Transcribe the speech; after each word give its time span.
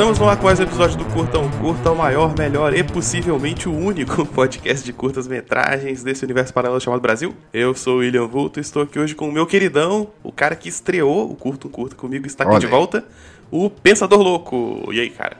Estamos 0.00 0.18
no 0.18 0.30
ar 0.30 0.36
com 0.38 0.44
mais 0.44 0.58
um 0.58 0.62
episódio 0.62 0.96
do 0.96 1.04
Curtão 1.04 1.46
Curta, 1.60 1.90
o 1.90 1.94
maior, 1.94 2.34
melhor 2.34 2.74
e 2.74 2.82
possivelmente 2.82 3.68
o 3.68 3.76
único 3.76 4.24
podcast 4.32 4.82
de 4.82 4.94
curtas 4.94 5.28
metragens 5.28 6.02
desse 6.02 6.24
universo 6.24 6.54
paralelo 6.54 6.80
chamado 6.80 7.02
Brasil. 7.02 7.34
Eu 7.52 7.74
sou 7.74 7.96
o 7.96 7.98
William 7.98 8.26
Vulto 8.26 8.58
e 8.58 8.62
estou 8.62 8.80
aqui 8.80 8.98
hoje 8.98 9.14
com 9.14 9.28
o 9.28 9.32
meu 9.32 9.46
queridão, 9.46 10.08
o 10.24 10.32
cara 10.32 10.56
que 10.56 10.70
estreou 10.70 11.30
o 11.30 11.36
Curto 11.36 11.68
Curta 11.68 11.94
comigo, 11.96 12.26
está 12.26 12.44
aqui 12.44 12.52
Olha 12.54 12.60
de 12.60 12.66
volta, 12.66 13.04
o 13.50 13.68
Pensador 13.68 14.22
Louco. 14.22 14.88
E 14.90 15.00
aí, 15.00 15.10
cara? 15.10 15.36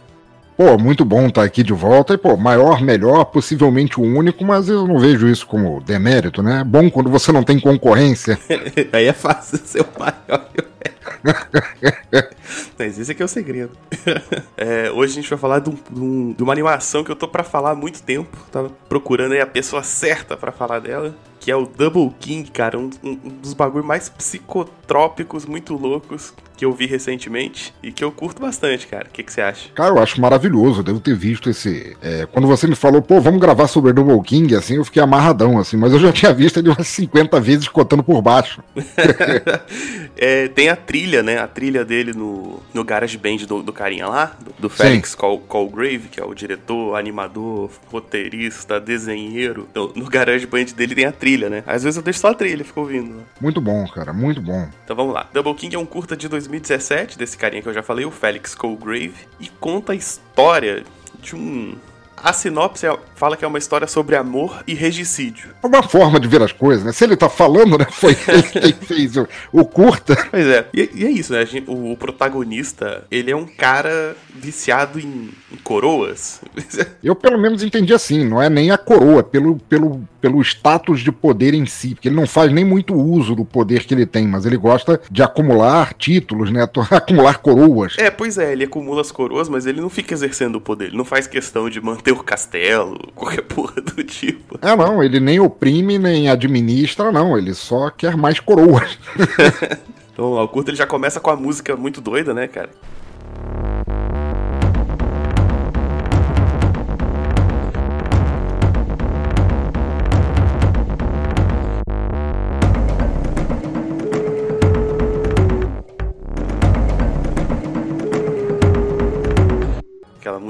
Pô, 0.58 0.76
muito 0.76 1.06
bom 1.06 1.28
estar 1.28 1.42
aqui 1.42 1.62
de 1.62 1.72
volta. 1.72 2.12
E, 2.12 2.18
pô, 2.18 2.36
maior, 2.36 2.82
melhor, 2.82 3.24
possivelmente 3.24 3.98
o 3.98 4.02
único, 4.02 4.44
mas 4.44 4.68
eu 4.68 4.86
não 4.86 4.98
vejo 4.98 5.26
isso 5.26 5.46
como 5.46 5.80
demérito, 5.80 6.42
né? 6.42 6.60
É 6.60 6.64
bom 6.64 6.90
quando 6.90 7.08
você 7.08 7.32
não 7.32 7.42
tem 7.42 7.58
concorrência. 7.58 8.38
aí 8.92 9.06
é 9.06 9.14
fácil 9.14 9.58
ser 9.64 9.80
o 9.80 9.86
maior 9.98 10.50
e 10.54 10.60
o 10.60 10.66
melhor. 10.84 10.99
Mas 12.78 12.98
esse 12.98 13.12
aqui 13.12 13.22
é 13.22 13.24
o 13.24 13.28
segredo. 13.28 13.72
É, 14.56 14.90
hoje 14.90 15.12
a 15.12 15.14
gente 15.14 15.30
vai 15.30 15.38
falar 15.38 15.58
de, 15.60 15.70
um- 15.70 15.78
de 15.90 16.00
um- 16.42 16.44
uma 16.44 16.52
animação 16.52 17.02
que 17.02 17.10
eu 17.10 17.16
tô 17.16 17.26
pra 17.26 17.42
falar 17.42 17.70
há 17.70 17.74
muito 17.74 18.02
tempo. 18.02 18.36
Tava 18.52 18.70
procurando 18.88 19.32
aí 19.32 19.40
a 19.40 19.46
pessoa 19.46 19.82
certa 19.82 20.36
pra 20.36 20.52
falar 20.52 20.80
dela. 20.80 21.14
Que 21.40 21.50
é 21.50 21.56
o 21.56 21.66
Double 21.66 22.10
King, 22.20 22.48
cara. 22.50 22.78
Um, 22.78 22.90
um- 23.02 23.18
um 23.24 23.28
dos 23.42 23.54
bagulhos 23.54 23.86
mais 23.86 24.08
psicotrópicos, 24.08 25.46
muito 25.46 25.74
loucos 25.74 26.32
que 26.56 26.64
eu 26.66 26.72
vi 26.74 26.84
recentemente. 26.84 27.72
E 27.82 27.90
que 27.90 28.04
eu 28.04 28.12
curto 28.12 28.42
bastante, 28.42 28.86
cara. 28.86 29.06
O 29.08 29.10
que, 29.10 29.22
que 29.22 29.32
você 29.32 29.40
acha? 29.40 29.70
Cara, 29.74 29.94
eu 29.94 29.98
acho 30.02 30.20
maravilhoso. 30.20 30.80
Eu 30.80 30.84
devo 30.84 31.00
ter 31.00 31.16
visto 31.16 31.48
esse. 31.48 31.96
é, 32.02 32.26
quando 32.30 32.46
você 32.46 32.66
me 32.66 32.74
falou, 32.74 33.00
pô, 33.00 33.18
vamos 33.18 33.40
gravar 33.40 33.66
sobre 33.66 33.94
Double 33.94 34.20
King, 34.22 34.54
assim, 34.54 34.76
eu 34.76 34.84
fiquei 34.84 35.02
amarradão, 35.02 35.58
assim, 35.58 35.78
mas 35.78 35.94
eu 35.94 35.98
já 35.98 36.12
tinha 36.12 36.34
visto 36.34 36.58
ele 36.58 36.68
umas 36.68 36.86
50 36.86 37.40
vezes 37.40 37.66
cotando 37.66 38.02
por 38.02 38.20
baixo. 38.20 38.62
É, 40.22 40.48
tem 40.48 40.68
a 40.68 40.76
trilha, 40.76 41.22
né? 41.22 41.38
A 41.38 41.46
trilha 41.46 41.82
dele 41.82 42.12
no, 42.12 42.60
no 42.74 42.84
Garage 42.84 43.16
Band 43.16 43.36
do, 43.48 43.62
do 43.62 43.72
carinha 43.72 44.06
lá, 44.06 44.36
do, 44.38 44.52
do 44.58 44.68
Felix 44.68 45.14
Col 45.14 45.38
Colgrave, 45.38 46.08
que 46.10 46.20
é 46.20 46.24
o 46.24 46.34
diretor, 46.34 46.94
animador, 46.94 47.70
roteirista, 47.90 48.78
desenheiro. 48.78 49.66
Então, 49.70 49.90
no 49.96 50.04
Garage 50.04 50.46
Band 50.46 50.64
dele 50.76 50.94
tem 50.94 51.06
a 51.06 51.12
trilha, 51.12 51.29
né? 51.38 51.62
Às 51.66 51.84
vezes 51.84 51.96
eu 51.96 52.02
deixo 52.02 52.20
só 52.20 52.28
a 52.28 52.34
trilha, 52.34 52.64
fica 52.64 52.80
ouvindo. 52.80 53.14
né? 53.16 53.22
Muito 53.40 53.60
bom, 53.60 53.86
cara, 53.88 54.12
muito 54.12 54.40
bom. 54.40 54.68
Então 54.84 54.96
vamos 54.96 55.14
lá. 55.14 55.28
Double 55.32 55.54
King 55.54 55.76
é 55.76 55.78
um 55.78 55.86
curta 55.86 56.16
de 56.16 56.28
2017, 56.28 57.16
desse 57.16 57.36
carinha 57.36 57.62
que 57.62 57.68
eu 57.68 57.74
já 57.74 57.82
falei, 57.82 58.04
o 58.04 58.10
Felix 58.10 58.54
Colgrave, 58.54 59.14
e 59.38 59.48
conta 59.48 59.92
a 59.92 59.94
história 59.94 60.84
de 61.20 61.36
um. 61.36 61.76
A 62.22 62.32
sinopse 62.32 62.86
é- 62.86 62.98
fala 63.14 63.36
que 63.36 63.44
é 63.44 63.48
uma 63.48 63.58
história 63.58 63.86
sobre 63.86 64.16
amor 64.16 64.62
e 64.66 64.74
regicídio. 64.74 65.50
É 65.62 65.66
uma 65.66 65.82
forma 65.82 66.18
de 66.20 66.28
ver 66.28 66.42
as 66.42 66.52
coisas, 66.52 66.84
né? 66.84 66.92
Se 66.92 67.04
ele 67.04 67.16
tá 67.16 67.28
falando, 67.28 67.78
né? 67.78 67.86
Foi 67.90 68.12
ele 68.28 68.42
quem 68.42 68.72
fez 68.72 69.16
o, 69.16 69.26
o 69.52 69.64
curta. 69.64 70.16
Pois 70.30 70.46
é, 70.46 70.66
e, 70.74 70.90
e 70.94 71.04
é 71.06 71.10
isso, 71.10 71.32
né? 71.32 71.44
Gente- 71.46 71.68
o, 71.70 71.92
o 71.92 71.96
protagonista, 71.96 73.04
ele 73.10 73.30
é 73.30 73.36
um 73.36 73.46
cara 73.46 74.16
viciado 74.34 74.98
em, 74.98 75.30
em 75.52 75.56
coroas. 75.62 76.40
Eu 77.02 77.14
pelo 77.14 77.38
menos 77.38 77.62
entendi 77.62 77.92
assim, 77.92 78.24
não 78.24 78.40
é 78.40 78.48
nem 78.48 78.70
a 78.70 78.78
coroa, 78.78 79.22
pelo, 79.22 79.56
pelo, 79.68 80.02
pelo 80.20 80.40
status 80.42 81.00
de 81.00 81.10
poder 81.12 81.54
em 81.54 81.66
si, 81.66 81.94
porque 81.94 82.08
ele 82.08 82.16
não 82.16 82.26
faz 82.26 82.52
nem 82.52 82.64
muito 82.64 82.94
uso 82.94 83.34
do 83.34 83.44
poder 83.44 83.84
que 83.84 83.94
ele 83.94 84.06
tem, 84.06 84.26
mas 84.26 84.44
ele 84.46 84.56
gosta 84.56 85.00
de 85.10 85.22
acumular 85.22 85.94
títulos, 85.94 86.50
né? 86.50 86.66
Acumular 86.90 87.38
coroas. 87.38 87.94
é, 87.98 88.10
pois 88.10 88.36
é, 88.38 88.52
ele 88.52 88.64
acumula 88.64 89.00
as 89.00 89.10
coroas, 89.12 89.48
mas 89.48 89.66
ele 89.66 89.80
não 89.80 89.88
fica 89.90 90.12
exercendo 90.14 90.56
o 90.56 90.60
poder. 90.60 90.86
Ele 90.86 90.96
não 90.96 91.04
faz 91.04 91.26
questão 91.26 91.68
de 91.70 91.80
manter 91.80 92.09
o 92.12 92.24
castelo, 92.24 92.98
qualquer 93.14 93.42
porra 93.42 93.80
do 93.80 94.02
tipo. 94.04 94.58
É, 94.60 94.74
não, 94.76 95.02
ele 95.02 95.20
nem 95.20 95.40
oprime, 95.40 95.98
nem 95.98 96.28
administra, 96.28 97.12
não, 97.12 97.36
ele 97.36 97.54
só 97.54 97.90
quer 97.90 98.16
mais 98.16 98.40
coroas. 98.40 98.98
Então, 100.12 100.34
o 100.34 100.48
curto 100.48 100.68
ele 100.68 100.76
já 100.76 100.86
começa 100.86 101.18
com 101.18 101.30
a 101.30 101.36
música 101.36 101.74
muito 101.76 101.98
doida, 101.98 102.34
né, 102.34 102.46
cara? 102.46 102.68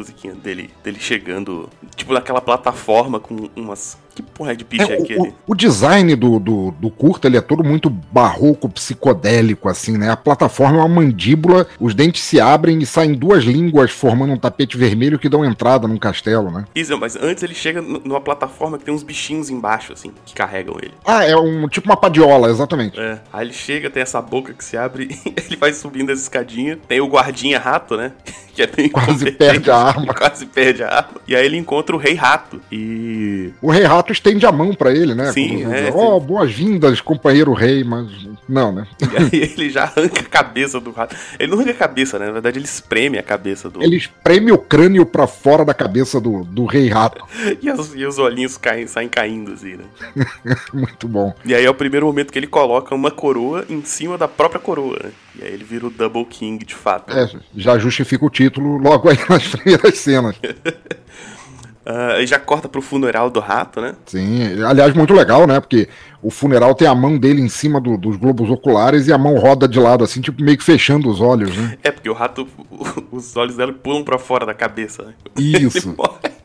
Musiquinha 0.00 0.34
dele, 0.34 0.70
dele 0.82 0.98
chegando, 0.98 1.68
tipo 1.94 2.12
naquela 2.12 2.40
plataforma 2.40 3.20
com 3.20 3.48
umas. 3.54 3.98
Que 4.22 4.30
porra 4.32 4.54
de 4.56 4.66
é, 4.78 4.82
É, 4.82 4.84
o- 4.98 5.02
aquele? 5.02 5.18
o, 5.20 5.34
o 5.48 5.54
design 5.54 6.14
do, 6.16 6.38
do, 6.38 6.70
do 6.72 6.90
curta, 6.90 7.26
ele 7.28 7.36
é 7.36 7.40
todo 7.40 7.62
muito 7.64 7.88
barroco, 7.90 8.68
psicodélico, 8.68 9.68
assim, 9.68 9.96
né? 9.96 10.10
A 10.10 10.16
plataforma 10.16 10.76
é 10.78 10.80
uma 10.80 10.88
mandíbula, 10.88 11.66
os 11.78 11.94
dentes 11.94 12.22
se 12.22 12.40
abrem 12.40 12.78
e 12.80 12.86
saem 12.86 13.12
duas 13.14 13.44
línguas 13.44 13.90
formando 13.90 14.32
um 14.32 14.36
tapete 14.38 14.76
vermelho 14.76 15.18
que 15.18 15.28
dão 15.28 15.44
entrada 15.44 15.86
num 15.88 15.96
castelo, 15.96 16.50
né? 16.50 16.64
Isso, 16.74 16.96
mas 16.98 17.16
antes 17.16 17.42
ele 17.42 17.54
chega 17.54 17.80
numa 17.80 18.20
plataforma 18.20 18.78
que 18.78 18.84
tem 18.84 18.94
uns 18.94 19.02
bichinhos 19.02 19.50
embaixo, 19.50 19.92
assim, 19.92 20.12
que 20.24 20.34
carregam 20.34 20.76
ele. 20.80 20.92
Ah, 21.04 21.24
é 21.24 21.36
um 21.36 21.68
tipo 21.68 21.88
uma 21.88 21.96
padiola, 21.96 22.50
exatamente. 22.50 22.98
É. 23.00 23.20
Aí 23.32 23.46
ele 23.46 23.54
chega, 23.54 23.88
tem 23.90 24.02
essa 24.02 24.20
boca 24.20 24.52
que 24.52 24.64
se 24.64 24.76
abre, 24.76 25.08
ele 25.46 25.56
vai 25.56 25.72
subindo 25.72 26.10
as 26.12 26.20
escadinhas. 26.20 26.78
Tem 26.86 27.00
o 27.00 27.06
guardinha 27.08 27.58
rato, 27.58 27.96
né? 27.96 28.12
Que 28.52 28.62
é 28.62 28.66
bem 28.66 28.88
Quase 28.88 29.30
perde 29.30 29.70
a 29.70 29.76
arma. 29.76 30.06
Quase 30.12 30.44
perde 30.44 30.82
a 30.82 30.88
arma. 30.88 31.20
E 31.26 31.36
aí 31.36 31.46
ele 31.46 31.56
encontra 31.56 31.94
o 31.94 31.98
rei 31.98 32.14
rato. 32.14 32.60
E. 32.70 33.52
O 33.62 33.70
rei 33.70 33.84
rato 33.84 34.09
estende 34.12 34.46
a 34.46 34.52
mão 34.52 34.74
pra 34.74 34.92
ele, 34.92 35.14
né? 35.14 35.32
Sim, 35.32 35.64
é, 35.64 35.90
Ó, 35.94 36.18
boas-vindas, 36.18 37.00
companheiro 37.00 37.52
rei, 37.52 37.84
mas 37.84 38.06
não, 38.48 38.72
né? 38.72 38.86
E 39.32 39.36
aí 39.36 39.52
ele 39.56 39.70
já 39.70 39.84
arranca 39.84 40.20
a 40.20 40.24
cabeça 40.24 40.80
do 40.80 40.90
rato. 40.90 41.16
Ele 41.38 41.50
não 41.50 41.58
arranca 41.58 41.72
a 41.72 41.74
cabeça, 41.74 42.18
né? 42.18 42.26
Na 42.26 42.32
verdade, 42.32 42.58
ele 42.58 42.64
espreme 42.64 43.18
a 43.18 43.22
cabeça 43.22 43.70
do. 43.70 43.82
Ele 43.82 43.96
espreme 43.96 44.50
o 44.50 44.58
crânio 44.58 45.06
pra 45.06 45.26
fora 45.26 45.64
da 45.64 45.74
cabeça 45.74 46.20
do, 46.20 46.44
do 46.44 46.64
rei 46.64 46.88
rato. 46.88 47.24
E, 47.62 47.70
os, 47.70 47.94
e 47.94 48.06
os 48.06 48.18
olhinhos 48.18 48.56
caem, 48.56 48.86
saem 48.86 49.08
caindo, 49.08 49.52
assim, 49.52 49.76
né? 49.76 49.84
Muito 50.72 51.06
bom. 51.06 51.34
E 51.44 51.54
aí 51.54 51.64
é 51.64 51.70
o 51.70 51.74
primeiro 51.74 52.06
momento 52.06 52.32
que 52.32 52.38
ele 52.38 52.46
coloca 52.46 52.94
uma 52.94 53.10
coroa 53.10 53.66
em 53.68 53.82
cima 53.84 54.16
da 54.16 54.26
própria 54.26 54.60
coroa, 54.60 54.98
né? 55.02 55.10
E 55.38 55.44
aí 55.44 55.52
ele 55.52 55.64
vira 55.64 55.86
o 55.86 55.90
Double 55.90 56.24
King 56.24 56.64
de 56.64 56.74
fato. 56.74 57.12
É, 57.12 57.28
já 57.56 57.78
justifica 57.78 58.24
o 58.24 58.30
título 58.30 58.78
logo 58.78 59.08
aí 59.08 59.18
nas 59.28 59.46
primeiras 59.48 59.98
cenas. 59.98 60.36
Aí 62.16 62.26
já 62.26 62.38
corta 62.38 62.68
pro 62.68 62.80
funeral 62.82 63.30
do 63.30 63.40
rato, 63.40 63.80
né? 63.80 63.94
Sim, 64.06 64.62
aliás, 64.64 64.94
muito 64.94 65.12
legal, 65.14 65.46
né? 65.46 65.58
Porque 65.60 65.88
o 66.22 66.30
funeral 66.30 66.74
tem 66.74 66.86
a 66.86 66.94
mão 66.94 67.18
dele 67.18 67.40
em 67.40 67.48
cima 67.48 67.80
do- 67.80 67.96
dos 67.96 68.16
globos 68.16 68.50
oculares 68.50 69.06
e 69.06 69.12
a 69.12 69.18
mão 69.18 69.36
roda 69.38 69.66
de 69.68 69.78
lado, 69.80 70.04
assim, 70.04 70.20
tipo 70.20 70.42
meio 70.42 70.56
que 70.58 70.64
fechando 70.64 71.08
os 71.08 71.20
olhos, 71.20 71.56
né? 71.56 71.78
É, 71.82 71.90
porque 71.90 72.08
o 72.10 72.12
rato, 72.14 72.46
os 73.10 73.36
olhos 73.36 73.56
dela 73.56 73.72
pulam 73.72 74.04
pra 74.04 74.18
fora 74.18 74.44
da 74.46 74.54
cabeça, 74.54 75.02
né? 75.04 75.14
Isso. 75.38 75.94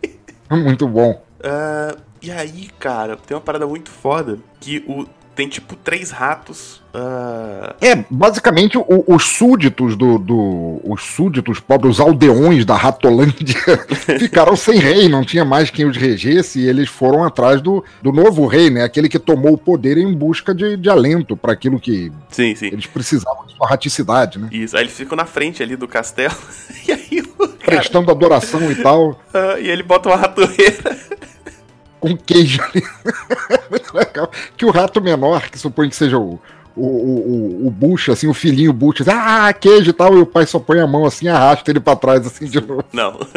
Muito 0.51 0.87
bom. 0.87 1.21
Ah, 1.43 1.95
e 2.21 2.31
aí, 2.31 2.69
cara, 2.79 3.17
tem 3.17 3.35
uma 3.35 3.41
parada 3.41 3.67
muito 3.67 3.89
foda 3.89 4.39
que 4.59 4.83
o, 4.87 5.05
tem 5.35 5.47
tipo 5.49 5.75
três 5.75 6.11
ratos. 6.11 6.81
ah, 6.93 7.75
É, 7.81 8.05
basicamente, 8.09 8.77
o- 8.77 9.03
os 9.07 9.23
súditos 9.23 9.95
do, 9.97 10.17
do- 10.17 10.79
Os 10.85 11.01
súditos 11.03 11.59
pobres, 11.59 11.95
os 11.95 11.99
aldeões 11.99 12.63
da 12.65 12.75
Ratolândia, 12.75 13.55
ficaram 14.17 14.55
sem 14.55 14.79
rei, 14.79 15.09
não 15.09 15.23
tinha 15.25 15.43
mais 15.43 15.69
quem 15.69 15.85
os 15.85 15.97
regesse, 15.97 16.59
e 16.61 16.67
eles 16.69 16.87
foram 16.87 17.23
atrás 17.23 17.61
do, 17.61 17.83
do 18.01 18.11
novo 18.13 18.45
rei, 18.47 18.69
né? 18.69 18.83
Aquele 18.83 19.09
que 19.09 19.19
tomou 19.19 19.53
o 19.53 19.57
poder 19.57 19.97
em 19.97 20.13
busca 20.13 20.55
de, 20.55 20.77
de 20.77 20.89
alento 20.89 21.35
para 21.35 21.51
aquilo 21.51 21.79
que 21.79 22.11
sim, 22.29 22.55
sim. 22.55 22.67
eles 22.67 22.85
precisavam 22.85 23.45
de 23.45 23.53
sua 23.55 23.67
raticidade, 23.67 24.39
né? 24.39 24.47
Isso. 24.51 24.75
Aí 24.77 24.83
eles 24.83 24.93
ficam 24.93 25.15
na 25.17 25.25
frente 25.25 25.61
ali 25.61 25.75
do 25.75 25.87
castelo. 25.87 26.35
E 26.87 26.91
aí 26.91 27.21
cara. 27.23 27.49
Prestando 27.65 28.11
adoração 28.11 28.71
e 28.71 28.75
tal. 28.75 29.19
ah, 29.33 29.59
e 29.59 29.67
ele 29.67 29.81
bota 29.81 30.07
uma 30.07 30.15
ratoeira. 30.15 30.95
Com 32.09 32.17
queijo 32.17 32.61
ali. 32.61 32.83
Muito 33.69 33.95
legal. 33.95 34.29
Que 34.55 34.65
o 34.65 34.71
rato 34.71 35.01
menor, 35.01 35.49
que 35.49 35.57
supõe 35.57 35.89
que 35.89 35.95
seja 35.95 36.17
o, 36.17 36.39
o, 36.75 36.85
o, 36.85 37.67
o, 37.67 37.71
bucho, 37.71 38.11
assim, 38.11 38.27
o 38.27 38.33
filhinho 38.33 38.71
bucho, 38.73 39.01
assim, 39.03 39.11
ah, 39.13 39.51
queijo 39.53 39.89
e 39.89 39.93
tal, 39.93 40.15
e 40.17 40.21
o 40.21 40.25
pai 40.25 40.45
só 40.45 40.59
põe 40.59 40.79
a 40.79 40.87
mão 40.87 41.05
assim 41.05 41.25
e 41.25 41.29
arrasta 41.29 41.71
ele 41.71 41.79
pra 41.79 41.95
trás, 41.95 42.25
assim, 42.27 42.45
de 42.45 42.61
novo. 42.61 42.83
Não. 42.93 43.19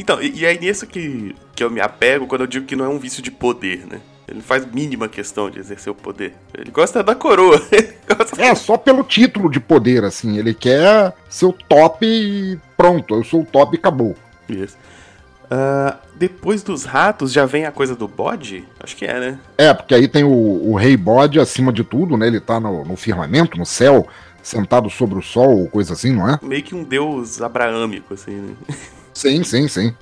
Então, 0.00 0.22
e, 0.22 0.30
e 0.30 0.44
é 0.46 0.56
nisso 0.56 0.86
que, 0.86 1.34
que 1.56 1.64
eu 1.64 1.68
me 1.68 1.80
apego 1.80 2.28
quando 2.28 2.42
eu 2.42 2.46
digo 2.46 2.64
que 2.64 2.76
não 2.76 2.84
é 2.84 2.88
um 2.88 3.00
vício 3.00 3.20
de 3.20 3.32
poder, 3.32 3.84
né? 3.84 4.00
Ele 4.28 4.40
faz 4.40 4.64
mínima 4.64 5.08
questão 5.08 5.50
de 5.50 5.58
exercer 5.58 5.90
o 5.90 5.94
poder. 5.94 6.34
Ele 6.56 6.70
gosta 6.70 7.02
da 7.02 7.16
coroa. 7.16 7.60
Gosta- 8.06 8.40
É, 8.40 8.54
só 8.54 8.76
pelo 8.76 9.02
título 9.02 9.50
de 9.50 9.58
poder, 9.58 10.04
assim, 10.04 10.38
ele 10.38 10.54
quer 10.54 11.12
ser 11.28 11.46
o 11.46 11.52
top 11.52 12.06
e 12.06 12.56
pronto, 12.76 13.12
eu 13.16 13.24
sou 13.24 13.40
o 13.40 13.44
top 13.44 13.74
e 13.74 13.78
acabou. 13.80 14.14
Isso. 14.48 14.76
Ah, 15.50 15.96
depois 16.18 16.62
dos 16.62 16.84
ratos 16.84 17.32
já 17.32 17.46
vem 17.46 17.64
a 17.64 17.72
coisa 17.72 17.94
do 17.94 18.08
bode? 18.08 18.64
Acho 18.80 18.96
que 18.96 19.04
é, 19.04 19.20
né? 19.20 19.38
É, 19.56 19.72
porque 19.72 19.94
aí 19.94 20.08
tem 20.08 20.24
o, 20.24 20.30
o 20.70 20.74
rei 20.74 20.96
bode 20.96 21.38
acima 21.38 21.72
de 21.72 21.84
tudo, 21.84 22.16
né, 22.16 22.26
ele 22.26 22.40
tá 22.40 22.58
no, 22.58 22.84
no 22.84 22.96
firmamento, 22.96 23.56
no 23.56 23.64
céu, 23.64 24.06
sentado 24.42 24.90
sobre 24.90 25.18
o 25.18 25.22
sol, 25.22 25.60
ou 25.60 25.68
coisa 25.68 25.92
assim, 25.92 26.12
não 26.12 26.28
é? 26.28 26.38
Meio 26.42 26.62
que 26.62 26.74
um 26.74 26.82
deus 26.82 27.40
abraâmico, 27.40 28.14
assim, 28.14 28.32
né? 28.32 28.54
Sim, 29.14 29.42
sim, 29.42 29.66
sim. 29.66 29.92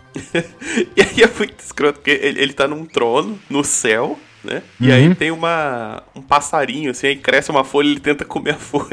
E 0.94 1.00
aí 1.00 1.22
é 1.22 1.38
muito 1.38 1.58
escroto, 1.58 2.00
porque 2.00 2.10
ele, 2.10 2.38
ele 2.38 2.52
tá 2.52 2.68
num 2.68 2.84
trono, 2.84 3.38
no 3.48 3.64
céu, 3.64 4.18
né? 4.46 4.62
E 4.80 4.90
aí 4.90 5.14
tem 5.14 5.30
uma, 5.30 6.02
um 6.14 6.22
passarinho, 6.22 6.90
assim, 6.90 7.08
aí 7.08 7.16
cresce 7.16 7.50
uma 7.50 7.64
folha, 7.64 7.88
ele 7.88 8.00
tenta 8.00 8.24
comer 8.24 8.52
a 8.54 8.58
folha. 8.58 8.86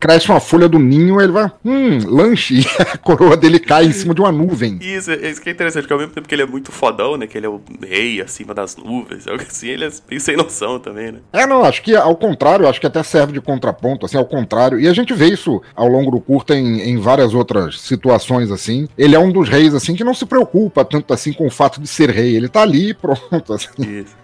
Cresce 0.00 0.28
uma 0.28 0.40
folha 0.40 0.68
do 0.68 0.78
ninho, 0.78 1.20
ele 1.20 1.32
vai, 1.32 1.50
hum, 1.64 1.98
lanche, 2.06 2.60
e 2.62 2.66
a 2.80 2.96
coroa 2.98 3.36
dele 3.36 3.58
cai 3.58 3.86
em 3.86 3.92
cima 3.92 4.14
de 4.14 4.20
uma 4.20 4.30
nuvem. 4.32 4.78
Isso, 4.80 5.10
é- 5.10 5.30
isso 5.30 5.40
que 5.40 5.48
é 5.48 5.52
interessante, 5.52 5.82
porque 5.82 5.92
ao 5.94 5.98
mesmo 5.98 6.14
tempo 6.14 6.28
que 6.28 6.34
ele 6.34 6.42
é 6.42 6.46
muito 6.46 6.70
fodão, 6.70 7.16
né? 7.16 7.26
Que 7.26 7.38
ele 7.38 7.46
é 7.46 7.48
o 7.48 7.60
rei 7.82 8.20
acima 8.20 8.54
das 8.54 8.76
nuvens, 8.76 9.26
algo 9.28 9.42
assim, 9.42 9.68
ele 9.68 9.84
é 9.84 9.90
bem 10.08 10.18
sem 10.18 10.36
noção 10.36 10.78
também, 10.78 11.12
né? 11.12 11.18
É, 11.32 11.46
não, 11.46 11.64
acho 11.64 11.82
que 11.82 11.94
ao 11.96 12.16
contrário, 12.16 12.68
acho 12.68 12.80
que 12.80 12.86
até 12.86 13.02
serve 13.02 13.32
de 13.32 13.40
contraponto, 13.40 14.06
assim, 14.06 14.16
ao 14.16 14.26
contrário. 14.26 14.78
E 14.78 14.86
a 14.88 14.92
gente 14.92 15.12
vê 15.14 15.26
isso 15.28 15.60
ao 15.74 15.88
longo 15.88 16.10
do 16.10 16.20
curta 16.20 16.54
em, 16.54 16.80
em 16.82 16.98
várias 16.98 17.34
outras 17.34 17.80
situações, 17.80 18.50
assim. 18.50 18.88
Ele 18.96 19.14
é 19.14 19.18
um 19.18 19.32
dos 19.32 19.48
reis, 19.48 19.74
assim, 19.74 19.94
que 19.94 20.04
não 20.04 20.14
se 20.14 20.26
preocupa 20.26 20.84
tanto 20.84 21.12
assim 21.12 21.32
com 21.32 21.46
o 21.46 21.50
fato 21.50 21.80
de 21.80 21.88
ser 21.88 22.10
rei. 22.10 22.36
Ele 22.36 22.48
tá 22.48 22.62
ali, 22.62 22.94
pronto, 22.94 23.52
assim. 23.52 23.68
Isso. 23.78 24.14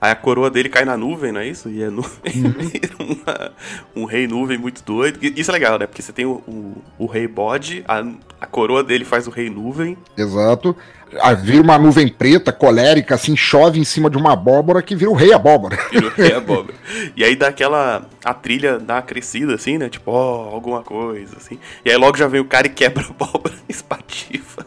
Aí 0.00 0.10
a 0.10 0.14
coroa 0.16 0.50
dele 0.50 0.68
cai 0.68 0.84
na 0.84 0.96
nuvem, 0.96 1.32
não 1.32 1.40
é 1.40 1.46
isso? 1.48 1.68
E 1.68 1.82
é 1.82 1.90
nuvem. 1.90 2.20
Uma- 3.00 3.52
um 3.94 4.04
rei 4.04 4.26
nuvem 4.26 4.58
muito 4.58 4.82
doido. 4.84 5.18
Isso 5.22 5.50
é 5.50 5.54
legal, 5.54 5.78
né? 5.78 5.86
Porque 5.86 6.02
você 6.02 6.12
tem 6.12 6.26
o, 6.26 6.42
o, 6.46 6.82
o 6.98 7.06
rei 7.06 7.26
bode, 7.26 7.84
a, 7.88 8.04
a 8.40 8.46
coroa 8.46 8.82
dele 8.84 9.04
faz 9.04 9.26
o 9.26 9.30
rei 9.30 9.48
nuvem. 9.48 9.96
Exato. 10.16 10.76
Aí 11.20 11.36
vira 11.36 11.62
uma 11.62 11.78
nuvem 11.78 12.08
preta, 12.08 12.52
colérica, 12.52 13.14
assim, 13.14 13.36
chove 13.36 13.78
em 13.78 13.84
cima 13.84 14.10
de 14.10 14.16
uma 14.18 14.32
abóbora 14.32 14.82
que 14.82 14.94
vira 14.94 15.10
o 15.10 15.14
rei 15.14 15.32
abóbora. 15.32 15.78
Vira 15.90 16.08
o 16.08 16.10
rei 16.10 16.34
abóbora. 16.34 16.74
E 17.16 17.24
aí 17.24 17.36
dá 17.36 17.48
aquela. 17.48 18.04
A 18.24 18.34
trilha 18.34 18.78
dá 18.78 18.96
uma 18.96 19.02
crescida, 19.02 19.54
assim, 19.54 19.78
né? 19.78 19.88
Tipo, 19.88 20.10
ó, 20.10 20.50
alguma 20.52 20.82
coisa, 20.82 21.36
assim. 21.36 21.58
E 21.84 21.90
aí 21.90 21.96
logo 21.96 22.16
já 22.18 22.26
vem 22.26 22.40
o 22.40 22.44
cara 22.44 22.66
e 22.66 22.70
quebra 22.70 23.04
a 23.04 23.08
abóbora 23.10 23.54
e 23.68 23.72
espatifa. 23.72 24.66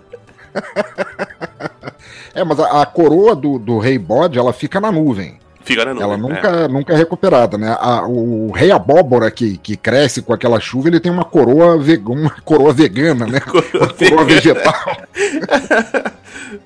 É, 2.34 2.44
mas 2.44 2.60
a, 2.60 2.81
a 2.81 2.86
coroa 2.86 3.36
do, 3.36 3.58
do 3.60 3.78
rei 3.80 3.98
bode, 3.98 4.38
ela 4.40 4.54
fica 4.54 4.80
na 4.80 4.92
nuvem. 4.92 5.38
Fica 5.64 5.86
na 5.86 5.94
nuvem. 5.94 6.04
Ela 6.08 6.14
é. 6.14 6.18
nunca, 6.18 6.68
nunca 6.68 6.94
é 6.94 6.98
recuperada, 6.98 7.58
né? 7.58 7.76
A- 7.80 8.06
o, 8.08 8.52
rei 8.52 8.72
abóbora 8.72 9.30
que, 9.30 9.58
que 9.58 9.76
cresce 9.78 10.22
com 10.22 10.34
aquela 10.34 10.60
chuva, 10.60 10.88
ele 10.88 11.00
tem 11.00 11.12
uma 11.12 11.26
coroa, 11.26 11.78
ve- 11.78 12.02
uma 12.06 12.31
coroa 12.44 12.74
vegana, 12.74 13.26
né? 13.28 13.40
Coroa 13.46 13.64
uma 13.74 13.88
coroa 13.94 14.24
vegana. 14.26 14.26
vegetal. 14.26 14.74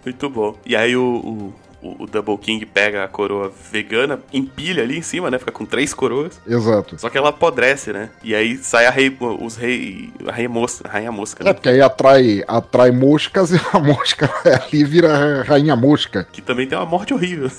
Muito 0.06 0.30
bom. 0.30 0.56
E 0.65 0.75
aí 0.75 0.95
o, 0.95 1.04
o, 1.04 1.54
o 1.83 2.07
Double 2.07 2.38
King 2.38 2.65
pega 2.65 3.03
a 3.03 3.07
coroa 3.07 3.51
vegana, 3.71 4.19
empilha 4.31 4.83
ali 4.83 4.97
em 4.97 5.01
cima, 5.01 5.30
né? 5.30 5.38
Fica 5.39 5.51
com 5.51 5.65
três 5.65 5.94
coroas. 5.94 6.39
Exato. 6.47 6.97
Só 7.00 7.09
que 7.09 7.18
ela 7.18 7.30
apodrece, 7.30 7.91
né? 7.91 8.09
E 8.24 8.33
aí 8.33 8.57
sai 8.57 8.85
a 8.85 8.89
rei, 8.91 9.15
os 9.19 9.56
rei, 9.56 10.12
a 10.27 10.31
rei 10.31 10.47
mosca, 10.47 10.88
a 10.88 10.91
rainha 10.91 11.12
mosca, 11.12 11.44
É, 11.44 11.45
né? 11.47 11.53
porque 11.53 11.69
aí 11.69 11.81
atrai, 11.81 12.44
atrai 12.47 12.91
moscas 12.91 13.51
e 13.53 13.59
a 13.74 13.80
mosca 13.80 14.30
ali 14.71 14.83
vira 14.83 15.44
rainha 15.44 15.75
mosca. 15.75 16.27
Que 16.31 16.41
também 16.41 16.68
tem 16.68 16.77
uma 16.77 16.85
morte 16.85 17.13
horrível. 17.13 17.50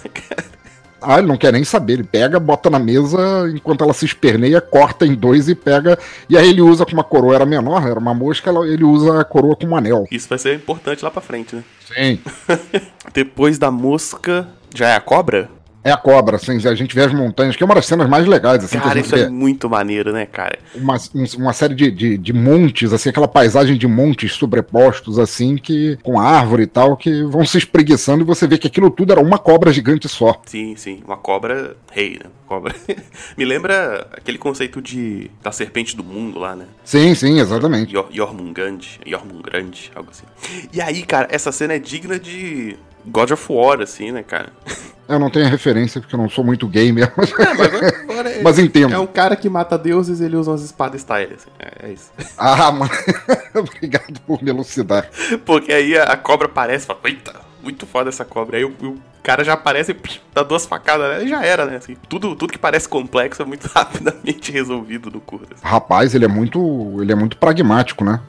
Ah, 1.04 1.18
ele 1.18 1.28
não 1.28 1.36
quer 1.36 1.52
nem 1.52 1.64
saber. 1.64 1.94
Ele 1.94 2.04
pega, 2.04 2.40
bota 2.40 2.70
na 2.70 2.78
mesa, 2.78 3.18
enquanto 3.54 3.84
ela 3.84 3.92
se 3.92 4.04
esperneia, 4.04 4.60
corta 4.60 5.06
em 5.06 5.14
dois 5.14 5.48
e 5.48 5.54
pega. 5.54 5.98
E 6.28 6.36
aí 6.36 6.48
ele 6.48 6.62
usa 6.62 6.84
como 6.86 7.00
a 7.00 7.04
coroa 7.04 7.34
era 7.34 7.46
menor, 7.46 7.86
era 7.86 7.98
uma 7.98 8.14
mosca, 8.14 8.50
ele 8.66 8.84
usa 8.84 9.20
a 9.20 9.24
coroa 9.24 9.56
como 9.56 9.76
anel. 9.76 10.06
Isso 10.10 10.28
vai 10.28 10.38
ser 10.38 10.54
importante 10.54 11.04
lá 11.04 11.10
pra 11.10 11.22
frente, 11.22 11.56
né? 11.56 11.64
Sim. 11.94 12.20
Depois 13.12 13.58
da 13.58 13.70
mosca, 13.70 14.48
já 14.74 14.88
é 14.88 14.96
a 14.96 15.00
cobra? 15.00 15.48
É 15.84 15.90
a 15.92 15.96
cobra, 15.98 16.36
assim, 16.36 16.56
a 16.66 16.74
gente 16.74 16.94
vê 16.94 17.02
as 17.02 17.12
montanhas, 17.12 17.54
que 17.54 17.62
é 17.62 17.66
uma 17.66 17.74
das 17.74 17.84
cenas 17.84 18.08
mais 18.08 18.26
legais, 18.26 18.64
assim, 18.64 18.78
Cara, 18.78 18.98
isso 18.98 19.14
vê. 19.14 19.22
é 19.24 19.28
muito 19.28 19.68
maneiro, 19.68 20.12
né, 20.12 20.24
cara? 20.24 20.58
uma, 20.74 20.96
um- 21.14 21.24
uma 21.42 21.52
série 21.52 21.74
de, 21.74 21.90
de, 21.90 22.16
de 22.16 22.32
montes, 22.32 22.90
assim, 22.92 23.10
aquela 23.10 23.28
paisagem 23.28 23.76
de 23.76 23.86
montes 23.86 24.32
sobrepostos, 24.32 25.18
assim, 25.18 25.56
que 25.56 25.98
com 26.02 26.18
árvore 26.18 26.62
e 26.62 26.66
tal, 26.66 26.96
que 26.96 27.22
vão 27.24 27.44
se 27.44 27.58
espreguiçando 27.58 28.22
e 28.22 28.26
você 28.26 28.46
vê 28.46 28.56
que 28.56 28.66
aquilo 28.66 28.90
tudo 28.90 29.12
era 29.12 29.20
uma 29.20 29.38
cobra 29.38 29.70
gigante 29.72 30.08
só. 30.08 30.40
Sim, 30.46 30.74
sim. 30.74 31.02
Uma 31.04 31.18
cobra 31.18 31.76
rei, 31.92 32.12
né? 32.14 32.30
Cobra. 32.46 32.74
Me 33.36 33.44
lembra 33.44 34.08
aquele 34.12 34.38
conceito 34.38 34.80
de 34.80 35.30
da 35.42 35.52
serpente 35.52 35.94
do 35.96 36.02
mundo 36.02 36.38
lá, 36.38 36.56
né? 36.56 36.64
Sim, 36.82 37.14
sim, 37.14 37.40
exatamente. 37.40 37.92
Yor- 37.92 38.08
Jormungand, 38.10 38.80
Jormungrand, 39.06 39.72
algo 39.94 40.10
assim. 40.10 40.24
E 40.72 40.80
aí, 40.80 41.02
cara, 41.02 41.28
essa 41.30 41.52
cena 41.52 41.74
é 41.74 41.78
digna 41.78 42.18
de 42.18 42.76
God 43.06 43.32
of 43.32 43.52
War, 43.52 43.80
assim, 43.82 44.12
né, 44.12 44.22
cara? 44.22 44.48
Eu 45.06 45.18
não 45.18 45.28
tenho 45.30 45.46
referência, 45.48 46.00
porque 46.00 46.14
eu 46.14 46.18
não 46.18 46.28
sou 46.30 46.42
muito 46.42 46.66
gamer, 46.66 47.12
mas, 47.16 47.32
Agora 48.08 48.30
é, 48.30 48.40
mas 48.42 48.58
entendo. 48.58 48.94
é 48.94 48.98
um 48.98 49.06
cara 49.06 49.36
que 49.36 49.48
mata 49.48 49.76
deuses 49.76 50.20
e 50.20 50.24
ele 50.24 50.36
usa 50.36 50.50
umas 50.50 50.62
espadas 50.62 51.02
style, 51.02 51.34
assim. 51.34 51.50
É, 51.58 51.88
é 51.88 51.92
isso. 51.92 52.10
Ah, 52.38 52.70
mano, 52.72 52.90
obrigado 53.54 54.20
por 54.26 54.42
me 54.42 54.50
elucidar. 54.50 55.08
Porque 55.44 55.72
aí 55.72 55.96
a, 55.96 56.04
a 56.04 56.16
cobra 56.16 56.46
aparece 56.46 56.84
e 56.84 56.86
fala, 56.86 57.00
eita, 57.04 57.34
muito 57.62 57.86
foda 57.86 58.08
essa 58.08 58.24
cobra. 58.24 58.56
Aí 58.56 58.64
o, 58.64 58.70
o 58.70 58.98
cara 59.22 59.44
já 59.44 59.52
aparece 59.54 59.90
e 59.90 59.94
psh, 59.94 60.20
dá 60.32 60.42
duas 60.42 60.64
facadas, 60.64 61.18
né? 61.18 61.24
E 61.24 61.28
já 61.28 61.44
era, 61.44 61.66
né? 61.66 61.76
Assim, 61.76 61.96
tudo, 62.08 62.34
tudo 62.34 62.52
que 62.52 62.58
parece 62.58 62.88
complexo 62.88 63.42
é 63.42 63.44
muito 63.44 63.66
rapidamente 63.74 64.50
resolvido 64.50 65.10
no 65.10 65.20
curto. 65.20 65.54
Assim. 65.54 65.62
Rapaz, 65.66 66.14
ele 66.14 66.24
é 66.24 66.28
muito, 66.28 66.96
ele 67.00 67.12
é 67.12 67.16
muito 67.16 67.36
pragmático, 67.36 68.04
né? 68.04 68.20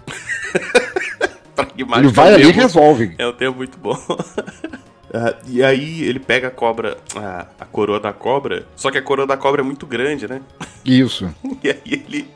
Pragmático 1.56 2.00
Ele 2.00 2.08
vai 2.10 2.32
é 2.32 2.36
ali 2.36 2.50
e 2.50 2.52
resolve. 2.52 3.16
É 3.18 3.26
um 3.26 3.34
termo 3.34 3.58
muito 3.58 3.78
bom. 3.78 3.98
Ah, 5.14 5.36
e 5.48 5.64
aí 5.64 6.04
ele 6.04 6.20
pega 6.20 6.48
a 6.48 6.52
cobra, 6.52 6.98
a, 7.16 7.46
a 7.60 7.66
coroa 7.66 8.00
da 8.00 8.12
cobra, 8.12 8.66
só 8.76 8.92
que 8.92 8.98
a 8.98 9.02
coroa 9.02 9.28
da 9.28 9.38
cobra 9.38 9.62
é 9.62 9.64
muito 9.64 9.86
grande, 9.86 10.28
né? 10.28 10.42
Isso. 10.84 11.34
E 11.64 11.70
aí 11.70 11.82
ele 11.86 12.28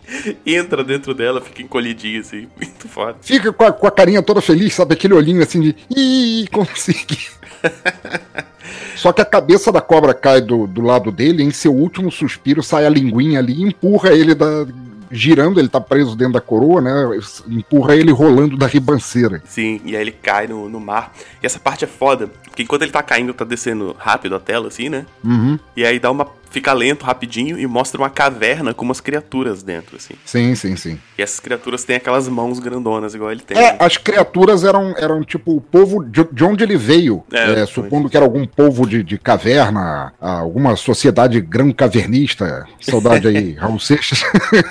entra 0.45 0.83
dentro 0.83 1.13
dela, 1.13 1.42
fica 1.42 1.62
encolhidinho 1.62 2.21
assim, 2.21 2.48
muito 2.57 2.88
foda. 2.88 3.18
Fica 3.21 3.51
com 3.51 3.63
a, 3.63 3.71
com 3.71 3.88
a 3.88 3.92
carinha 3.92 4.21
toda 4.21 4.42
feliz, 4.42 4.74
sabe? 4.74 4.94
Aquele 4.94 5.13
olhinho 5.13 5.44
assim 5.44 5.60
de. 5.60 5.75
Ih, 5.89 6.48
consegui. 6.51 7.27
Só 8.95 9.13
que 9.13 9.21
a 9.21 9.25
cabeça 9.25 9.71
da 9.71 9.81
cobra 9.81 10.13
cai 10.13 10.42
do, 10.42 10.68
do 10.68 10.81
lado 10.81 11.12
dele, 11.12 11.42
e 11.42 11.45
em 11.45 11.51
seu 11.51 11.74
último 11.74 12.12
suspiro 12.12 12.62
sai 12.62 12.86
a 12.86 12.89
linguinha 12.89 13.39
ali 13.39 13.54
e 13.54 13.63
empurra 13.63 14.12
ele 14.12 14.36
da. 14.36 14.66
Girando, 15.12 15.60
ele 15.60 15.70
tá 15.70 15.82
preso 15.82 16.16
dentro 16.16 16.34
da 16.34 16.42
coroa, 16.42 16.82
né? 16.82 16.92
Empurra 17.48 17.96
ele 17.96 18.12
rolando 18.12 18.56
da 18.56 18.68
ribanceira. 18.68 19.42
Sim, 19.46 19.82
e 19.84 19.96
aí 19.96 20.02
ele 20.02 20.12
cai 20.12 20.48
no, 20.48 20.70
no 20.70 20.80
mar. 20.80 21.14
E 21.42 21.46
essa 21.46 21.60
parte 21.60 21.84
é 21.84 21.88
foda, 21.88 22.28
porque 22.28 22.64
enquanto 22.64 22.84
ele 22.84 22.92
tá 22.92 23.02
caindo, 23.02 23.34
tá 23.34 23.46
descendo 23.46 23.96
rápido 23.98 24.36
a 24.36 24.40
tela, 24.40 24.68
assim, 24.68 24.90
né? 24.90 25.06
Uhum. 25.24 25.58
E 25.76 25.86
aí 25.86 26.00
dá 26.00 26.12
uma. 26.12 26.28
Fica 26.50 26.74
lento, 26.74 27.06
rapidinho, 27.06 27.60
e 27.60 27.68
mostra 27.68 28.01
uma 28.01 28.10
caverna 28.10 28.74
com 28.74 28.84
umas 28.84 29.00
criaturas 29.00 29.63
dentro, 29.63 29.98
assim. 29.98 30.13
Sim, 30.25 30.56
sim, 30.56 30.75
sim. 30.75 31.00
E 31.18 31.22
essas 31.22 31.40
criaturas 31.40 31.84
têm 31.84 31.98
aquelas 31.98 32.28
mãos 32.28 32.60
grandonas, 32.60 33.13
igual 33.13 33.31
ele 33.31 33.42
tem. 33.42 33.57
É, 33.57 33.74
né? 33.74 33.78
as 33.80 33.98
criaturas 33.98 34.63
eram, 34.63 34.94
eram 34.98 35.24
tipo 35.24 35.56
o 35.56 35.62
povo 35.62 36.04
de, 36.04 36.28
de 36.31 36.44
onde 36.44 36.63
ele 36.63 36.78
veio. 36.78 37.24
É, 37.31 37.62
É, 37.62 37.66
supondo 37.66 38.10
que 38.10 38.18
era 38.18 38.25
algum 38.25 38.46
povo 38.46 38.88
de, 38.88 39.04
de 39.04 39.18
caverna, 39.18 40.13
alguma 40.19 40.75
sociedade 40.75 41.40
grão-cavernista. 41.42 42.66
Saudade 42.80 43.28
aí, 43.28 43.54
Raul 43.60 43.80
Seixas. 43.80 44.24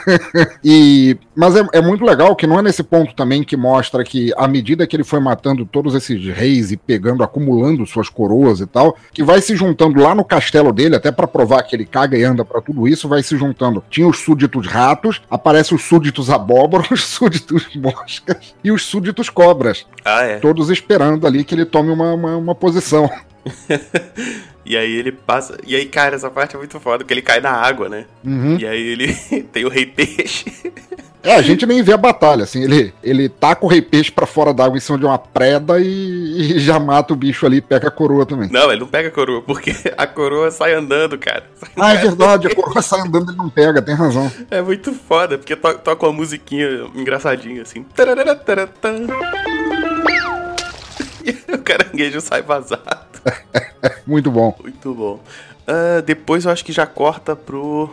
e, 0.64 1.16
mas 1.34 1.56
é, 1.56 1.64
é 1.74 1.80
muito 1.80 2.04
legal 2.04 2.34
que 2.34 2.46
não 2.46 2.58
é 2.58 2.62
nesse 2.62 2.82
ponto 2.82 3.14
também 3.14 3.42
que 3.42 3.56
mostra 3.56 4.02
que, 4.02 4.32
à 4.36 4.48
medida 4.48 4.86
que 4.86 4.96
ele 4.96 5.04
foi 5.04 5.20
matando 5.20 5.64
todos 5.64 5.94
esses 5.94 6.24
reis 6.26 6.72
e 6.72 6.76
pegando, 6.76 7.22
acumulando 7.22 7.86
suas 7.86 8.08
coroas 8.08 8.60
e 8.60 8.66
tal, 8.66 8.96
que 9.12 9.22
vai 9.22 9.40
se 9.40 9.54
juntando 9.54 10.00
lá 10.00 10.14
no 10.14 10.24
castelo 10.24 10.72
dele, 10.72 10.96
até 10.96 11.12
pra 11.12 11.26
provar 11.26 11.62
que 11.68 11.76
ele 11.76 11.84
caga 11.84 12.16
e 12.16 12.24
anda 12.24 12.44
pra 12.44 12.60
tudo 12.60 12.88
isso, 12.88 13.08
vai 13.08 13.22
se 13.22 13.36
juntando. 13.36 13.84
Tinha 13.90 14.06
os 14.08 14.18
súditos 14.18 14.66
ratos, 14.66 15.20
aparece 15.30 15.74
os 15.74 15.82
súditos 15.84 16.30
abóboras, 16.30 16.90
os 16.92 17.04
súditos 17.04 17.68
moscas 17.76 18.54
e 18.64 18.72
os 18.72 18.84
súditos 18.84 19.28
cobras, 19.30 19.86
Ah, 20.04 20.22
é. 20.22 20.38
todos 20.38 20.70
esperando 20.70 21.26
ali 21.26 21.44
que 21.44 21.54
ele 21.54 21.64
tome 21.64 21.90
uma, 21.90 22.12
uma, 22.14 22.36
uma 22.36 22.54
posição. 22.54 23.08
E 24.68 24.76
aí 24.76 24.96
ele 24.96 25.10
passa. 25.10 25.56
E 25.66 25.74
aí, 25.74 25.86
cara, 25.86 26.14
essa 26.14 26.28
parte 26.28 26.54
é 26.54 26.58
muito 26.58 26.78
foda, 26.78 26.98
porque 26.98 27.14
ele 27.14 27.22
cai 27.22 27.40
na 27.40 27.50
água, 27.50 27.88
né? 27.88 28.04
Uhum. 28.22 28.58
E 28.60 28.66
aí 28.66 28.78
ele 28.78 29.14
tem 29.50 29.64
o 29.64 29.70
rei 29.70 29.86
peixe. 29.86 30.44
É, 31.20 31.34
a 31.34 31.42
gente 31.42 31.66
nem 31.66 31.82
vê 31.82 31.92
a 31.92 31.96
batalha, 31.96 32.44
assim, 32.44 32.62
ele, 32.62 32.94
ele 33.02 33.28
taca 33.28 33.66
o 33.66 33.68
rei 33.68 33.82
peixe 33.82 34.10
pra 34.10 34.24
fora 34.24 34.54
d'água 34.54 34.78
em 34.78 34.80
cima 34.80 34.96
de 34.96 35.04
uma 35.04 35.18
preda 35.18 35.80
e, 35.80 36.54
e 36.54 36.58
já 36.60 36.78
mata 36.78 37.12
o 37.12 37.16
bicho 37.16 37.44
ali 37.44 37.56
e 37.56 37.60
pega 37.60 37.88
a 37.88 37.90
coroa 37.90 38.24
também. 38.24 38.48
Não, 38.50 38.70
ele 38.70 38.80
não 38.80 38.86
pega 38.86 39.08
a 39.08 39.10
coroa, 39.10 39.42
porque 39.42 39.74
a 39.96 40.06
coroa 40.06 40.48
sai 40.52 40.74
andando, 40.74 41.18
cara. 41.18 41.42
Ah, 41.76 41.92
é 41.92 41.96
verdade, 41.96 42.46
a 42.46 42.54
coroa 42.54 42.80
sai 42.80 43.00
andando 43.00 43.32
ele 43.32 43.36
não 43.36 43.50
pega, 43.50 43.82
tem 43.82 43.96
razão. 43.96 44.30
É 44.48 44.62
muito 44.62 44.92
foda, 44.92 45.36
porque 45.36 45.56
to 45.56 45.74
toca 45.80 46.06
uma 46.06 46.12
musiquinha 46.12 46.86
engraçadinha 46.94 47.62
assim. 47.62 47.82
Tararara, 47.82 48.36
taratã. 48.36 48.94
O 51.52 51.58
caranguejo 51.58 52.20
sai 52.20 52.42
vazado. 52.42 52.84
Muito 54.06 54.30
bom. 54.30 54.56
Muito 54.62 54.94
bom. 54.94 55.20
Ah, 55.66 56.00
depois 56.04 56.44
eu 56.44 56.50
acho 56.50 56.64
que 56.64 56.72
já 56.72 56.86
corta 56.86 57.34
pro. 57.36 57.90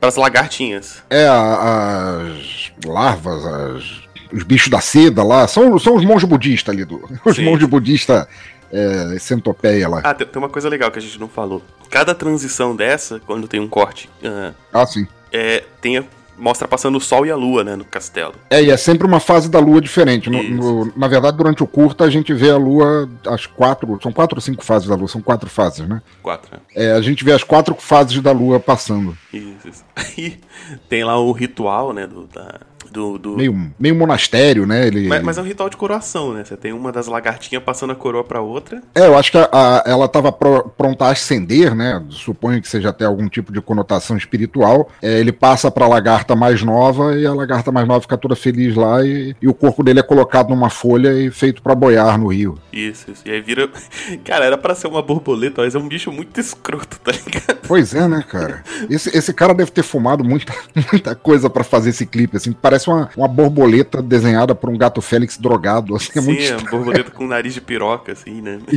pras 0.00 0.16
lagartinhas. 0.16 1.02
É, 1.10 1.26
as 1.28 2.72
larvas, 2.84 3.44
as- 3.46 4.02
os 4.32 4.42
bichos 4.44 4.68
da 4.70 4.80
seda 4.80 5.22
lá, 5.22 5.46
são, 5.46 5.78
são 5.78 5.94
os 5.94 6.04
monges 6.06 6.26
budistas 6.26 6.74
ali, 6.74 6.84
do, 6.86 7.04
os 7.24 7.36
Sim. 7.36 7.44
monges 7.44 7.68
budistas 7.68 8.26
é, 8.72 9.18
centopeia 9.18 9.86
lá. 9.88 10.00
Ah, 10.02 10.14
tem, 10.14 10.26
tem 10.26 10.40
uma 10.40 10.48
coisa 10.48 10.68
legal 10.70 10.90
que 10.90 10.98
a 10.98 11.02
gente 11.02 11.20
não 11.20 11.28
falou. 11.28 11.62
Cada 11.90 12.14
transição 12.14 12.74
dessa, 12.74 13.20
quando 13.26 13.46
tem 13.46 13.60
um 13.60 13.68
corte, 13.68 14.08
ah, 14.24 14.52
Ah, 14.72 14.86
sim. 14.86 15.06
é, 15.30 15.64
tem 15.82 16.02
mostra 16.42 16.66
passando 16.66 16.96
o 16.96 17.00
sol 17.00 17.24
e 17.24 17.30
a 17.30 17.36
lua, 17.36 17.62
né, 17.62 17.76
no 17.76 17.84
castelo. 17.84 18.34
É, 18.50 18.60
e 18.60 18.70
é 18.70 18.76
sempre 18.76 19.06
uma 19.06 19.20
fase 19.20 19.48
da 19.48 19.60
lua 19.60 19.80
diferente. 19.80 20.28
No, 20.28 20.42
no, 20.42 20.92
na 20.96 21.06
verdade, 21.06 21.36
durante 21.36 21.62
o 21.62 21.66
curta, 21.66 22.04
a 22.04 22.10
gente 22.10 22.34
vê 22.34 22.50
a 22.50 22.56
lua, 22.56 23.08
as 23.26 23.46
quatro. 23.46 23.98
São 24.02 24.12
quatro 24.12 24.36
ou 24.36 24.40
cinco 24.40 24.64
fases 24.64 24.88
da 24.88 24.96
lua? 24.96 25.06
São 25.06 25.22
quatro 25.22 25.48
fases, 25.48 25.88
né? 25.88 26.02
Quatro, 26.20 26.50
né? 26.52 26.60
É, 26.74 26.92
a 26.92 27.00
gente 27.00 27.24
vê 27.24 27.32
as 27.32 27.44
quatro 27.44 27.76
fases 27.78 28.20
da 28.20 28.32
lua 28.32 28.58
passando. 28.58 29.16
Isso, 29.32 29.68
isso. 29.68 29.84
Aí 29.94 30.40
tem 30.88 31.04
lá 31.04 31.18
o 31.18 31.30
ritual, 31.30 31.92
né, 31.92 32.06
do, 32.08 32.26
da, 32.26 32.60
do, 32.92 33.18
do... 33.18 33.36
Meio, 33.36 33.72
meio 33.78 33.94
monastério, 33.94 34.66
né? 34.66 34.86
Ele... 34.86 35.08
Mas, 35.08 35.22
mas, 35.22 35.38
é 35.38 35.40
um 35.40 35.44
ritual 35.44 35.68
de 35.68 35.76
coroação, 35.76 36.32
né? 36.34 36.44
Você 36.44 36.56
tem 36.56 36.72
uma 36.72 36.92
das 36.92 37.06
lagartinhas 37.06 37.62
passando 37.62 37.92
a 37.92 37.96
coroa 37.96 38.22
para 38.22 38.40
outra. 38.40 38.82
É, 38.94 39.06
eu 39.06 39.16
acho 39.16 39.32
que 39.32 39.38
a, 39.38 39.48
a, 39.50 39.82
ela 39.86 40.04
estava 40.04 40.30
pronta 40.30 41.06
a 41.06 41.10
ascender, 41.10 41.74
né? 41.74 42.02
Suponho 42.10 42.60
que 42.60 42.68
seja 42.68 42.90
até 42.90 43.04
algum 43.04 43.28
tipo 43.28 43.52
de 43.52 43.60
conotação 43.60 44.16
espiritual. 44.16 44.88
É, 45.00 45.18
ele 45.18 45.32
passa 45.32 45.70
para 45.70 45.86
a 45.86 45.88
lagarta 45.88 46.36
mais 46.36 46.62
nova 46.62 47.16
e 47.16 47.26
a 47.26 47.32
lagarta 47.32 47.72
mais 47.72 47.88
nova 47.88 48.00
fica 48.00 48.18
toda 48.18 48.36
feliz 48.36 48.76
lá 48.76 49.04
e, 49.04 49.34
e 49.40 49.48
o 49.48 49.54
corpo 49.54 49.82
dele 49.82 50.00
é 50.00 50.02
colocado 50.02 50.50
numa 50.50 50.70
folha 50.70 51.12
e 51.12 51.30
feito 51.30 51.62
para 51.62 51.74
boiar 51.74 52.18
no 52.18 52.28
rio. 52.28 52.58
Isso, 52.72 53.10
isso. 53.10 53.22
E 53.24 53.30
aí 53.30 53.40
vira. 53.40 53.68
Cara, 54.24 54.44
era 54.44 54.58
para 54.58 54.74
ser 54.74 54.88
uma 54.88 55.02
borboleta, 55.02 55.62
mas 55.62 55.74
é 55.74 55.78
um 55.78 55.88
bicho 55.88 56.12
muito 56.12 56.38
escroto, 56.38 57.00
tá 57.00 57.12
ligado? 57.12 57.60
Pois 57.66 57.94
é, 57.94 58.06
né, 58.06 58.22
cara? 58.26 58.62
Esse, 58.90 59.16
esse 59.16 59.32
cara 59.32 59.54
deve 59.54 59.70
ter 59.70 59.82
fumado 59.82 60.24
muita, 60.24 60.52
muita 60.92 61.14
coisa 61.14 61.48
para 61.48 61.64
fazer 61.64 61.90
esse 61.90 62.04
clipe, 62.04 62.36
assim. 62.36 62.52
Parece 62.52 62.81
parece 62.82 62.88
uma, 62.88 63.10
uma 63.16 63.28
borboleta 63.28 64.02
desenhada 64.02 64.54
por 64.54 64.70
um 64.70 64.76
gato 64.76 65.00
Félix 65.00 65.36
drogado. 65.38 65.94
Assim, 65.94 66.10
é 66.16 66.20
Sim, 66.20 66.26
muito 66.26 66.42
é 66.42 66.70
borboleta 66.70 67.10
com 67.10 67.26
nariz 67.26 67.54
de 67.54 67.60
piroca, 67.60 68.12
assim, 68.12 68.40
né? 68.40 68.58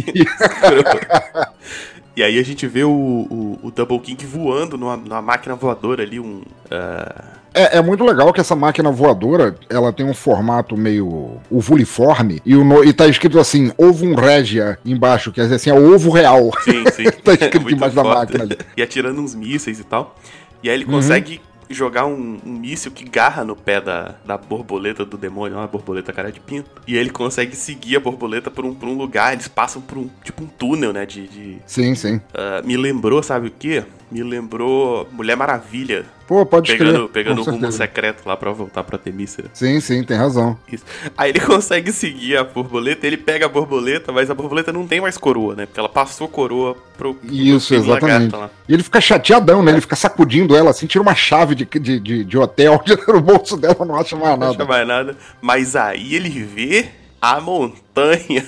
e 2.15 2.23
aí 2.23 2.37
a 2.37 2.43
gente 2.43 2.67
vê 2.67 2.83
o, 2.83 2.91
o, 2.91 3.59
o 3.63 3.71
Double 3.71 3.99
King 3.99 4.25
voando 4.25 4.77
numa, 4.77 4.95
numa, 4.97 5.21
máquina 5.21 5.55
voadora 5.55 6.03
ali, 6.03 6.19
um. 6.19 6.41
Uh... 6.65 7.35
É, 7.53 7.77
é, 7.77 7.81
muito 7.81 8.03
legal 8.03 8.33
que 8.33 8.41
essa 8.41 8.53
máquina 8.53 8.91
voadora 8.91 9.55
ela 9.69 9.93
tem 9.93 10.05
um 10.05 10.13
formato 10.13 10.75
meio 10.75 11.37
ovuliforme 11.49 12.41
e, 12.45 12.53
o, 12.53 12.83
e 12.83 12.91
tá 12.91 13.07
escrito 13.07 13.39
assim, 13.39 13.71
ovo 13.77 14.13
regia 14.13 14.77
embaixo, 14.83 15.31
quer 15.31 15.43
dizer 15.43 15.55
assim, 15.55 15.69
é 15.69 15.73
ovo 15.73 16.11
real. 16.11 16.51
Sim, 16.65 16.83
sim. 16.91 17.03
tá 17.23 17.31
escrito 17.39 17.71
embaixo 17.71 17.95
da 17.95 18.03
máquina. 18.03 18.43
Ali. 18.43 18.57
E 18.75 18.81
atirando 18.81 19.21
uns 19.21 19.33
mísseis 19.33 19.79
e 19.79 19.85
tal. 19.85 20.17
E 20.61 20.69
aí 20.69 20.75
ele 20.75 20.85
consegue 20.85 21.35
uhum 21.35 21.54
jogar 21.69 22.05
um, 22.05 22.39
um 22.45 22.51
míssil 22.51 22.91
que 22.91 23.03
garra 23.03 23.43
no 23.43 23.55
pé 23.55 23.81
da, 23.81 24.15
da 24.25 24.37
borboleta 24.37 25.05
do 25.05 25.17
demônio, 25.17 25.57
uma 25.57 25.67
borboleta 25.67 26.13
cara 26.13 26.31
de 26.31 26.39
pinto. 26.39 26.69
E 26.87 26.95
ele 26.95 27.09
consegue 27.09 27.55
seguir 27.55 27.97
a 27.97 27.99
borboleta 27.99 28.51
por 28.51 28.65
um, 28.65 28.73
por 28.73 28.87
um 28.87 28.97
lugar, 28.97 29.33
eles 29.33 29.47
passam 29.47 29.81
por 29.81 29.97
um 29.97 30.09
tipo 30.23 30.43
um 30.43 30.47
túnel, 30.47 30.93
né? 30.93 31.05
De. 31.05 31.27
de 31.27 31.57
sim, 31.65 31.95
sim. 31.95 32.17
Uh, 32.17 32.65
me 32.65 32.77
lembrou, 32.77 33.21
sabe 33.23 33.47
o 33.47 33.51
quê? 33.51 33.83
Me 34.11 34.23
lembrou 34.23 35.07
Mulher 35.11 35.35
Maravilha 35.35 36.05
Pô, 36.27 36.45
pode 36.45 36.71
pegando, 36.71 37.07
crer. 37.07 37.09
Pegando 37.09 37.41
o 37.41 37.43
rumo 37.43 37.71
secreto 37.71 38.23
lá 38.25 38.35
pra 38.35 38.51
voltar 38.51 38.83
pra 38.83 38.97
Temícera. 38.97 39.49
Sim, 39.53 39.79
sim, 39.79 40.03
tem 40.03 40.17
razão. 40.17 40.57
Isso. 40.71 40.83
Aí 41.15 41.29
ele 41.29 41.39
consegue 41.45 41.91
seguir 41.91 42.37
a 42.37 42.43
borboleta, 42.43 43.05
ele 43.05 43.17
pega 43.17 43.45
a 43.45 43.49
borboleta, 43.49 44.11
mas 44.11 44.29
a 44.29 44.33
borboleta 44.33 44.73
não 44.73 44.87
tem 44.87 44.99
mais 44.99 45.17
coroa, 45.17 45.55
né? 45.55 45.65
Porque 45.65 45.79
ela 45.79 45.89
passou 45.89 46.27
coroa 46.27 46.75
pro. 46.97 47.15
Isso, 47.23 47.69
pro 47.69 47.77
exatamente. 47.77 48.35
E 48.67 48.73
ele 48.73 48.83
fica 48.83 48.99
chateadão, 48.99 49.61
né? 49.61 49.71
Ele 49.71 49.81
fica 49.81 49.95
sacudindo 49.95 50.55
ela, 50.55 50.71
assim, 50.71 50.87
tira 50.87 51.01
uma 51.01 51.15
chave 51.15 51.53
de, 51.53 51.65
de, 51.65 51.99
de, 51.99 52.23
de 52.23 52.37
hotel 52.37 52.83
no 53.07 53.21
bolso 53.21 53.55
dela, 53.55 53.85
não 53.85 53.95
acha 53.95 54.15
mais 54.15 54.31
nada. 54.31 54.45
Não 54.45 54.51
acha 54.51 54.65
mais 54.65 54.87
nada. 54.87 55.17
Mas 55.41 55.75
aí 55.75 56.15
ele 56.15 56.29
vê 56.29 56.87
a 57.21 57.39
montanha. 57.39 58.45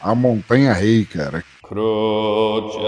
A 0.00 0.14
montanha 0.14 0.72
rei, 0.72 1.04
cara. 1.04 1.44
Crucem 1.62 2.82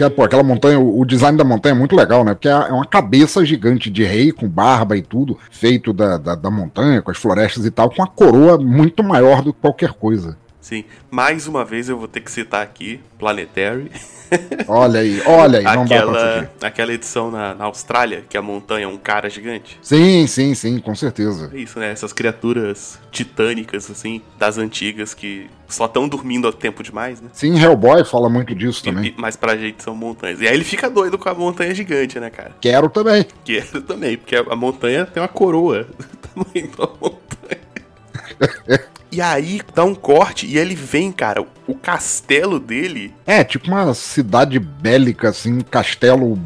que, 0.00 0.10
pô, 0.10 0.22
aquela 0.22 0.42
montanha, 0.42 0.80
o 0.80 1.04
design 1.04 1.36
da 1.36 1.44
montanha 1.44 1.74
é 1.74 1.78
muito 1.78 1.94
legal, 1.94 2.24
né? 2.24 2.32
Porque 2.32 2.48
é, 2.48 2.52
é 2.52 2.72
uma 2.72 2.86
cabeça 2.86 3.44
gigante 3.44 3.90
de 3.90 4.02
rei, 4.02 4.32
com 4.32 4.48
barba 4.48 4.96
e 4.96 5.02
tudo, 5.02 5.38
feito 5.50 5.92
da, 5.92 6.16
da, 6.16 6.34
da 6.34 6.50
montanha, 6.50 7.02
com 7.02 7.10
as 7.10 7.18
florestas 7.18 7.66
e 7.66 7.70
tal, 7.70 7.90
com 7.90 7.96
uma 7.96 8.06
coroa 8.06 8.56
muito 8.56 9.02
maior 9.02 9.42
do 9.42 9.52
que 9.52 9.60
qualquer 9.60 9.92
coisa. 9.92 10.38
Sim, 10.60 10.84
mais 11.10 11.46
uma 11.46 11.64
vez 11.64 11.88
eu 11.88 11.96
vou 11.96 12.06
ter 12.06 12.20
que 12.20 12.30
citar 12.30 12.62
aqui 12.62 13.00
Planetary. 13.18 13.90
Olha 14.68 15.00
aí, 15.00 15.20
olha 15.26 15.58
aí, 15.58 15.64
não 15.64 15.82
aquela, 15.82 16.12
dá 16.12 16.48
pra 16.58 16.68
Aquela 16.68 16.92
edição 16.92 17.30
na, 17.30 17.54
na, 17.54 17.64
Austrália, 17.64 18.24
que 18.28 18.36
a 18.36 18.42
montanha 18.42 18.84
é 18.84 18.88
um 18.88 18.96
cara 18.96 19.28
gigante. 19.28 19.78
Sim, 19.82 20.26
sim, 20.26 20.54
sim, 20.54 20.78
com 20.78 20.94
certeza. 20.94 21.50
É 21.52 21.58
isso, 21.58 21.78
né? 21.80 21.90
Essas 21.90 22.12
criaturas 22.12 22.98
titânicas, 23.10 23.90
assim, 23.90 24.22
das 24.38 24.56
antigas, 24.56 25.14
que 25.14 25.50
só 25.66 25.86
estão 25.86 26.08
dormindo 26.08 26.46
há 26.46 26.52
tempo 26.52 26.82
demais, 26.82 27.20
né? 27.20 27.28
Sim, 27.32 27.58
Hellboy 27.58 28.04
fala 28.04 28.28
muito 28.28 28.54
disso 28.54 28.84
também. 28.84 29.06
E, 29.06 29.14
mas 29.16 29.36
pra 29.36 29.56
gente 29.56 29.82
são 29.82 29.94
montanhas. 29.94 30.40
E 30.40 30.46
aí 30.46 30.54
ele 30.54 30.64
fica 30.64 30.88
doido 30.88 31.18
com 31.18 31.28
a 31.28 31.34
montanha 31.34 31.74
gigante, 31.74 32.20
né, 32.20 32.30
cara? 32.30 32.52
Quero 32.60 32.88
também. 32.88 33.26
Quero 33.44 33.82
também, 33.82 34.16
porque 34.16 34.36
a 34.36 34.56
montanha 34.56 35.06
tem 35.06 35.20
uma 35.20 35.28
coroa 35.28 35.88
do 35.98 36.16
tamanho 36.28 36.70
da 36.76 36.86
montanha. 36.86 38.90
E 39.12 39.20
aí 39.20 39.60
dá 39.74 39.84
um 39.84 39.94
corte 39.94 40.46
e 40.46 40.56
ele 40.56 40.74
vem, 40.74 41.10
cara, 41.10 41.44
o 41.66 41.74
castelo 41.74 42.60
dele. 42.60 43.12
É, 43.26 43.42
tipo 43.42 43.68
uma 43.68 43.92
cidade 43.94 44.58
bélica, 44.58 45.30
assim, 45.30 45.54
um 45.54 45.60
castelo 45.60 46.38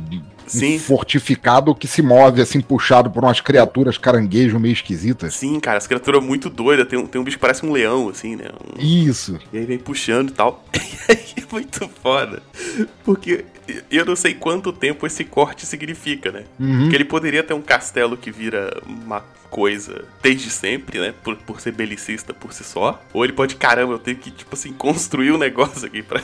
Sim. 0.47 0.79
fortificado 0.79 1.75
que 1.75 1.87
se 1.87 2.03
move 2.03 2.41
assim, 2.41 2.61
puxado 2.61 3.11
por 3.11 3.25
umas 3.25 3.41
criaturas 3.41 3.99
caranguejo 3.99 4.59
meio 4.59 4.73
esquisitas. 4.73 5.35
Sim, 5.35 5.59
cara, 5.61 5.79
as 5.79 5.87
criaturas 5.87 6.23
muito 6.23 6.49
doidas. 6.49 6.87
Tem, 6.87 7.05
tem 7.07 7.21
um 7.21 7.25
bicho 7.25 7.37
que 7.37 7.41
parece 7.41 7.65
um 7.65 7.73
leão, 7.73 8.09
assim, 8.09 8.37
né? 8.37 8.49
Um... 8.77 8.81
Isso. 8.81 9.39
E 9.53 9.59
aí 9.59 9.65
vem 9.65 9.79
puxando 9.79 10.31
e 10.31 10.33
tal. 10.33 10.65
E 11.07 11.13
aí 11.13 11.35
é 11.37 11.53
muito 11.53 11.87
foda. 12.03 12.43
Porque 13.05 13.45
eu 13.91 14.05
não 14.05 14.17
sei 14.17 14.35
quanto 14.35 14.73
tempo 14.73 15.07
esse 15.07 15.25
corte 15.25 15.67
significa, 15.67 16.31
né? 16.31 16.45
Uhum. 16.59 16.83
Porque 16.83 16.97
ele 16.97 17.05
poderia 17.05 17.43
ter 17.43 17.55
um 17.55 17.63
castelo 17.63 18.17
que 18.17 18.31
vira 18.31 18.81
uma 18.87 19.21
coisa 19.51 20.05
desde 20.23 20.51
sempre, 20.51 20.99
né? 20.99 21.15
Por, 21.23 21.37
por 21.37 21.61
ser 21.61 21.73
belicista 21.73 22.35
por 22.35 22.53
si 22.53 22.65
só. 22.65 23.03
Ou 23.13 23.25
ele 23.25 23.33
pode, 23.33 23.57
caramba, 23.57 23.93
eu 23.93 23.99
tenho 23.99 24.17
que, 24.17 24.31
tipo 24.31 24.55
assim, 24.55 24.73
construir 24.77 25.33
um 25.33 25.39
negócio 25.39 25.87
aqui 25.87 26.03
pra 26.03 26.21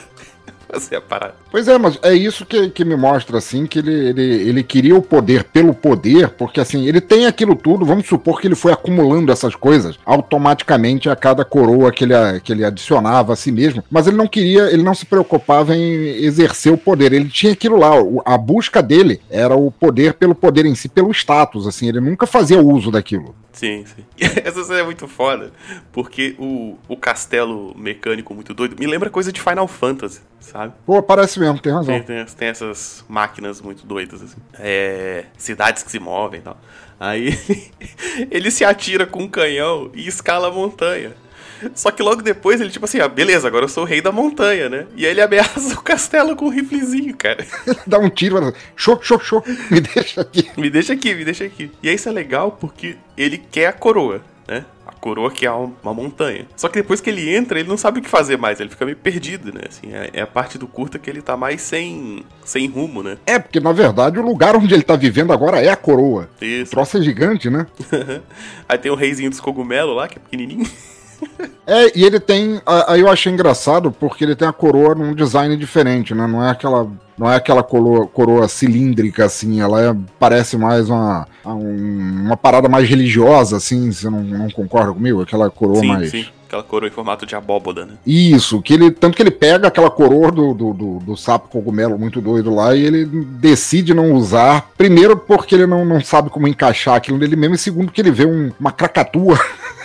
fazer 0.71 0.97
a 0.97 1.01
parada. 1.01 1.35
Pois 1.51 1.67
é, 1.69 1.77
mas 1.79 1.99
é 2.03 2.15
isso 2.15 2.47
que, 2.47 2.71
que 2.71 2.85
me 2.85 2.97
mostra, 2.97 3.39
assim, 3.39 3.67
que 3.67 3.79
ele, 3.79 3.93
ele, 3.93 4.23
ele 4.49 4.63
queria 4.63 4.97
o 4.97 5.03
poder 5.03 5.45
pelo 5.45 5.75
poder, 5.75 6.31
porque 6.31 6.61
assim, 6.61 6.87
ele 6.87 7.01
tem 7.01 7.27
aquilo 7.27 7.57
tudo, 7.57 7.85
vamos 7.85 8.07
supor 8.07 8.41
que 8.41 8.47
ele 8.47 8.55
foi 8.55 8.73
acumulando 8.73 9.33
essas 9.33 9.55
coisas 9.55 9.99
automaticamente 10.05 11.09
a 11.09 11.17
cada 11.17 11.45
coroa 11.45 11.93
que 11.93 12.05
ele, 12.05 12.15
que 12.43 12.53
ele 12.53 12.65
adicionava 12.65 13.33
a 13.33 13.37
si 13.37 13.51
mesmo, 13.51 13.83
mas 13.91 14.07
ele 14.07 14.17
não 14.17 14.27
queria, 14.27 14.71
ele 14.73 14.83
não 14.83 14.95
se 14.95 15.07
preocupava 15.07 15.75
em 15.75 16.25
exercer 16.25 16.73
o 16.73 16.79
poder, 16.79 17.13
ele 17.13 17.29
tinha 17.29 17.53
aquilo 17.53 17.79
lá, 17.79 17.91
a 18.25 18.39
busca 18.39 18.83
dele 18.83 19.21
era 19.31 19.55
o 19.55 19.71
poder 19.71 20.15
pelo 20.15 20.35
poder 20.35 20.67
em 20.67 20.75
si, 20.75 20.89
pelo 20.89 21.11
status, 21.11 21.67
assim, 21.67 21.89
ele 21.89 22.01
nunca 22.01 22.27
fazia 22.27 22.61
uso 22.61 22.91
daquilo. 22.91 23.35
Sim, 23.53 23.85
sim. 23.85 24.05
Essa 24.45 24.65
cena 24.65 24.81
é 24.81 24.83
muito 24.83 25.09
foda, 25.09 25.53
porque 25.93 26.35
o, 26.39 26.79
o 26.89 26.97
castelo 26.97 27.75
mecânico 27.77 28.35
muito 28.35 28.55
doido 28.55 28.77
me 28.79 28.87
lembra 28.87 29.11
coisa 29.11 29.33
de 29.33 29.41
Final 29.41 29.67
Fantasy, 29.67 30.21
sabe? 30.39 30.73
Pô, 30.87 31.03
parece 31.03 31.41
mesmo, 31.41 31.59
tem 31.61 31.73
razão. 31.73 31.95
Tem, 31.95 32.03
tem, 32.03 32.25
tem 32.25 32.49
essas 32.49 33.05
máquinas 33.09 33.61
muito 33.61 33.87
doidas, 33.87 34.23
assim. 34.23 34.39
É, 34.59 35.25
cidades 35.37 35.83
que 35.83 35.91
se 35.91 35.99
movem 35.99 36.41
e 36.41 36.43
tal. 36.43 36.59
Aí 36.99 37.39
ele 38.31 38.51
se 38.51 38.65
atira 38.65 39.07
com 39.07 39.23
um 39.23 39.29
canhão 39.29 39.91
e 39.95 40.07
escala 40.07 40.49
a 40.49 40.51
montanha. 40.51 41.13
Só 41.75 41.91
que 41.91 42.03
logo 42.03 42.23
depois 42.23 42.61
ele, 42.61 42.71
tipo 42.71 42.85
assim, 42.85 43.01
ah, 43.01 43.09
beleza, 43.09 43.47
agora 43.47 43.65
eu 43.65 43.69
sou 43.69 43.85
o 43.85 43.87
rei 43.87 44.01
da 44.01 44.13
montanha, 44.13 44.69
né? 44.69 44.87
E 44.97 45.05
aí 45.05 45.13
ele 45.13 45.21
ameaça 45.21 45.75
o 45.79 45.83
castelo 45.83 46.37
com 46.37 46.47
um 46.47 46.51
riflezinho, 46.51 47.17
cara. 47.17 47.47
Dá 47.87 47.99
um 47.99 48.09
tiro, 48.09 48.55
show, 48.77 48.99
show, 49.03 49.21
show, 49.21 49.45
me 49.71 49.81
deixa 49.81 50.21
aqui. 50.21 50.51
me 50.57 50.71
deixa 50.71 50.93
aqui, 50.93 51.15
me 51.15 51.25
deixa 51.25 51.45
aqui. 51.45 51.71
E 51.83 51.89
aí 51.89 51.95
isso 51.95 52.09
é 52.09 52.13
legal 52.13 52.53
porque 52.53 52.97
ele 53.17 53.39
quer 53.39 53.67
a 53.67 53.73
coroa, 53.73 54.23
né? 54.49 54.65
A 54.87 54.93
coroa 54.93 55.31
que 55.31 55.47
é 55.47 55.51
uma 55.51 55.95
montanha. 55.95 56.47
Só 56.57 56.69
que 56.69 56.75
depois 56.75 57.01
que 57.01 57.09
ele 57.09 57.35
entra, 57.35 57.59
ele 57.59 57.69
não 57.69 57.77
sabe 57.77 58.01
o 58.01 58.03
que 58.03 58.09
fazer 58.09 58.37
mais, 58.37 58.61
ele 58.61 58.71
fica 58.71 58.85
meio 58.85 58.97
perdido, 58.97 59.53
né? 59.53 59.63
Assim, 59.69 59.93
é, 59.93 60.11
é 60.13 60.21
a 60.21 60.27
parte 60.27 60.59
do 60.59 60.67
curta 60.67 60.99
que 60.99 61.09
ele 61.09 61.23
tá 61.23 61.37
mais 61.37 61.61
sem, 61.61 62.25
sem 62.45 62.67
rumo, 62.67 63.03
né? 63.03 63.19
É, 63.27 63.39
porque 63.39 63.61
na 63.61 63.73
verdade 63.73 64.19
o 64.19 64.23
lugar 64.23 64.57
onde 64.57 64.75
ele 64.75 64.83
tá 64.83 64.97
vivendo 64.97 65.33
agora 65.33 65.61
é 65.61 65.69
a 65.69 65.77
coroa. 65.77 66.29
Isso. 66.41 66.73
O 66.73 66.75
troço 66.77 66.99
é 66.99 67.03
gigante, 67.03 67.49
né? 67.49 67.67
aí 68.69 68.79
tem 68.79 68.91
o 68.91 68.97
reizinho 68.97 69.31
dos 69.31 69.41
cogumelos 69.41 69.95
lá, 69.95 70.09
que 70.09 70.19
é 70.19 70.21
pequenininho. 70.21 70.69
É, 71.71 71.97
e 71.97 72.05
ele 72.05 72.19
tem. 72.19 72.61
Aí 72.89 73.01
eu 73.01 73.09
achei 73.09 73.33
engraçado 73.33 73.93
porque 73.93 74.25
ele 74.25 74.35
tem 74.35 74.49
a 74.49 74.53
coroa 74.53 74.93
num 74.93 75.15
design 75.15 75.57
diferente, 75.57 76.13
né? 76.15 76.27
Não 76.27 76.45
é 76.45 76.51
aquela. 76.51 76.91
Não 77.17 77.31
é 77.31 77.37
aquela 77.37 77.63
coroa, 77.63 78.07
coroa 78.07 78.49
cilíndrica, 78.49 79.27
assim, 79.27 79.61
ela 79.61 79.91
é, 79.91 79.95
parece 80.19 80.57
mais 80.57 80.89
uma, 80.89 81.29
uma 81.45 82.35
parada 82.35 82.67
mais 82.67 82.89
religiosa, 82.89 83.59
assim, 83.59 83.93
você 83.93 84.09
não, 84.09 84.23
não 84.23 84.51
concorda 84.51 84.91
comigo? 84.95 85.21
Aquela 85.21 85.51
coroa 85.51 85.81
sim, 85.81 85.87
mais. 85.87 86.11
Sim. 86.11 86.27
Aquela 86.49 86.63
coroa 86.63 86.89
em 86.89 86.93
formato 86.93 87.27
de 87.27 87.37
abóboda, 87.37 87.85
né? 87.85 87.93
Isso, 88.07 88.63
que 88.63 88.73
ele. 88.73 88.91
Tanto 88.91 89.17
que 89.17 89.23
ele 89.23 89.31
pega 89.31 89.69
aquela 89.69 89.91
coroa 89.91 90.33
do, 90.33 90.55
do, 90.55 90.73
do, 90.73 90.99
do 90.99 91.17
sapo 91.17 91.51
cogumelo 91.51 91.99
muito 91.99 92.23
doido 92.23 92.53
lá 92.55 92.75
e 92.75 92.83
ele 92.83 93.05
decide 93.05 93.93
não 93.93 94.13
usar. 94.15 94.71
Primeiro, 94.79 95.17
porque 95.17 95.55
ele 95.55 95.67
não, 95.67 95.85
não 95.85 96.01
sabe 96.01 96.31
como 96.31 96.49
encaixar 96.49 96.97
aquilo 96.97 97.19
nele 97.19 97.37
mesmo, 97.37 97.55
e 97.55 97.59
segundo, 97.59 97.93
que 97.93 98.01
ele 98.01 98.11
vê 98.11 98.25
um, 98.25 98.51
uma 98.59 98.73
cracatua. 98.73 99.39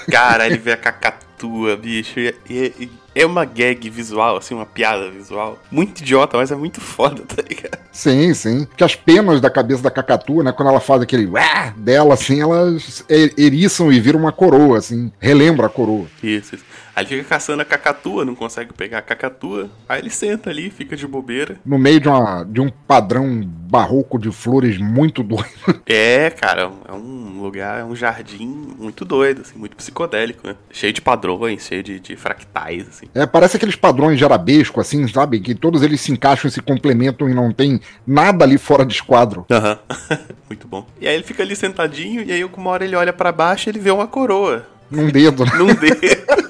Cara, 0.10 0.46
ele 0.46 0.58
vê 0.58 0.72
a 0.72 0.77
cacatua 0.77 1.25
cacatua, 1.36 1.75
bicho. 1.75 2.20
E, 2.20 2.34
e, 2.50 2.89
é 3.13 3.25
uma 3.25 3.46
gag 3.46 3.89
visual, 3.89 4.38
assim, 4.38 4.56
uma 4.56 4.65
piada 4.65 5.10
visual. 5.10 5.60
Muito 5.70 6.01
idiota, 6.01 6.38
mas 6.38 6.51
é 6.51 6.56
muito 6.56 6.82
foda, 6.82 7.24
tá 7.24 7.42
ligado? 7.48 7.80
Sim, 7.92 8.34
sim. 8.34 8.68
Que 8.75 8.84
as 8.84 8.96
penas 8.96 9.39
da 9.39 9.50
cabeça 9.50 9.84
da 9.84 9.92
cacatua, 9.92 10.44
né? 10.44 10.51
Quando 10.51 10.70
ela 10.70 10.80
faz 10.80 11.01
aquele 11.01 11.30
dela, 11.77 12.13
assim, 12.13 12.42
elas 12.42 13.06
eriçam 13.38 13.92
e 13.92 14.00
viram 14.00 14.20
uma 14.20 14.32
coroa, 14.32 14.77
assim. 14.77 15.12
Relembra 15.20 15.68
a 15.68 15.70
coroa. 15.70 16.08
Isso, 16.22 16.56
isso. 16.56 16.65
Aí 16.96 17.04
ele 17.04 17.18
fica 17.18 17.36
caçando 17.36 17.62
a 17.62 17.66
cacatua, 17.66 18.24
não 18.24 18.36
consegue 18.36 18.74
pegar 18.74 19.00
a 19.00 19.02
cacatua. 19.02 19.70
Aí 19.88 20.00
ele 20.00 20.10
senta 20.10 20.50
ali, 20.50 20.70
fica 20.70 20.96
de 20.96 21.06
bobeira. 21.06 21.58
No 21.66 21.78
meio 21.78 22.00
de, 22.00 22.08
uma, 22.08 22.44
de 22.44 22.62
um 22.62 22.70
padrão 22.70 23.44
barroco 23.44 24.18
de 24.18 24.32
flores 24.32 24.78
muito 24.78 25.22
doido. 25.22 25.46
É, 25.88 26.30
cara, 26.30 26.72
é 26.88 26.94
um 26.94 27.42
lugar, 27.42 27.80
é 27.80 27.84
um 27.84 27.96
jardim 27.96 28.48
muito 28.48 29.06
doido, 29.06 29.42
assim, 29.42 29.58
muito 29.58 29.75
psicodélico, 29.75 30.48
né? 30.48 30.56
Cheio 30.72 30.92
de 30.92 31.02
padrões, 31.02 31.66
cheio 31.66 31.84
de, 31.84 32.00
de 32.00 32.16
fractais, 32.16 32.88
assim. 32.88 33.06
É, 33.14 33.25
parece 33.25 33.58
aqueles 33.58 33.75
padrões 33.75 34.18
de 34.18 34.25
arabesco, 34.25 34.80
assim, 34.80 35.08
sabe? 35.08 35.40
Que 35.40 35.54
todos 35.54 35.84
eles 35.84 36.02
se 36.02 36.12
encaixam 36.12 36.50
e 36.50 36.52
se 36.52 36.62
complementam 36.62 37.30
e 37.30 37.34
não 37.34 37.52
tem 37.52 37.80
nada 38.06 38.44
ali 38.44 38.58
fora 38.58 38.86
de 38.86 38.94
esquadro. 38.94 39.46
Aham, 39.50 39.80
uhum. 39.90 40.18
muito 40.50 40.68
bom. 40.68 40.86
E 41.00 41.08
aí 41.08 41.16
ele 41.16 41.24
fica 41.24 41.44
ali 41.44 41.56
sentadinho, 41.56 42.24
e 42.24 42.32
aí 42.32 42.44
uma 42.44 42.70
hora 42.72 42.84
ele 42.86 42.96
olha 42.96 43.14
para 43.14 43.32
baixo 43.32 43.68
e 43.68 43.72
ele 43.72 43.80
vê 43.80 43.92
uma 43.92 44.08
coroa. 44.08 44.66
Num 44.90 45.10
dedo, 45.10 45.46
né? 45.46 45.52
Num 45.58 45.74
dedo. 45.74 46.45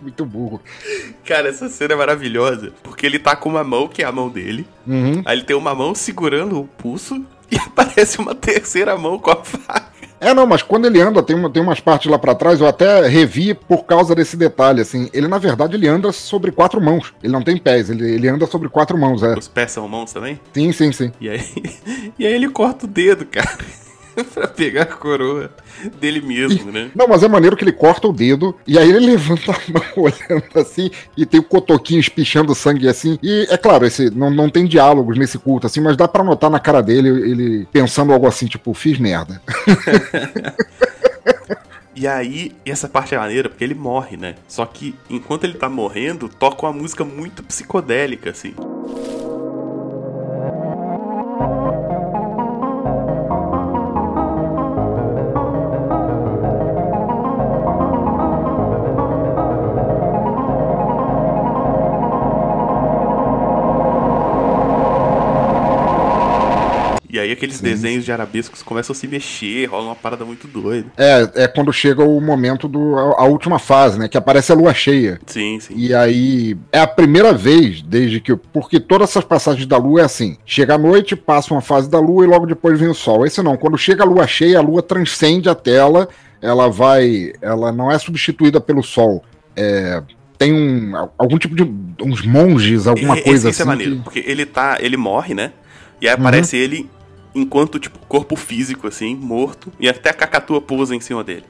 Muito 0.00 0.24
burro. 0.24 0.60
Cara, 1.24 1.48
essa 1.48 1.68
cena 1.68 1.94
é 1.94 1.96
maravilhosa. 1.96 2.72
Porque 2.82 3.06
ele 3.06 3.18
tá 3.18 3.36
com 3.36 3.48
uma 3.48 3.64
mão, 3.64 3.88
que 3.88 4.02
é 4.02 4.06
a 4.06 4.12
mão 4.12 4.28
dele. 4.28 4.66
Uhum. 4.86 5.22
Aí 5.24 5.36
ele 5.36 5.44
tem 5.44 5.56
uma 5.56 5.74
mão 5.74 5.94
segurando 5.94 6.60
o 6.60 6.64
pulso. 6.64 7.24
E 7.50 7.56
aparece 7.58 8.18
uma 8.18 8.34
terceira 8.34 8.96
mão 8.96 9.18
com 9.18 9.30
a 9.30 9.44
faca. 9.44 9.90
É, 10.20 10.34
não, 10.34 10.46
mas 10.46 10.62
quando 10.62 10.84
ele 10.86 11.00
anda, 11.00 11.22
tem, 11.22 11.34
uma, 11.34 11.48
tem 11.48 11.62
umas 11.62 11.80
partes 11.80 12.10
lá 12.10 12.18
para 12.18 12.34
trás, 12.34 12.60
eu 12.60 12.66
até 12.66 13.08
revi 13.08 13.54
por 13.54 13.84
causa 13.84 14.14
desse 14.14 14.36
detalhe, 14.36 14.82
assim. 14.82 15.08
Ele, 15.14 15.26
na 15.26 15.38
verdade, 15.38 15.76
ele 15.76 15.88
anda 15.88 16.12
sobre 16.12 16.52
quatro 16.52 16.78
mãos. 16.78 17.14
Ele 17.22 17.32
não 17.32 17.42
tem 17.42 17.56
pés, 17.56 17.88
ele, 17.88 18.16
ele 18.16 18.28
anda 18.28 18.46
sobre 18.46 18.68
quatro 18.68 18.98
mãos, 18.98 19.22
é. 19.22 19.32
Os 19.38 19.48
pés 19.48 19.72
são 19.72 19.88
mãos 19.88 20.12
também? 20.12 20.38
Sim, 20.52 20.72
sim, 20.72 20.92
sim. 20.92 21.10
E 21.18 21.30
aí, 21.30 21.40
e 22.18 22.26
aí 22.26 22.34
ele 22.34 22.50
corta 22.50 22.84
o 22.84 22.88
dedo, 22.88 23.24
cara. 23.24 23.58
pra 24.34 24.48
pegar 24.48 24.82
a 24.82 24.86
coroa 24.86 25.50
dele 26.00 26.20
mesmo, 26.20 26.70
né? 26.70 26.90
Não, 26.94 27.08
mas 27.08 27.22
é 27.22 27.28
maneiro 27.28 27.56
que 27.56 27.64
ele 27.64 27.72
corta 27.72 28.08
o 28.08 28.12
dedo 28.12 28.54
e 28.66 28.78
aí 28.78 28.88
ele 28.88 29.00
levanta 29.06 29.52
a 29.52 29.72
mão 29.72 29.82
olhando 30.04 30.44
assim 30.54 30.90
e 31.16 31.24
tem 31.24 31.40
o 31.40 31.44
cotoquinho 31.44 32.00
espichando 32.00 32.54
sangue 32.54 32.88
assim. 32.88 33.18
E 33.22 33.46
é 33.50 33.56
claro, 33.56 33.86
esse 33.86 34.10
não, 34.10 34.30
não 34.30 34.48
tem 34.48 34.66
diálogos 34.66 35.18
nesse 35.18 35.38
culto 35.38 35.66
assim, 35.66 35.80
mas 35.80 35.96
dá 35.96 36.06
para 36.06 36.24
notar 36.24 36.50
na 36.50 36.60
cara 36.60 36.82
dele 36.82 37.08
ele 37.08 37.68
pensando 37.72 38.12
algo 38.12 38.26
assim, 38.26 38.46
tipo, 38.46 38.72
fiz 38.74 38.98
merda. 38.98 39.40
E 42.00 42.06
aí, 42.06 42.52
essa 42.64 42.88
parte 42.88 43.14
é 43.14 43.18
maneira, 43.18 43.50
porque 43.50 43.62
ele 43.62 43.74
morre, 43.74 44.16
né? 44.16 44.36
Só 44.48 44.64
que 44.64 44.94
enquanto 45.10 45.44
ele 45.44 45.52
tá 45.52 45.68
morrendo, 45.68 46.30
toca 46.30 46.64
uma 46.64 46.72
música 46.72 47.04
muito 47.04 47.42
psicodélica, 47.42 48.30
assim. 48.30 48.54
Aqueles 67.40 67.56
Sim. 67.56 67.64
desenhos 67.64 68.04
de 68.04 68.12
arabescos 68.12 68.62
começam 68.62 68.92
a 68.92 68.96
se 68.96 69.08
mexer, 69.08 69.64
rola 69.64 69.86
uma 69.86 69.96
parada 69.96 70.24
muito 70.26 70.46
doida. 70.46 70.92
É, 70.96 71.44
é 71.44 71.48
quando 71.48 71.72
chega 71.72 72.04
o 72.04 72.20
momento 72.20 72.68
do 72.68 72.98
a, 72.98 73.22
a, 73.22 73.24
última 73.24 73.58
fase, 73.58 73.98
né, 73.98 74.08
que 74.08 74.18
aparece 74.18 74.52
a 74.52 74.54
lua 74.54 74.74
cheia. 74.74 75.18
Sim, 75.26 75.58
sim. 75.58 75.74
E 75.74 75.94
aí 75.94 76.56
é 76.70 76.80
a 76.80 76.86
primeira 76.86 77.32
vez 77.32 77.80
desde 77.80 78.20
que 78.20 78.36
porque 78.36 78.78
todas 78.78 79.08
essas 79.08 79.24
passagens 79.24 79.66
da 79.66 79.78
lua 79.78 80.02
é 80.02 80.04
assim, 80.04 80.36
chega 80.44 80.74
a 80.74 80.78
noite, 80.78 81.16
passa 81.16 81.54
uma 81.54 81.62
fase 81.62 81.88
da 81.88 81.98
lua 81.98 82.24
e 82.24 82.28
logo 82.28 82.46
depois 82.46 82.78
vem 82.78 82.88
o 82.88 82.94
sol. 82.94 83.24
Esse 83.26 83.42
não, 83.42 83.56
quando 83.56 83.78
chega 83.78 84.02
a 84.02 84.06
lua 84.06 84.26
cheia, 84.26 84.58
a 84.58 84.62
lua 84.62 84.82
transcende 84.82 85.48
a 85.48 85.54
tela, 85.54 86.08
ela 86.42 86.68
vai, 86.68 87.32
ela 87.40 87.72
não 87.72 87.90
é 87.90 87.98
substituída 87.98 88.60
pelo 88.60 88.82
sol. 88.82 89.24
É, 89.56 90.02
tem 90.36 90.52
um, 90.52 90.94
algum 91.18 91.38
tipo 91.38 91.54
de 91.54 91.62
uns 92.02 92.22
monges, 92.22 92.86
alguma 92.86 93.14
esse, 93.14 93.24
coisa 93.24 93.48
esse 93.48 93.62
assim. 93.62 93.70
é 93.70 93.72
maneiro, 93.72 93.96
que... 93.96 94.02
porque 94.02 94.24
ele 94.26 94.44
tá, 94.44 94.76
ele 94.80 94.96
morre, 94.96 95.34
né? 95.34 95.52
E 96.00 96.08
aí 96.08 96.14
aparece 96.14 96.56
uhum. 96.56 96.62
ele 96.62 96.90
enquanto, 97.34 97.78
tipo, 97.78 97.98
corpo 98.06 98.36
físico, 98.36 98.86
assim, 98.86 99.14
morto, 99.14 99.72
e 99.78 99.88
até 99.88 100.10
a 100.10 100.14
cacatua 100.14 100.60
pousa 100.60 100.94
em 100.94 101.00
cima 101.00 101.22
dele. 101.22 101.44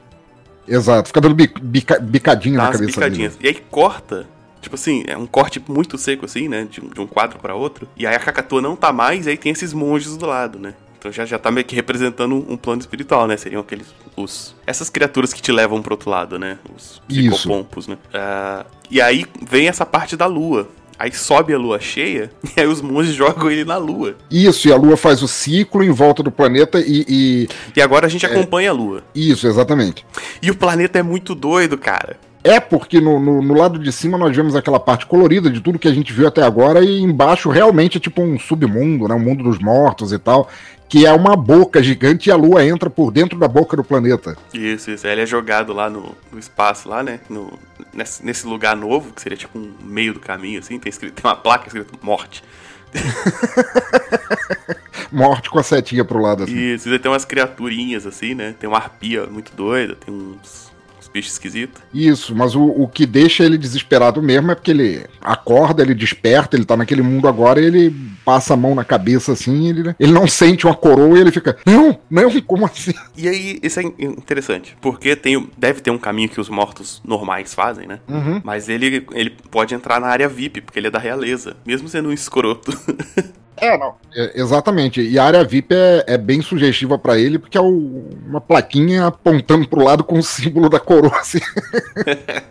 Exato, 0.67 1.07
fica 1.07 1.21
dando 1.21 1.35
bica, 1.35 1.99
bicadinha 1.99 2.57
Dá 2.57 2.63
na 2.65 2.71
cabeça 2.71 2.91
bicadinhas. 2.91 3.35
dele. 3.35 3.53
E 3.53 3.57
aí 3.57 3.63
corta, 3.69 4.27
tipo 4.61 4.75
assim, 4.75 5.03
é 5.07 5.17
um 5.17 5.25
corte 5.25 5.61
muito 5.67 5.97
seco, 5.97 6.25
assim, 6.25 6.47
né, 6.47 6.67
de, 6.69 6.81
de 6.81 7.01
um 7.01 7.07
quadro 7.07 7.39
para 7.39 7.55
outro, 7.55 7.87
e 7.97 8.05
aí 8.05 8.15
a 8.15 8.19
cacatua 8.19 8.61
não 8.61 8.75
tá 8.75 8.93
mais, 8.93 9.25
e 9.25 9.31
aí 9.31 9.37
tem 9.37 9.51
esses 9.51 9.73
monges 9.73 10.17
do 10.17 10.25
lado, 10.25 10.59
né. 10.59 10.73
Então 11.01 11.11
já, 11.11 11.25
já 11.25 11.39
tá 11.39 11.49
meio 11.49 11.65
que 11.65 11.75
representando 11.75 12.35
um 12.35 12.55
plano 12.55 12.79
espiritual, 12.79 13.25
né? 13.25 13.35
Seriam 13.35 13.61
aqueles. 13.61 13.87
Os, 14.15 14.55
essas 14.67 14.87
criaturas 14.87 15.33
que 15.33 15.41
te 15.41 15.51
levam 15.51 15.81
pro 15.81 15.95
outro 15.95 16.11
lado, 16.11 16.37
né? 16.37 16.59
Os 16.75 17.01
psicopompos, 17.07 17.87
né? 17.87 17.97
Uh, 18.13 18.69
e 18.87 19.01
aí 19.01 19.25
vem 19.41 19.67
essa 19.67 19.83
parte 19.83 20.15
da 20.15 20.27
lua. 20.27 20.69
Aí 21.01 21.11
sobe 21.11 21.51
a 21.51 21.57
lua 21.57 21.79
cheia 21.79 22.29
e 22.55 22.61
aí 22.61 22.67
os 22.67 22.79
monges 22.79 23.15
jogam 23.15 23.49
ele 23.49 23.65
na 23.65 23.75
lua. 23.75 24.13
Isso, 24.29 24.67
e 24.67 24.71
a 24.71 24.75
lua 24.75 24.95
faz 24.95 25.23
o 25.23 25.27
ciclo 25.27 25.83
em 25.83 25.89
volta 25.89 26.21
do 26.21 26.29
planeta 26.29 26.79
e. 26.79 27.03
E, 27.09 27.49
e 27.75 27.81
agora 27.81 28.05
a 28.05 28.09
gente 28.09 28.23
é... 28.23 28.29
acompanha 28.29 28.69
a 28.69 28.73
lua. 28.73 29.01
Isso, 29.15 29.47
exatamente. 29.47 30.05
E 30.43 30.51
o 30.51 30.55
planeta 30.55 30.99
é 30.99 31.03
muito 31.03 31.33
doido, 31.33 31.75
cara. 31.75 32.17
É 32.43 32.59
porque 32.59 33.01
no, 33.01 33.19
no, 33.19 33.41
no, 33.41 33.53
lado 33.55 33.79
de 33.79 33.91
cima 33.91 34.15
nós 34.15 34.35
vemos 34.35 34.55
aquela 34.55 34.79
parte 34.79 35.07
colorida 35.07 35.49
de 35.49 35.59
tudo 35.59 35.79
que 35.79 35.87
a 35.87 35.93
gente 35.93 36.13
viu 36.13 36.27
até 36.27 36.43
agora, 36.43 36.83
e 36.83 37.01
embaixo 37.01 37.49
realmente 37.49 37.97
é 37.97 37.99
tipo 37.99 38.21
um 38.21 38.37
submundo, 38.37 39.07
né? 39.07 39.15
Um 39.15 39.19
mundo 39.19 39.43
dos 39.43 39.57
mortos 39.57 40.11
e 40.11 40.19
tal 40.19 40.47
que 40.91 41.05
é 41.05 41.13
uma 41.13 41.37
boca 41.37 41.81
gigante 41.81 42.27
e 42.27 42.33
a 42.33 42.35
Lua 42.35 42.65
entra 42.65 42.89
por 42.89 43.11
dentro 43.11 43.39
da 43.39 43.47
boca 43.47 43.77
do 43.77 43.83
planeta. 43.83 44.37
Isso, 44.53 44.91
isso. 44.91 45.07
Ele 45.07 45.21
é 45.21 45.25
jogado 45.25 45.71
lá 45.71 45.89
no, 45.89 46.13
no 46.29 46.37
espaço, 46.37 46.89
lá, 46.89 47.01
né? 47.01 47.21
No, 47.29 47.57
nesse, 47.93 48.25
nesse, 48.25 48.45
lugar 48.45 48.75
novo, 48.75 49.13
que 49.13 49.21
seria 49.21 49.37
tipo 49.37 49.57
um 49.57 49.73
meio 49.81 50.13
do 50.13 50.19
caminho, 50.19 50.59
assim. 50.59 50.77
Tem, 50.77 50.89
escrito, 50.89 51.13
tem 51.13 51.31
uma 51.31 51.37
placa 51.37 51.67
escrito 51.67 51.97
morte. 52.01 52.43
morte 55.09 55.49
com 55.49 55.59
a 55.59 55.63
setinha 55.63 56.03
pro 56.03 56.19
lado, 56.19 56.43
assim. 56.43 56.57
Isso, 56.57 56.89
e 56.89 56.99
tem 56.99 57.09
umas 57.09 57.23
criaturinhas, 57.23 58.05
assim, 58.05 58.35
né? 58.35 58.53
Tem 58.59 58.67
uma 58.67 58.79
arpia 58.79 59.25
muito 59.27 59.55
doida, 59.55 59.95
tem 59.95 60.13
uns 60.13 60.70
bicho 61.13 61.29
esquisito. 61.29 61.81
Isso, 61.93 62.35
mas 62.35 62.55
o, 62.55 62.63
o 62.63 62.87
que 62.87 63.05
deixa 63.05 63.43
ele 63.43 63.57
desesperado 63.57 64.21
mesmo 64.21 64.51
é 64.51 64.55
porque 64.55 64.71
ele 64.71 65.05
acorda, 65.21 65.81
ele 65.81 65.93
desperta, 65.93 66.55
ele 66.55 66.65
tá 66.65 66.77
naquele 66.77 67.01
mundo 67.01 67.27
agora 67.27 67.59
e 67.61 67.65
ele 67.65 67.95
passa 68.23 68.53
a 68.53 68.57
mão 68.57 68.75
na 68.75 68.83
cabeça 68.83 69.31
assim, 69.33 69.69
ele, 69.69 69.95
ele 69.99 70.11
não 70.11 70.27
sente 70.27 70.65
uma 70.65 70.75
coroa 70.75 71.17
e 71.17 71.21
ele 71.21 71.31
fica, 71.31 71.57
não, 71.65 71.99
não, 72.09 72.41
como 72.41 72.65
assim? 72.65 72.93
E 73.17 73.27
aí, 73.27 73.59
isso 73.61 73.79
é 73.79 73.83
interessante, 73.83 74.77
porque 74.81 75.15
tem, 75.15 75.49
deve 75.57 75.81
ter 75.81 75.91
um 75.91 75.97
caminho 75.97 76.29
que 76.29 76.39
os 76.39 76.49
mortos 76.49 77.01
normais 77.05 77.53
fazem, 77.53 77.87
né? 77.87 77.99
Uhum. 78.07 78.41
Mas 78.43 78.69
ele, 78.69 79.05
ele 79.11 79.29
pode 79.49 79.73
entrar 79.73 79.99
na 79.99 80.07
área 80.07 80.29
VIP, 80.29 80.61
porque 80.61 80.79
ele 80.79 80.87
é 80.87 80.91
da 80.91 80.99
realeza, 80.99 81.55
mesmo 81.65 81.87
sendo 81.87 82.09
um 82.09 82.13
escroto. 82.13 82.71
É, 83.61 83.77
não. 83.77 83.93
É, 84.13 84.41
exatamente. 84.41 85.01
E 85.01 85.19
a 85.19 85.23
área 85.23 85.43
VIP 85.43 85.73
é, 85.73 86.03
é 86.07 86.17
bem 86.17 86.41
sugestiva 86.41 86.97
para 86.97 87.17
ele, 87.17 87.37
porque 87.37 87.57
é 87.57 87.61
o, 87.61 88.09
uma 88.27 88.41
plaquinha 88.41 89.05
apontando 89.05 89.67
pro 89.67 89.83
lado 89.83 90.03
com 90.03 90.17
o 90.17 90.23
símbolo 90.23 90.67
da 90.67 90.79
coroa. 90.79 91.15
Assim. 91.19 91.39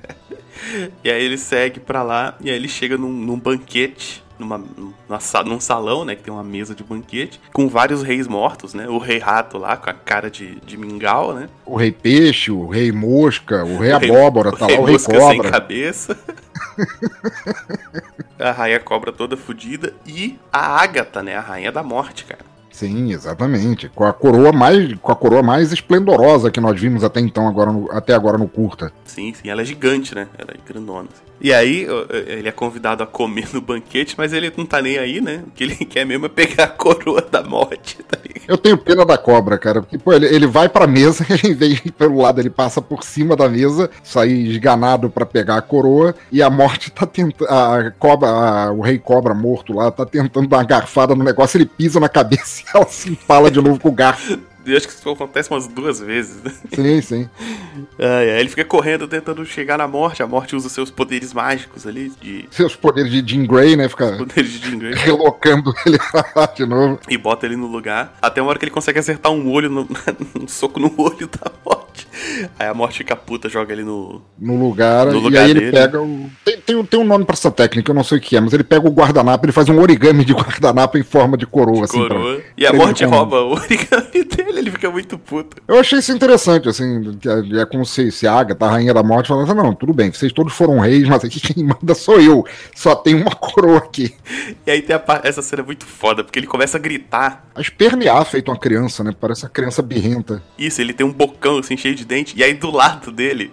e 1.03 1.11
aí 1.11 1.25
ele 1.25 1.37
segue 1.37 1.81
para 1.81 2.05
lá, 2.05 2.37
e 2.40 2.49
aí 2.49 2.55
ele 2.55 2.68
chega 2.68 2.96
num, 2.96 3.11
num 3.11 3.38
banquete 3.38 4.23
numa, 4.40 4.59
numa, 4.59 5.18
num 5.44 5.61
salão, 5.61 6.05
né? 6.05 6.14
Que 6.16 6.23
tem 6.23 6.33
uma 6.33 6.42
mesa 6.42 6.75
de 6.75 6.83
banquete, 6.83 7.40
com 7.53 7.68
vários 7.68 8.03
reis 8.03 8.27
mortos, 8.27 8.73
né? 8.73 8.88
O 8.88 8.99
rei 8.99 9.18
rato 9.18 9.59
lá, 9.59 9.77
com 9.77 9.90
a 9.90 9.92
cara 9.92 10.31
de, 10.31 10.57
de 10.64 10.77
mingau, 10.77 11.35
né? 11.35 11.49
O 11.64 11.77
rei 11.77 11.92
peixe, 11.92 12.51
o 12.51 12.66
rei 12.66 12.90
mosca, 12.90 13.64
o 13.64 13.79
rei 13.79 13.92
o 13.92 13.96
abóbora, 13.96 14.51
tá 14.53 14.66
lá 14.66 14.81
o 14.81 14.85
rei 14.85 14.99
cobra. 14.99 15.29
sem 15.29 15.42
cabeça. 15.42 16.18
a 18.38 18.51
rainha 18.51 18.81
cobra 18.81 19.12
toda 19.12 19.37
fodida 19.37 19.94
e 20.07 20.38
a 20.53 20.81
Ágata, 20.81 21.23
né? 21.23 21.37
A 21.37 21.40
rainha 21.40 21.73
da 21.73 21.83
morte, 21.83 22.25
cara. 22.25 22.50
Sim, 22.81 23.12
exatamente. 23.12 23.90
Com 23.90 24.05
a 24.05 24.12
coroa 24.12 24.53
mais, 24.53 24.95
com 25.03 25.12
a 25.12 25.14
coroa 25.14 25.43
mais 25.43 25.71
esplendorosa 25.71 26.51
que 26.51 26.59
nós 26.62 26.81
vimos 26.81 27.05
até 27.05 27.21
então, 27.21 27.47
agora 27.47 27.71
no, 27.71 27.93
até 27.93 28.14
agora 28.14 28.38
no 28.38 28.49
curta. 28.49 28.90
Sim, 29.05 29.35
sim, 29.35 29.51
ela 29.51 29.61
é 29.61 29.64
gigante, 29.66 30.14
né? 30.14 30.27
Ela 30.38 30.53
é 30.55 30.66
grandona. 30.66 31.07
Assim. 31.12 31.31
E 31.43 31.55
aí, 31.55 31.87
ele 32.27 32.49
é 32.49 32.53
convidado 32.53 33.03
a 33.03 33.07
comer 33.07 33.49
no 33.53 33.62
banquete, 33.62 34.14
mas 34.16 34.33
ele 34.33 34.53
não 34.55 34.66
tá 34.66 34.83
nem 34.83 34.99
aí, 34.99 35.23
né? 35.23 35.43
O 35.47 35.51
que 35.51 35.64
ele 35.64 35.75
quer 35.87 36.05
mesmo 36.05 36.27
é 36.27 36.29
pegar 36.29 36.64
a 36.64 36.69
coroa 36.69 37.23
da 37.23 37.43
morte, 37.43 37.97
tá 38.03 38.19
ligado? 38.23 38.45
Eu 38.47 38.59
tenho 38.59 38.77
pena 38.77 39.07
da 39.07 39.16
cobra, 39.16 39.57
cara. 39.57 39.81
Porque, 39.81 39.97
pô, 39.97 40.12
ele, 40.12 40.27
ele 40.27 40.47
vai 40.47 40.69
pra 40.69 40.87
mesa, 40.87 41.25
ele 41.43 41.55
vem 41.55 41.77
pelo 41.97 42.21
lado, 42.21 42.40
ele 42.40 42.51
passa 42.51 42.83
por 42.83 43.03
cima 43.03 43.35
da 43.35 43.49
mesa, 43.49 43.90
sai 44.03 44.29
esganado 44.29 45.09
para 45.09 45.25
pegar 45.25 45.57
a 45.57 45.62
coroa, 45.62 46.14
e 46.31 46.43
a 46.43 46.51
morte 46.51 46.90
tá 46.90 47.07
tentando. 47.07 47.49
A 47.49 47.90
cobra, 47.99 48.29
a, 48.29 48.73
o 48.73 48.81
rei 48.81 48.99
cobra 48.99 49.33
morto 49.33 49.73
lá, 49.73 49.90
tá 49.90 50.05
tentando 50.05 50.47
dar 50.47 50.59
uma 50.59 50.64
garfada 50.64 51.14
no 51.14 51.25
negócio, 51.25 51.57
ele 51.57 51.66
pisa 51.66 51.99
na 51.99 52.09
cabeça 52.09 52.64
ela 52.74 52.87
se 52.88 53.11
empala 53.11 53.50
de 53.50 53.61
novo 53.61 53.78
com 53.78 53.88
o 53.88 53.92
garfo. 53.92 54.38
acho 54.66 54.87
que 54.88 54.94
isso 54.94 55.11
acontece 55.11 55.50
umas 55.50 55.66
duas 55.66 56.00
vezes, 56.00 56.42
né? 56.42 56.52
Sim, 56.72 57.00
sim. 57.00 57.30
Aí 57.98 58.40
ele 58.40 58.48
fica 58.48 58.64
correndo 58.64 59.09
tentando 59.09 59.44
chegar 59.44 59.78
na 59.78 59.88
morte. 59.88 60.22
A 60.22 60.26
morte 60.26 60.54
usa 60.54 60.68
seus 60.68 60.90
poderes 60.90 61.33
mágicos 61.33 61.87
ali. 61.87 62.12
De... 62.20 62.46
Seus 62.50 62.76
poderes 62.76 63.11
de 63.11 63.22
Jean 63.26 63.46
Grey, 63.46 63.76
né? 63.76 63.88
Fica 63.88 64.16
Poderes 64.16 64.50
de 64.52 64.70
Jean 64.70 64.78
Grey. 64.78 64.94
relocando 64.94 65.72
ele 65.87 65.98
de 66.56 66.66
novo. 66.66 67.00
E 67.09 67.16
bota 67.16 67.46
ele 67.46 67.56
no 67.56 67.66
lugar. 67.66 68.16
Até 68.20 68.40
uma 68.40 68.50
hora 68.50 68.59
que 68.59 68.64
ele 68.64 68.72
consegue 68.72 68.98
acertar 68.98 69.33
um 69.33 69.50
olho, 69.50 69.70
no, 69.70 69.88
um 70.40 70.46
soco 70.46 70.78
no 70.78 70.92
olho 70.96 71.28
da 71.28 71.50
morte. 71.64 72.06
Aí 72.59 72.66
a 72.68 72.74
morte 72.74 72.98
fica 72.98 73.14
puta, 73.16 73.48
joga 73.48 73.72
ele 73.72 73.83
no. 73.85 74.22
No 74.38 74.56
lugar, 74.59 75.06
No 75.06 75.18
e 75.18 75.20
lugar 75.20 75.44
aí 75.44 75.50
ele 75.50 75.61
dele. 75.61 75.72
pega 75.72 76.00
o. 76.00 76.30
Tem, 76.44 76.59
tem, 76.59 76.85
tem 76.85 77.00
um 77.00 77.04
nome 77.04 77.24
pra 77.24 77.35
essa 77.35 77.50
técnica, 77.50 77.90
eu 77.90 77.94
não 77.94 78.04
sei 78.04 78.18
o 78.18 78.20
que 78.20 78.37
é, 78.37 78.40
mas 78.40 78.52
ele 78.52 78.64
pega 78.64 78.87
o 78.87 78.90
guardanapo, 78.92 79.44
ele 79.44 79.52
faz 79.52 79.68
um 79.68 79.78
origami 79.80 80.24
de 80.24 80.33
guardanapo 80.33 80.98
em 80.98 81.02
forma 81.02 81.37
de 81.37 81.46
coroa, 81.46 81.85
assim. 81.85 81.98
pra- 82.06 82.16
coroa. 82.16 82.40
E 82.56 82.66
a 82.66 82.70
pra 82.70 82.78
morte 82.78 83.04
ele 83.04 83.11
rouba 83.14 83.42
o 83.42 83.52
origami 83.52 84.24
dele, 84.24 84.59
ele 84.59 84.70
fica 84.70 84.90
muito 84.90 85.18
puto. 85.18 85.56
Eu 85.66 85.78
achei 85.78 85.98
isso 85.98 86.12
interessante, 86.12 86.68
assim, 86.68 87.18
é, 87.56 87.61
é 87.62 87.66
como 87.66 87.85
se, 87.85 88.11
se 88.11 88.26
a 88.26 88.33
Agatha, 88.35 88.66
a 88.66 88.70
rainha 88.70 88.94
da 88.94 89.02
morte, 89.02 89.28
falasse, 89.28 89.54
não, 89.54 89.74
tudo 89.74 89.92
bem, 89.92 90.12
vocês 90.12 90.33
todos 90.33 90.52
foram 90.52 90.78
reis, 90.78 91.09
mas 91.09 91.24
aqui 91.24 91.40
quem 91.40 91.64
manda 91.64 91.94
sou 91.94 92.20
eu, 92.20 92.44
só 92.74 92.94
tem 92.94 93.14
uma 93.14 93.35
coroa 93.35 93.78
aqui. 93.78 94.14
E 94.66 94.70
aí 94.70 94.83
tem 94.83 94.94
a 94.96 95.02
essa 95.24 95.42
cena 95.42 95.62
muito 95.62 95.85
foda, 95.87 96.22
porque 96.24 96.38
ele 96.38 96.46
começa 96.46 96.76
a 96.76 96.80
gritar. 96.80 97.44
A 97.54 97.61
espernear 97.61 98.24
feito 98.24 98.50
uma 98.50 98.59
criança, 98.59 99.02
né, 99.04 99.14
parece 99.18 99.44
uma 99.44 99.50
criança 99.50 99.83
birrenta. 99.83 100.42
Isso, 100.59 100.80
ele 100.80 100.92
tem 100.92 101.04
um 101.06 101.12
bocão 101.12 101.59
assim 101.59 101.76
cheio 101.76 101.94
de 101.94 102.04
dente. 102.11 102.37
E 102.37 102.42
aí 102.42 102.53
do 102.53 102.70
lado 102.70 103.12
dele 103.12 103.53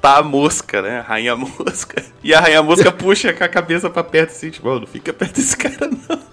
tá 0.00 0.18
a 0.18 0.22
mosca, 0.22 0.82
né? 0.82 0.98
A 0.98 1.02
rainha 1.02 1.36
mosca. 1.38 2.02
E 2.22 2.34
a 2.34 2.40
rainha 2.40 2.62
mosca 2.62 2.90
puxa 2.90 3.32
com 3.32 3.44
a 3.44 3.48
cabeça 3.48 3.88
pra 3.88 4.02
perto 4.02 4.30
assim, 4.30 4.50
tipo, 4.50 4.68
"Ô, 4.68 4.80
não 4.80 4.86
fica 4.86 5.12
perto 5.12 5.36
desse 5.36 5.56
cara, 5.56 5.88
não. 5.88 6.32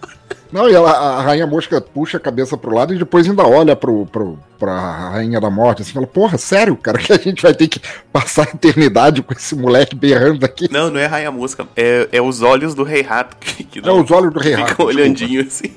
Não, 0.51 0.67
e 0.67 0.73
ela, 0.73 0.89
a 0.89 1.21
rainha 1.21 1.45
mosca 1.45 1.79
puxa 1.79 2.17
a 2.17 2.19
cabeça 2.19 2.57
pro 2.57 2.73
lado 2.73 2.91
e 2.91 2.97
depois 2.97 3.29
ainda 3.29 3.45
olha 3.45 3.75
pro, 3.75 4.07
pro, 4.07 4.39
pra 4.57 5.11
rainha 5.11 5.39
da 5.39 5.47
morte, 5.47 5.83
assim, 5.83 5.93
fala, 5.93 6.07
porra, 6.07 6.39
sério, 6.39 6.75
cara, 6.75 6.97
que 6.97 7.13
a 7.13 7.19
gente 7.19 7.43
vai 7.43 7.53
ter 7.53 7.67
que 7.67 7.79
passar 8.11 8.47
a 8.47 8.55
eternidade 8.55 9.21
com 9.21 9.31
esse 9.31 9.55
moleque 9.55 9.95
berrando 9.95 10.43
aqui? 10.43 10.67
Não, 10.71 10.89
não 10.89 10.99
é 10.99 11.05
a 11.05 11.09
rainha 11.09 11.31
mosca. 11.31 11.67
É, 11.75 12.09
é 12.11 12.19
os 12.19 12.41
olhos 12.41 12.73
do 12.73 12.81
rei 12.81 13.03
rato 13.03 13.37
que, 13.37 13.63
que 13.63 13.87
É 13.87 13.91
os 13.91 14.09
olhos 14.09 14.33
do 14.33 14.39
rei 14.39 14.53
rato, 14.55 14.69
Ficam 14.69 14.87
olhandinho 14.87 15.41
assim. 15.41 15.71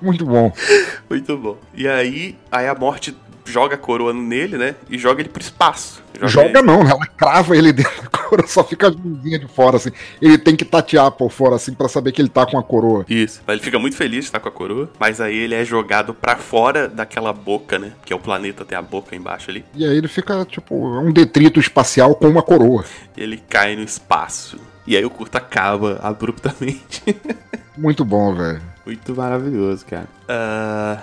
Muito 0.00 0.24
bom. 0.24 0.52
Muito 1.08 1.36
bom. 1.36 1.56
E 1.74 1.86
aí, 1.86 2.36
aí 2.50 2.66
a 2.66 2.74
morte 2.74 3.14
joga 3.52 3.74
a 3.74 3.78
coroa 3.78 4.12
nele, 4.12 4.56
né? 4.56 4.74
E 4.88 4.96
joga 4.98 5.20
ele 5.20 5.28
pro 5.28 5.42
espaço. 5.42 6.02
Joga 6.22 6.62
não, 6.62 6.84
né? 6.84 6.90
ela 6.90 7.06
crava 7.06 7.56
ele 7.56 7.72
dentro 7.72 8.02
da 8.02 8.08
coroa, 8.08 8.46
só 8.46 8.64
fica 8.64 8.88
as 8.88 8.96
mãozinhas 8.96 9.40
de 9.40 9.48
fora, 9.48 9.76
assim. 9.76 9.90
Ele 10.20 10.38
tem 10.38 10.56
que 10.56 10.64
tatear 10.64 11.10
por 11.12 11.30
fora, 11.30 11.56
assim, 11.56 11.74
pra 11.74 11.88
saber 11.88 12.12
que 12.12 12.22
ele 12.22 12.28
tá 12.28 12.46
com 12.46 12.58
a 12.58 12.62
coroa. 12.62 13.04
Isso. 13.08 13.42
Ele 13.46 13.60
fica 13.60 13.78
muito 13.78 13.96
feliz 13.96 14.20
de 14.20 14.24
estar 14.26 14.40
com 14.40 14.48
a 14.48 14.52
coroa, 14.52 14.90
mas 14.98 15.20
aí 15.20 15.36
ele 15.36 15.54
é 15.54 15.64
jogado 15.64 16.14
pra 16.14 16.36
fora 16.36 16.88
daquela 16.88 17.32
boca, 17.32 17.78
né? 17.78 17.92
Que 18.04 18.12
é 18.12 18.16
o 18.16 18.18
planeta, 18.18 18.64
tem 18.64 18.76
a 18.76 18.82
boca 18.82 19.14
embaixo 19.14 19.50
ali. 19.50 19.64
E 19.74 19.84
aí 19.84 19.96
ele 19.96 20.08
fica, 20.08 20.44
tipo, 20.44 20.74
um 20.74 21.12
detrito 21.12 21.60
espacial 21.60 22.14
com 22.14 22.28
uma 22.28 22.42
coroa. 22.42 22.84
Ele 23.16 23.42
cai 23.48 23.76
no 23.76 23.82
espaço. 23.82 24.58
E 24.86 24.96
aí 24.96 25.04
o 25.04 25.10
curto 25.10 25.36
acaba 25.36 26.00
abruptamente. 26.02 27.02
Muito 27.76 28.04
bom, 28.04 28.34
velho. 28.34 28.60
muito 28.84 29.16
maravilhoso, 29.16 29.86
cara. 29.86 30.06
Ah, 30.28 30.98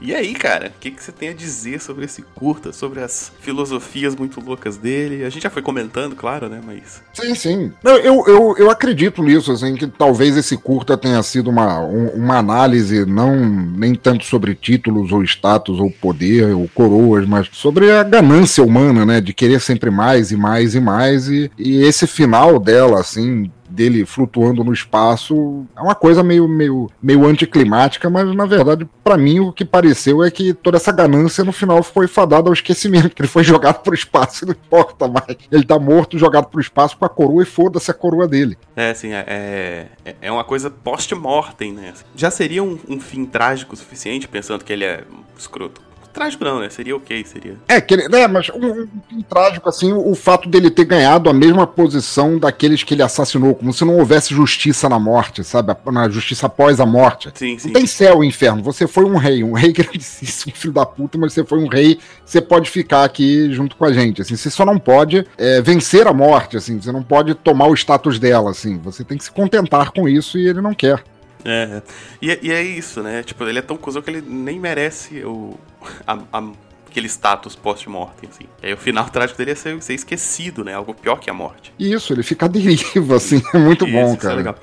e 0.00 0.14
aí, 0.14 0.34
cara, 0.34 0.68
o 0.68 0.80
que, 0.80 0.90
que 0.90 1.02
você 1.02 1.12
tem 1.12 1.28
a 1.28 1.34
dizer 1.34 1.80
sobre 1.80 2.04
esse 2.04 2.22
curta, 2.34 2.72
sobre 2.72 3.00
as 3.00 3.30
filosofias 3.40 4.14
muito 4.16 4.40
loucas 4.40 4.76
dele? 4.76 5.24
A 5.24 5.30
gente 5.30 5.42
já 5.42 5.50
foi 5.50 5.62
comentando, 5.62 6.16
claro, 6.16 6.48
né? 6.48 6.60
Mas. 6.64 7.02
Sim, 7.12 7.34
sim. 7.34 7.72
Não, 7.82 7.96
Eu, 7.96 8.24
eu, 8.26 8.54
eu 8.58 8.70
acredito 8.70 9.22
nisso, 9.22 9.52
assim, 9.52 9.74
que 9.74 9.86
talvez 9.86 10.36
esse 10.36 10.56
curta 10.56 10.96
tenha 10.96 11.22
sido 11.22 11.50
uma, 11.50 11.80
um- 11.80 12.08
uma 12.10 12.38
análise 12.38 13.04
não 13.04 13.36
nem 13.76 13.94
tanto 13.94 14.24
sobre 14.24 14.54
títulos 14.54 15.12
ou 15.12 15.22
status 15.24 15.78
ou 15.78 15.90
poder 15.90 16.54
ou 16.54 16.68
coroas, 16.74 17.26
mas 17.26 17.48
sobre 17.52 17.90
a 17.90 18.02
ganância 18.02 18.64
humana, 18.64 19.04
né? 19.04 19.20
De 19.20 19.32
querer 19.34 19.60
sempre 19.60 19.90
mais 19.90 20.30
e 20.32 20.36
mais 20.36 20.74
e 20.74 20.80
mais. 20.80 21.28
E, 21.28 21.50
e 21.58 21.82
esse 21.82 22.06
final 22.06 22.58
dela, 22.58 23.00
assim, 23.00 23.50
dele 23.70 24.04
flutuando 24.04 24.64
no 24.64 24.72
espaço, 24.72 25.66
é 25.76 25.80
uma 25.80 25.94
coisa 25.94 26.22
meio, 26.22 26.48
meio, 26.48 26.90
meio 27.02 27.26
anticlimática, 27.26 28.10
mas 28.10 28.34
na 28.34 28.46
verdade, 28.46 28.88
pra 29.02 29.16
mim, 29.16 29.40
o 29.40 29.52
que 29.52 29.64
pareceu 29.64 30.22
é 30.22 30.30
que 30.30 30.52
toda 30.52 30.76
essa 30.76 30.92
ganância 30.92 31.44
no 31.44 31.52
final 31.52 31.82
foi 31.82 32.06
fadada 32.06 32.48
ao 32.48 32.52
esquecimento, 32.52 33.10
que 33.14 33.22
ele 33.22 33.28
foi 33.28 33.44
jogado 33.44 33.82
pro 33.82 33.94
espaço 33.94 34.44
e 34.44 34.46
não 34.46 34.52
importa 34.52 35.08
mais. 35.08 35.36
Ele 35.50 35.64
tá 35.64 35.78
morto, 35.78 36.18
jogado 36.18 36.46
pro 36.46 36.60
espaço 36.60 36.96
com 36.96 37.04
a 37.04 37.08
coroa 37.08 37.42
e 37.42 37.46
foda-se 37.46 37.90
a 37.90 37.94
coroa 37.94 38.26
dele. 38.26 38.58
É, 38.76 38.90
assim, 38.90 39.12
é, 39.12 39.88
é, 40.04 40.16
é 40.20 40.32
uma 40.32 40.44
coisa 40.44 40.70
post-mortem, 40.70 41.72
né? 41.72 41.94
Já 42.14 42.30
seria 42.30 42.62
um, 42.62 42.78
um 42.88 43.00
fim 43.00 43.24
trágico 43.24 43.74
o 43.74 43.76
suficiente, 43.76 44.28
pensando 44.28 44.64
que 44.64 44.72
ele 44.72 44.84
é 44.84 45.04
escroto. 45.38 45.89
Trágico 46.12 46.44
não, 46.44 46.60
né? 46.60 46.68
Seria 46.70 46.96
ok, 46.96 47.24
seria. 47.24 47.56
É, 47.68 47.80
que 47.80 47.94
ele, 47.94 48.08
né, 48.08 48.26
mas 48.26 48.48
um, 48.50 48.82
um 48.82 48.88
fim 49.08 49.22
trágico, 49.22 49.68
assim, 49.68 49.92
o, 49.92 50.10
o 50.10 50.14
fato 50.14 50.48
dele 50.48 50.70
ter 50.70 50.84
ganhado 50.84 51.30
a 51.30 51.32
mesma 51.32 51.66
posição 51.66 52.38
daqueles 52.38 52.82
que 52.82 52.94
ele 52.94 53.02
assassinou, 53.02 53.54
como 53.54 53.72
se 53.72 53.84
não 53.84 53.98
houvesse 53.98 54.34
justiça 54.34 54.88
na 54.88 54.98
morte, 54.98 55.44
sabe? 55.44 55.74
Na 55.86 56.08
justiça 56.08 56.46
após 56.46 56.80
a 56.80 56.86
morte. 56.86 57.30
Sim, 57.34 57.58
sim. 57.58 57.68
Não 57.68 57.74
tem 57.74 57.86
céu 57.86 58.24
e 58.24 58.26
inferno. 58.26 58.62
Você 58.62 58.86
foi 58.86 59.04
um 59.04 59.16
rei, 59.16 59.44
um 59.44 59.52
rei 59.52 59.72
grandíssimo, 59.72 60.52
filho 60.54 60.72
da 60.72 60.84
puta, 60.84 61.16
mas 61.16 61.32
você 61.32 61.44
foi 61.44 61.58
um 61.58 61.68
rei, 61.68 61.98
você 62.24 62.40
pode 62.40 62.68
ficar 62.68 63.04
aqui 63.04 63.52
junto 63.52 63.76
com 63.76 63.84
a 63.84 63.92
gente. 63.92 64.22
Assim, 64.22 64.36
você 64.36 64.50
só 64.50 64.64
não 64.64 64.78
pode 64.78 65.26
é, 65.38 65.60
vencer 65.62 66.06
a 66.06 66.12
morte, 66.12 66.56
assim, 66.56 66.80
você 66.80 66.90
não 66.90 67.02
pode 67.02 67.34
tomar 67.34 67.66
o 67.66 67.74
status 67.74 68.18
dela, 68.18 68.50
assim. 68.50 68.78
Você 68.78 69.04
tem 69.04 69.16
que 69.16 69.24
se 69.24 69.30
contentar 69.30 69.92
com 69.92 70.08
isso 70.08 70.38
e 70.38 70.48
ele 70.48 70.60
não 70.60 70.74
quer. 70.74 71.02
É, 71.44 71.82
e, 72.20 72.38
e 72.42 72.52
é 72.52 72.62
isso, 72.62 73.02
né? 73.02 73.22
Tipo, 73.22 73.44
ele 73.44 73.58
é 73.58 73.62
tão 73.62 73.76
cuzão 73.76 74.02
que 74.02 74.10
ele 74.10 74.20
nem 74.20 74.58
merece 74.58 75.24
o, 75.24 75.58
a- 76.06 76.18
a- 76.32 76.52
aquele 76.88 77.06
status 77.08 77.54
post-mortem, 77.56 78.28
assim. 78.30 78.44
E 78.62 78.66
aí 78.66 78.72
o 78.72 78.76
final 78.76 79.08
trágico 79.10 79.38
dele 79.38 79.52
é 79.52 79.54
ser, 79.54 79.80
ser 79.82 79.94
esquecido, 79.94 80.64
né? 80.64 80.74
Algo 80.74 80.92
pior 80.94 81.16
que 81.16 81.30
a 81.30 81.34
morte. 81.34 81.72
Isso, 81.78 82.12
ele 82.12 82.22
fica 82.22 82.46
à 82.46 82.48
deriva, 82.48 83.16
assim, 83.16 83.42
é 83.54 83.58
muito 83.58 83.84
Isso, 83.86 83.94
bom, 83.94 84.06
isso 84.06 84.16
é 84.16 84.18
cara. 84.18 84.34
legal. 84.36 84.54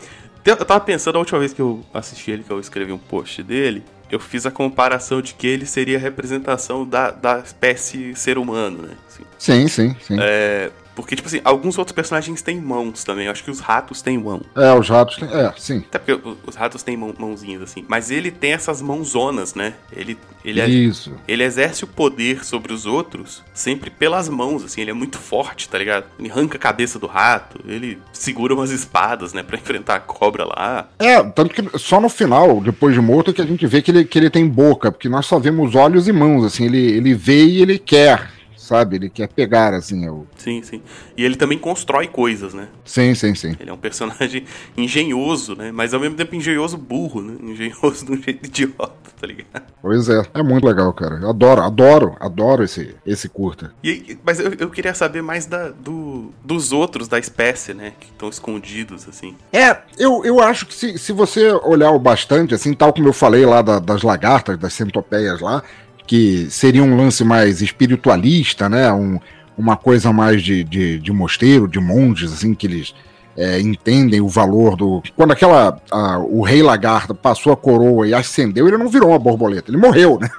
Te- 0.44 0.52
Eu 0.52 0.66
tava 0.66 0.80
pensando, 0.82 1.16
a 1.16 1.20
última 1.20 1.40
vez 1.40 1.54
que 1.54 1.62
eu 1.62 1.84
assisti 1.94 2.32
ele, 2.32 2.44
que 2.44 2.52
eu 2.52 2.60
escrevi 2.60 2.92
um 2.92 2.98
post 2.98 3.42
dele, 3.44 3.84
eu 4.10 4.20
fiz 4.20 4.46
a 4.46 4.52
comparação 4.52 5.22
de 5.22 5.34
que 5.34 5.46
ele 5.48 5.66
seria 5.66 5.98
a 5.98 6.00
representação 6.00 6.88
da, 6.88 7.12
da 7.12 7.40
espécie 7.40 8.14
ser 8.16 8.38
humano, 8.38 8.84
né? 8.84 8.94
Assim, 9.08 9.24
Sim, 9.38 9.68
sim, 9.68 9.96
sim. 10.02 10.16
é, 10.20 10.70
porque, 10.98 11.16
tipo 11.16 11.28
assim, 11.28 11.40
alguns 11.44 11.78
outros 11.78 11.94
personagens 11.96 12.42
têm 12.42 12.60
mãos 12.60 13.04
também. 13.04 13.26
Eu 13.28 13.32
acho 13.32 13.44
que 13.44 13.52
os 13.52 13.60
ratos 13.60 14.02
têm 14.02 14.18
mão. 14.18 14.42
É, 14.56 14.74
os 14.74 14.90
ratos, 14.90 15.16
têm- 15.18 15.30
é, 15.32 15.54
sim. 15.58 15.84
Até 15.88 16.00
porque 16.00 16.30
os 16.46 16.56
ratos 16.56 16.84
têm 16.84 16.98
mão- 16.98 17.14
mãozinhas, 17.18 17.62
assim. 17.62 17.86
Mas 17.88 18.12
ele 18.12 18.32
tem 18.32 18.52
essas 18.54 18.82
mãozonas, 18.82 19.54
né? 19.56 19.74
Ele, 19.96 20.18
ele, 20.44 20.60
é- 20.60 20.68
Isso. 20.68 21.14
ele 21.28 21.44
exerce 21.44 21.84
o 21.84 21.88
poder 21.88 22.44
sobre 22.44 22.74
os 22.74 22.86
outros 22.86 23.44
sempre 23.54 23.90
pelas 23.90 24.28
mãos, 24.28 24.64
assim. 24.64 24.82
Ele 24.82 24.92
é 24.92 24.94
muito 24.94 25.18
forte, 25.18 25.70
tá 25.70 25.78
ligado? 25.78 26.06
Ele 26.20 26.30
arranca 26.32 26.58
a 26.58 26.60
cabeça 26.60 26.98
do 27.00 27.08
rato, 27.08 27.60
ele 27.68 28.00
segura 28.12 28.54
umas 28.54 28.72
espadas, 28.72 29.34
né? 29.34 29.44
Pra 29.44 29.58
enfrentar 29.58 29.96
a 29.96 30.00
cobra 30.00 30.46
lá. 30.46 30.90
É, 31.00 31.22
tanto 31.24 31.54
que 31.54 31.78
só 31.80 32.02
no 32.02 32.10
final, 32.10 32.60
depois 32.60 32.94
de 32.94 33.02
morto, 33.02 33.32
é 33.32 33.34
que 33.34 33.42
a 33.42 33.46
gente 33.46 33.66
vê 33.68 33.82
que 33.82 33.92
ele, 33.92 34.04
que 34.04 34.18
ele 34.18 34.30
tem 34.30 34.48
boca, 34.48 34.92
porque 34.92 35.08
nós 35.08 35.26
só 35.26 35.38
vemos 35.40 35.76
olhos 35.76 36.08
e 36.08 36.12
mãos, 36.12 36.44
assim, 36.44 36.66
ele, 36.66 36.80
ele 36.80 37.14
vê 37.14 37.46
e 37.46 37.62
ele 37.62 37.78
quer, 37.78 38.32
sabe? 38.68 38.98
Ele 38.98 39.10
quer 39.10 39.28
pegar, 39.30 39.74
assim, 39.74 40.08
o... 40.10 40.28
Sim, 40.38 40.62
sim. 40.62 40.82
E 41.16 41.24
ele 41.24 41.36
também 41.36 41.58
constrói 41.58 42.08
coisas, 42.08 42.54
né? 42.54 42.68
Sim, 42.86 43.16
sim, 43.16 43.34
sim. 43.34 43.56
Ele 43.60 43.70
é 43.70 43.74
um 43.74 43.78
personagem 43.78 44.44
engenhoso, 44.78 45.56
né? 45.56 45.72
Mas 45.72 45.94
ao 45.94 46.00
mesmo 46.00 46.16
tempo 46.16 46.36
engenhoso 46.36 46.78
burro, 46.78 47.22
né? 47.22 47.36
Engenhoso 47.42 48.06
de 48.06 48.12
um 48.12 48.22
jeito 48.22 48.46
idiota, 48.48 48.92
tá 49.20 49.26
ligado? 49.28 49.64
Pois 49.82 50.10
é, 50.10 50.22
é 50.34 50.44
muito 50.44 50.66
legal, 50.68 50.92
cara. 50.94 51.16
Eu 51.22 51.30
adoro, 51.30 51.62
adoro, 51.62 52.16
adoro 52.20 52.64
esse, 52.64 52.96
esse 53.06 53.30
curta. 53.30 53.74
E, 53.84 54.18
mas 54.24 54.40
eu, 54.40 54.54
eu 54.60 54.70
queria 54.70 54.94
saber 54.94 55.22
mais 55.22 55.46
da, 55.46 55.70
do, 55.70 56.32
dos 56.44 56.72
outros 56.72 57.08
da 57.08 57.18
espécie, 57.18 57.74
né? 57.74 57.94
Que 58.00 58.08
estão 58.08 58.30
escondidos, 58.30 59.08
assim. 59.08 59.36
É, 59.54 59.78
eu, 59.98 60.24
eu 60.26 60.40
acho 60.42 60.66
que 60.66 60.74
se, 60.74 60.98
se 60.98 61.12
você 61.14 61.52
olhar 61.64 61.92
o 61.92 62.00
bastante, 62.00 62.54
assim, 62.54 62.74
tal 62.74 62.92
como 62.94 63.08
eu 63.08 63.14
falei 63.14 63.46
lá 63.46 63.62
da- 63.62 63.80
das 63.80 64.04
lagartas, 64.04 64.58
das 64.58 64.74
centopeias 64.74 65.40
lá, 65.42 65.64
que 66.08 66.48
seria 66.50 66.82
um 66.84 66.96
lance 66.96 67.24
mais 67.24 67.62
espiritualista, 67.62 68.68
né? 68.70 68.92
Um, 68.92 69.20
uma 69.58 69.76
coisa 69.76 70.14
mais 70.14 70.42
de, 70.42 70.64
de, 70.64 70.98
de 71.00 71.12
mosteiro, 71.12 71.68
de 71.68 71.80
monges, 71.80 72.32
assim, 72.32 72.54
que 72.54 72.66
eles 72.66 72.96
é, 73.36 73.60
entendem 73.60 74.22
o 74.22 74.28
valor 74.28 74.76
do. 74.76 75.04
Quando 75.16 75.32
aquela. 75.32 75.80
a- 75.92 76.20
o 76.20 76.42
rei 76.42 76.64
lagarta 76.64 77.14
passou 77.14 77.52
a 77.52 77.58
coroa 77.58 78.08
e 78.08 78.14
ascendeu, 78.14 78.68
ele 78.68 78.78
não 78.78 78.88
virou 78.88 79.10
uma 79.10 79.20
borboleta, 79.20 79.70
ele 79.70 79.78
morreu, 79.78 80.18
né? 80.20 80.30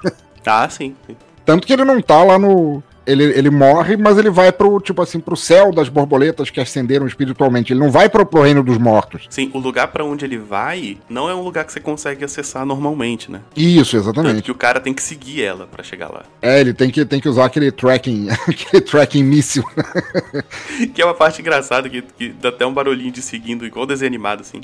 Sim. 0.69 0.95
sim. 1.05 1.15
Tanto 1.45 1.65
que 1.67 1.73
ele 1.73 1.83
não 1.85 2.01
tá 2.01 2.23
lá 2.23 2.39
no. 2.39 2.81
Ele, 3.09 3.23
ele 3.23 3.49
morre, 3.49 3.97
mas 3.97 4.17
ele 4.17 4.29
vai 4.29 4.51
pro, 4.51 4.79
tipo 4.79 5.01
assim, 5.01 5.19
pro 5.19 5.35
céu 5.35 5.71
das 5.71 5.89
borboletas 5.89 6.49
que 6.49 6.59
ascenderam 6.59 7.07
espiritualmente. 7.07 7.73
Ele 7.73 7.79
não 7.79 7.89
vai 7.89 8.07
pro, 8.07 8.25
pro 8.25 8.43
reino 8.43 8.63
dos 8.63 8.77
mortos. 8.77 9.25
Sim, 9.29 9.49
o 9.53 9.59
lugar 9.59 9.87
pra 9.87 10.05
onde 10.05 10.25
ele 10.25 10.37
vai 10.37 10.97
não 11.09 11.29
é 11.29 11.33
um 11.33 11.41
lugar 11.41 11.65
que 11.65 11.73
você 11.73 11.79
consegue 11.79 12.23
acessar 12.23 12.65
normalmente, 12.65 13.31
né? 13.31 13.41
Isso, 13.55 13.97
Tanto 13.97 14.03
exatamente. 14.03 14.41
que 14.43 14.51
o 14.51 14.55
cara 14.55 14.79
tem 14.79 14.93
que 14.93 15.01
seguir 15.01 15.41
ela 15.43 15.65
pra 15.65 15.83
chegar 15.83 16.09
lá. 16.09 16.23
É, 16.41 16.59
ele 16.61 16.73
tem 16.73 16.89
que, 16.89 17.03
tem 17.03 17.19
que 17.19 17.27
usar 17.27 17.45
aquele 17.45 17.71
tracking, 17.71 18.27
aquele 18.47 18.81
tracking 18.81 19.23
míssil. 19.23 19.63
Que 20.93 21.01
é 21.01 21.05
uma 21.05 21.13
parte 21.13 21.41
engraçada 21.41 21.89
que, 21.89 22.01
que 22.01 22.29
dá 22.29 22.49
até 22.49 22.65
um 22.65 22.73
barulhinho 22.73 23.11
de 23.11 23.21
seguindo, 23.21 23.65
igual 23.65 23.85
desenho 23.85 24.09
animado, 24.09 24.41
assim. 24.41 24.61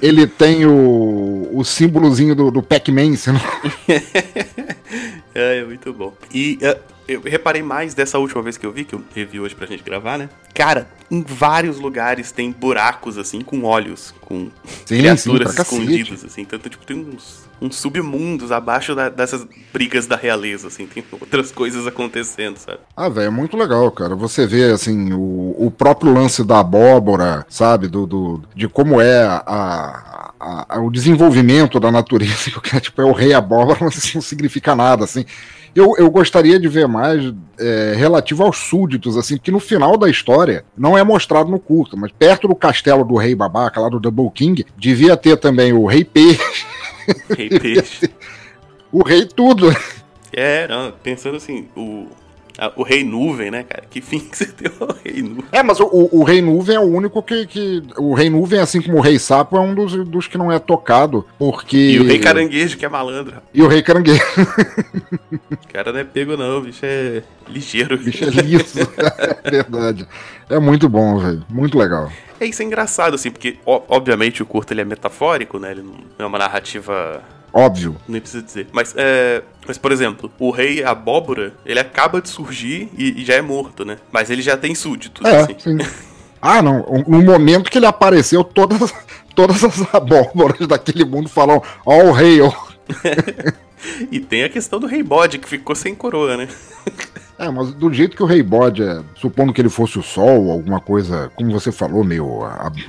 Ele 0.00 0.26
tem 0.26 0.66
o, 0.66 1.48
o 1.52 1.64
símbolozinho 1.64 2.34
do, 2.34 2.50
do 2.50 2.62
Pac-Man, 2.62 3.16
você 3.16 3.32
não... 3.32 3.40
é, 5.34 5.58
é 5.58 5.64
muito 5.64 5.92
bom. 5.92 6.14
E 6.32 6.58
uh, 6.62 6.92
eu 7.08 7.20
reparei 7.20 7.62
mais 7.62 7.94
dessa 7.94 8.18
última 8.18 8.42
vez 8.42 8.56
que 8.56 8.64
eu 8.64 8.72
vi, 8.72 8.84
que 8.84 8.94
eu 8.94 9.02
revi 9.14 9.40
hoje 9.40 9.54
pra 9.54 9.66
gente 9.66 9.82
gravar, 9.82 10.18
né? 10.18 10.28
Cara, 10.54 10.88
em 11.10 11.22
vários 11.22 11.78
lugares 11.78 12.32
tem 12.32 12.50
buracos, 12.50 13.18
assim, 13.18 13.40
com 13.40 13.62
olhos, 13.64 14.14
com 14.20 14.50
sim, 14.86 14.98
criaturas 14.98 15.52
sim, 15.54 15.62
escondidas, 15.62 16.24
assim. 16.24 16.42
Então, 16.42 16.58
tipo, 16.58 16.84
tem 16.86 16.96
uns, 16.96 17.41
uns 17.62 17.76
submundos 17.76 18.50
abaixo 18.50 18.94
da, 18.94 19.08
dessas 19.08 19.46
brigas 19.72 20.06
da 20.06 20.16
realeza, 20.16 20.66
assim. 20.66 20.86
Tem 20.86 21.04
outras 21.12 21.52
coisas 21.52 21.86
acontecendo, 21.86 22.56
sabe? 22.56 22.78
Ah, 22.96 23.08
velho, 23.08 23.26
é 23.28 23.30
muito 23.30 23.56
legal, 23.56 23.90
cara. 23.92 24.16
Você 24.16 24.46
vê, 24.46 24.72
assim, 24.72 25.12
o, 25.12 25.54
o 25.56 25.70
próprio 25.70 26.12
lance 26.12 26.44
da 26.44 26.58
abóbora, 26.58 27.46
sabe? 27.48 27.86
Do, 27.86 28.06
do 28.06 28.42
de 28.54 28.68
como 28.68 29.00
é 29.00 29.22
a, 29.22 29.42
a, 29.46 30.64
a, 30.68 30.80
o 30.80 30.90
desenvolvimento 30.90 31.78
da 31.78 31.92
natureza, 31.92 32.50
que 32.60 32.80
tipo, 32.80 33.00
é 33.00 33.04
o 33.04 33.12
rei 33.12 33.32
abóbora, 33.32 33.78
mas 33.82 33.96
isso 33.96 34.16
não 34.16 34.22
significa 34.22 34.74
nada, 34.74 35.04
assim. 35.04 35.24
Eu, 35.74 35.94
eu 35.96 36.10
gostaria 36.10 36.60
de 36.60 36.68
ver 36.68 36.86
mais 36.86 37.32
é, 37.58 37.94
relativo 37.96 38.42
aos 38.42 38.58
súditos, 38.58 39.16
assim, 39.16 39.36
porque 39.36 39.50
no 39.50 39.60
final 39.60 39.96
da 39.96 40.10
história 40.10 40.66
não 40.76 40.98
é 40.98 41.02
mostrado 41.02 41.50
no 41.50 41.58
curto, 41.58 41.96
mas 41.96 42.12
perto 42.12 42.46
do 42.46 42.54
castelo 42.54 43.04
do 43.04 43.16
rei 43.16 43.34
babaca, 43.34 43.80
lá 43.80 43.88
do 43.88 43.98
Double 43.98 44.30
King, 44.34 44.66
devia 44.76 45.16
ter 45.16 45.38
também 45.38 45.72
o 45.72 45.86
rei 45.86 46.04
peixe. 46.04 46.66
Rei 47.36 47.48
peixe. 47.48 48.10
o 48.92 49.02
rei 49.02 49.26
tudo. 49.26 49.68
É, 50.32 50.66
não, 50.68 50.92
pensando 50.92 51.36
assim, 51.36 51.68
o, 51.76 52.08
o 52.76 52.82
Rei 52.82 53.04
Nuvem, 53.04 53.50
né, 53.50 53.62
cara? 53.62 53.84
Que 53.88 54.00
fim 54.00 54.20
que 54.20 54.36
você 54.36 54.46
deu 54.58 54.72
ao 54.80 54.96
Rei 55.04 55.22
Nuvem? 55.22 55.44
É, 55.52 55.62
mas 55.62 55.80
o, 55.80 56.08
o 56.12 56.22
Rei 56.24 56.42
Nuvem 56.42 56.76
é 56.76 56.80
o 56.80 56.82
único 56.82 57.22
que, 57.22 57.46
que. 57.46 57.82
O 57.96 58.14
Rei 58.14 58.28
Nuvem, 58.30 58.60
assim 58.60 58.80
como 58.80 58.98
o 58.98 59.00
Rei 59.00 59.18
Sapo, 59.18 59.56
é 59.56 59.60
um 59.60 59.74
dos, 59.74 59.92
dos 60.08 60.26
que 60.26 60.38
não 60.38 60.50
é 60.50 60.58
tocado, 60.58 61.26
porque. 61.38 61.76
E 61.76 62.00
o 62.00 62.04
Rei 62.04 62.18
Caranguejo, 62.18 62.76
que 62.76 62.84
é 62.84 62.88
malandro. 62.88 63.36
E 63.52 63.62
o 63.62 63.68
Rei 63.68 63.82
Caranguejo. 63.82 64.22
o 65.50 65.72
cara 65.72 65.92
não 65.92 66.00
é 66.00 66.04
pego, 66.04 66.36
não, 66.36 66.58
o 66.58 66.62
bicho 66.62 66.84
é 66.84 67.22
ligeiro. 67.48 67.94
O 67.94 67.98
bicho 67.98 68.24
é 68.24 68.28
liso. 68.28 68.80
é 69.44 69.50
verdade. 69.50 70.06
É 70.48 70.58
muito 70.58 70.88
bom, 70.88 71.18
velho. 71.18 71.44
Muito 71.48 71.78
legal. 71.78 72.10
É 72.38 72.46
isso 72.46 72.62
é 72.62 72.64
engraçado, 72.64 73.14
assim, 73.14 73.30
porque, 73.30 73.56
obviamente, 73.64 74.42
o 74.42 74.46
curto 74.46 74.72
ele 74.72 74.80
é 74.80 74.84
metafórico, 74.84 75.58
né? 75.58 75.70
Ele 75.70 75.82
não 75.82 75.94
é 76.18 76.26
uma 76.26 76.38
narrativa 76.38 77.22
Óbvio. 77.52 77.96
Nem 78.08 78.20
precisa 78.20 78.42
dizer. 78.42 78.68
Mas, 78.72 78.94
é, 78.96 79.42
mas, 79.66 79.76
por 79.76 79.92
exemplo, 79.92 80.32
o 80.38 80.50
rei 80.50 80.82
abóbora, 80.82 81.52
ele 81.66 81.78
acaba 81.78 82.20
de 82.20 82.28
surgir 82.28 82.88
e, 82.96 83.20
e 83.20 83.24
já 83.24 83.34
é 83.34 83.42
morto, 83.42 83.84
né? 83.84 83.98
Mas 84.10 84.30
ele 84.30 84.40
já 84.40 84.56
tem 84.56 84.74
súditos, 84.74 85.24
é, 85.24 85.40
assim. 85.40 85.56
Sim. 85.58 85.78
Ah, 86.40 86.60
não. 86.60 86.84
No 87.06 87.22
momento 87.22 87.70
que 87.70 87.78
ele 87.78 87.86
apareceu, 87.86 88.42
todas, 88.42 88.92
todas 89.34 89.62
as 89.62 89.94
abóboras 89.94 90.66
daquele 90.66 91.04
mundo 91.04 91.28
falam: 91.28 91.62
Ó, 91.86 91.98
oh, 91.98 92.08
o 92.08 92.12
rei, 92.12 92.40
ó. 92.40 92.52
e 94.10 94.18
tem 94.18 94.42
a 94.42 94.48
questão 94.48 94.80
do 94.80 94.86
rei 94.86 95.02
bode, 95.02 95.38
que 95.38 95.48
ficou 95.48 95.76
sem 95.76 95.94
coroa, 95.94 96.36
né? 96.36 96.48
É, 97.38 97.48
mas 97.50 97.72
do 97.72 97.92
jeito 97.92 98.16
que 98.16 98.22
o 98.22 98.26
Rei 98.26 98.42
Bode 98.42 98.82
é, 98.82 99.00
supondo 99.16 99.52
que 99.52 99.60
ele 99.60 99.68
fosse 99.68 99.98
o 99.98 100.02
Sol, 100.02 100.50
alguma 100.50 100.80
coisa, 100.80 101.30
como 101.34 101.50
você 101.50 101.72
falou, 101.72 102.04
meio 102.04 102.40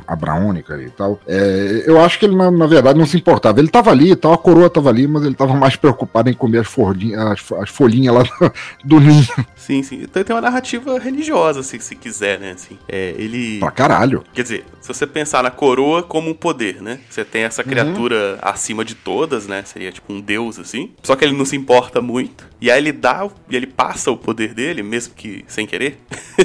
abraônica 0.08 0.78
e 0.82 0.90
tal, 0.90 1.20
é, 1.28 1.84
eu 1.86 2.00
acho 2.02 2.20
que 2.20 2.26
ele, 2.26 2.36
na, 2.36 2.52
na, 2.52 2.68
verdade, 2.68 3.00
não 3.00 3.06
se 3.06 3.18
importava. 3.18 3.60
Ele 3.60 3.68
tava 3.68 3.92
ali 3.92 4.12
e 4.12 4.16
tal, 4.16 4.34
a 4.34 4.38
coroa 4.38 4.70
tava 4.70 4.90
ali, 4.90 5.08
mas 5.08 5.24
ele 5.24 5.36
tava 5.36 5.54
mais 5.54 5.76
preocupado 5.76 6.30
em 6.30 6.34
comer 6.34 6.60
as, 6.60 6.68
folhinhas, 6.68 7.20
as, 7.20 7.52
as 7.60 7.70
folhinhas 7.70 8.14
lá 8.16 8.24
do, 8.24 8.54
do 8.84 9.00
ninho. 9.00 9.28
Sim, 9.56 9.82
sim. 9.82 10.02
Então 10.04 10.24
tem 10.24 10.36
uma 10.36 10.42
narrativa 10.42 11.00
religiosa, 11.00 11.64
se, 11.64 11.80
se 11.80 11.96
quiser, 11.96 12.40
né? 12.40 12.52
Assim, 12.52 12.78
é, 12.88 13.16
ele... 13.18 13.60
Pra 13.60 13.72
caralho. 13.72 14.24
Quer 14.34 14.44
dizer, 14.44 14.66
se 14.82 14.88
você 14.88 15.08
pensar 15.08 15.44
na 15.44 15.52
coroa 15.52 16.04
como 16.04 16.30
um 16.30 16.34
poder, 16.34 16.82
né? 16.82 17.00
Você 17.10 17.24
tem 17.24 17.44
essa 17.44 17.64
criatura 17.64 18.34
uhum. 18.34 18.40
acima 18.42 18.84
de 18.84 18.96
todas, 18.96 19.48
né? 19.48 19.64
Seria 19.64 19.92
tipo 19.92 20.12
um 20.12 20.20
deus, 20.20 20.60
assim. 20.60 20.92
Só 21.02 21.16
que 21.16 21.24
ele 21.24 21.36
não 21.36 21.46
se 21.46 21.56
importa 21.56 22.02
muito. 22.02 22.46
E 22.64 22.72
aí 22.72 22.78
ele 22.78 22.94
dá, 22.94 23.30
e 23.50 23.58
ele 23.58 23.68
passa 23.68 24.10
o 24.10 24.16
poder 24.16 24.54
poder 24.54 24.54
dele, 24.54 24.82
mesmo 24.82 25.14
que 25.16 25.44
sem 25.50 25.68
querer, 25.68 26.00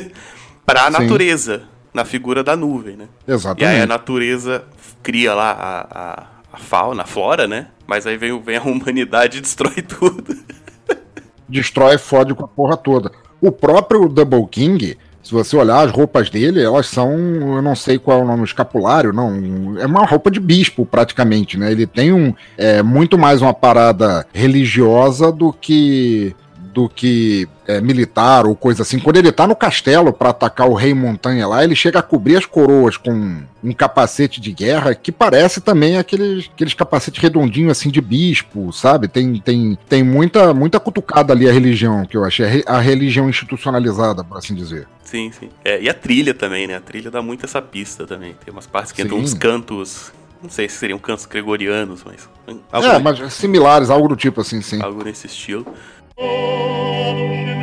para 0.66 0.86
a 0.86 0.90
natureza, 0.90 1.62
na 1.94 2.04
figura 2.04 2.42
da 2.42 2.56
nuvem, 2.56 2.96
né? 2.96 3.06
Exatamente. 3.24 3.62
E 3.62 3.64
aí 3.64 3.80
a 3.80 3.86
natureza 3.86 4.64
cria 5.00 5.32
lá 5.32 5.52
a, 5.52 5.80
a, 5.80 6.26
a 6.54 6.58
fauna, 6.58 7.04
a 7.04 7.06
flora, 7.06 7.46
né? 7.46 7.68
Mas 7.86 8.04
aí 8.04 8.16
vem, 8.16 8.36
vem 8.42 8.56
a 8.56 8.62
humanidade 8.66 9.38
e 9.38 9.40
destrói 9.40 9.80
tudo. 9.80 10.36
destrói, 11.48 11.96
fode 11.98 12.34
com 12.34 12.46
a 12.46 12.48
porra 12.48 12.76
toda. 12.76 13.12
O 13.40 13.52
próprio 13.52 14.08
Double 14.08 14.44
King, 14.48 14.98
se 15.28 15.34
você 15.34 15.54
olhar 15.58 15.84
as 15.84 15.90
roupas 15.90 16.30
dele, 16.30 16.62
elas 16.62 16.86
são, 16.86 17.12
eu 17.12 17.60
não 17.60 17.76
sei 17.76 17.98
qual 17.98 18.20
é 18.20 18.22
o 18.22 18.26
nome, 18.26 18.44
escapulário, 18.44 19.12
não, 19.12 19.78
é 19.78 19.84
uma 19.84 20.06
roupa 20.06 20.30
de 20.30 20.40
bispo 20.40 20.86
praticamente, 20.86 21.58
né? 21.58 21.70
Ele 21.70 21.86
tem 21.86 22.14
um, 22.14 22.32
é, 22.56 22.82
muito 22.82 23.18
mais 23.18 23.42
uma 23.42 23.52
parada 23.52 24.26
religiosa 24.32 25.30
do 25.30 25.52
que 25.52 26.34
do 26.78 26.88
que 26.88 27.48
é, 27.66 27.80
militar 27.80 28.46
ou 28.46 28.54
coisa 28.54 28.82
assim. 28.82 29.00
Quando 29.00 29.16
ele 29.16 29.32
tá 29.32 29.48
no 29.48 29.56
castelo 29.56 30.12
para 30.12 30.30
atacar 30.30 30.68
o 30.68 30.74
rei 30.74 30.94
montanha 30.94 31.44
lá, 31.44 31.64
ele 31.64 31.74
chega 31.74 31.98
a 31.98 32.02
cobrir 32.02 32.36
as 32.36 32.46
coroas 32.46 32.96
com 32.96 33.42
um 33.64 33.72
capacete 33.72 34.40
de 34.40 34.52
guerra 34.52 34.94
que 34.94 35.10
parece 35.10 35.60
também 35.60 35.98
aqueles, 35.98 36.48
aqueles 36.54 36.74
capacetes 36.74 37.20
redondinhos 37.20 37.72
assim 37.72 37.90
de 37.90 38.00
bispo, 38.00 38.72
sabe? 38.72 39.08
Tem, 39.08 39.40
tem, 39.40 39.76
tem 39.88 40.04
muita, 40.04 40.54
muita 40.54 40.78
cutucada 40.78 41.32
ali 41.32 41.48
a 41.48 41.52
religião, 41.52 42.06
que 42.06 42.16
eu 42.16 42.24
achei, 42.24 42.62
a 42.64 42.78
religião 42.78 43.28
institucionalizada, 43.28 44.22
por 44.22 44.38
assim 44.38 44.54
dizer. 44.54 44.86
Sim, 45.02 45.32
sim. 45.32 45.48
É, 45.64 45.82
e 45.82 45.88
a 45.88 45.94
trilha 45.94 46.32
também, 46.32 46.68
né? 46.68 46.76
A 46.76 46.80
trilha 46.80 47.10
dá 47.10 47.20
muito 47.20 47.44
essa 47.44 47.60
pista 47.60 48.06
também. 48.06 48.36
Tem 48.44 48.54
umas 48.54 48.68
partes 48.68 48.92
que 48.92 49.02
entram 49.02 49.18
uns 49.18 49.34
cantos 49.34 50.12
não 50.42 50.48
sei 50.48 50.68
se 50.68 50.76
seriam 50.76 50.98
cantos 50.98 51.26
gregorianos, 51.26 52.04
mas. 52.04 52.28
é, 52.46 52.98
mas 53.00 53.32
similares, 53.32 53.90
algo 53.90 54.08
do 54.08 54.16
tipo 54.16 54.40
assim, 54.40 54.62
sim. 54.62 54.80
Algo 54.80 55.02
nesse 55.02 55.26
estilo. 55.26 55.66
Oh, 56.20 57.57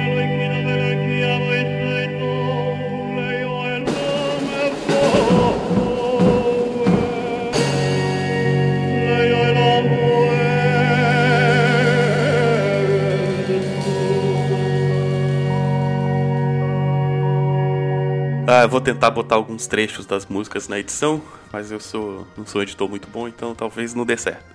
Ah, 18.47 18.62
eu 18.63 18.69
vou 18.69 18.79
tentar 18.79 19.10
botar 19.10 19.36
alguns 19.36 19.65
trechos 19.65 20.05
das 20.05 20.27
músicas 20.27 20.67
na 20.67 20.77
edição, 20.77 21.19
mas 21.51 21.71
eu 21.71 21.79
sou 21.79 22.27
não 22.38 22.45
sou 22.45 22.60
um 22.60 22.63
editor 22.63 22.88
muito 22.88 23.08
bom, 23.08 23.27
então 23.27 23.55
talvez 23.55 23.95
não 23.95 24.05
dê 24.05 24.15
certo. 24.15 24.45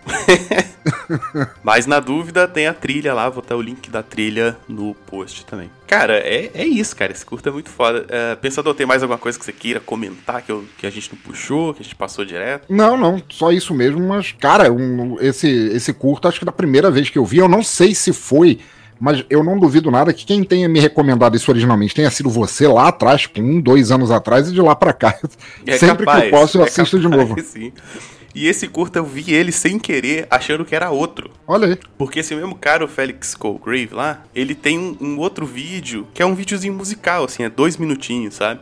mas 1.65 1.87
na 1.87 1.99
dúvida 1.99 2.47
tem 2.47 2.69
a 2.69 2.75
trilha 2.75 3.13
lá, 3.13 3.25
vou 3.29 3.43
botar 3.43 3.57
o 3.57 3.61
link 3.63 3.91
da 3.91 4.01
trilha 4.01 4.57
no 4.69 4.95
post 4.95 5.45
também. 5.45 5.71
Cara, 5.89 6.19
é, 6.19 6.53
é 6.55 6.65
isso, 6.65 6.95
cara. 6.95 7.11
Esse 7.11 7.27
curto 7.27 7.49
é 7.49 7.53
muito 7.53 7.69
foda. 7.69 8.03
Uh, 8.03 8.37
pensador, 8.37 8.75
tem 8.75 8.87
mais 8.87 9.03
alguma 9.03 9.19
coisa 9.19 9.37
que 9.37 9.45
você 9.45 9.53
queira 9.53 9.81
comentar 9.81 10.41
que, 10.41 10.53
eu, 10.53 10.65
que 10.79 10.87
a 10.87 10.91
gente 10.91 11.13
não 11.13 11.19
puxou, 11.19 11.75
que 11.75 11.81
a 11.81 11.83
gente 11.83 11.97
passou 11.97 12.25
direto? 12.25 12.73
Não, 12.73 12.97
não, 12.97 13.21
só 13.29 13.51
isso 13.51 13.75
mesmo, 13.75 14.01
mas, 14.07 14.31
cara, 14.31 14.73
um, 14.73 15.19
esse, 15.21 15.49
esse 15.49 15.93
curto, 15.93 16.29
acho 16.29 16.39
que 16.39 16.45
da 16.45 16.53
primeira 16.53 16.93
vez 16.93 17.11
que 17.11 17.19
eu 17.19 17.25
vi, 17.25 17.39
eu 17.39 17.49
não 17.49 17.65
sei 17.65 17.93
se 17.93 18.13
foi 18.13 18.61
mas 19.01 19.25
eu 19.31 19.43
não 19.43 19.59
duvido 19.59 19.91
nada 19.91 20.13
que 20.13 20.27
quem 20.27 20.45
tenha 20.45 20.69
me 20.69 20.79
recomendado 20.79 21.35
isso 21.35 21.51
originalmente 21.51 21.95
tenha 21.95 22.11
sido 22.11 22.29
você 22.29 22.69
lá 22.69 22.89
atrás, 22.89 23.23
tipo, 23.23 23.41
um, 23.41 23.59
dois 23.59 23.91
anos 23.91 24.11
atrás, 24.11 24.49
e 24.49 24.53
de 24.53 24.61
lá 24.61 24.77
para 24.77 24.93
cá. 24.93 25.19
É 25.67 25.79
Sempre 25.79 26.05
capaz, 26.05 26.21
que 26.21 26.27
eu 26.27 26.31
posso, 26.31 26.59
eu 26.59 26.63
é 26.63 26.67
assisto 26.67 27.01
capaz, 27.01 27.03
de 27.03 27.09
novo. 27.09 27.41
Sim. 27.43 27.73
E 28.35 28.47
esse 28.47 28.69
curta 28.69 28.99
eu 28.99 29.05
vi 29.05 29.33
ele 29.33 29.51
sem 29.51 29.79
querer, 29.79 30.27
achando 30.31 30.65
que 30.65 30.75
era 30.75 30.91
outro. 30.91 31.31
Olha 31.47 31.69
aí. 31.69 31.79
Porque 31.99 32.21
esse 32.21 32.35
mesmo 32.35 32.55
cara, 32.55 32.85
o 32.85 32.89
Felix 32.89 33.35
Colgrave 33.35 33.89
lá, 33.93 34.23
ele 34.35 34.55
tem 34.55 34.79
um, 34.79 34.97
um 35.01 35.19
outro 35.19 35.47
vídeo, 35.47 36.07
que 36.13 36.23
é 36.23 36.27
um 36.27 36.35
videozinho 36.35 36.75
musical, 36.75 37.25
assim, 37.25 37.43
é 37.43 37.49
dois 37.49 37.77
minutinhos, 37.77 38.35
sabe? 38.35 38.61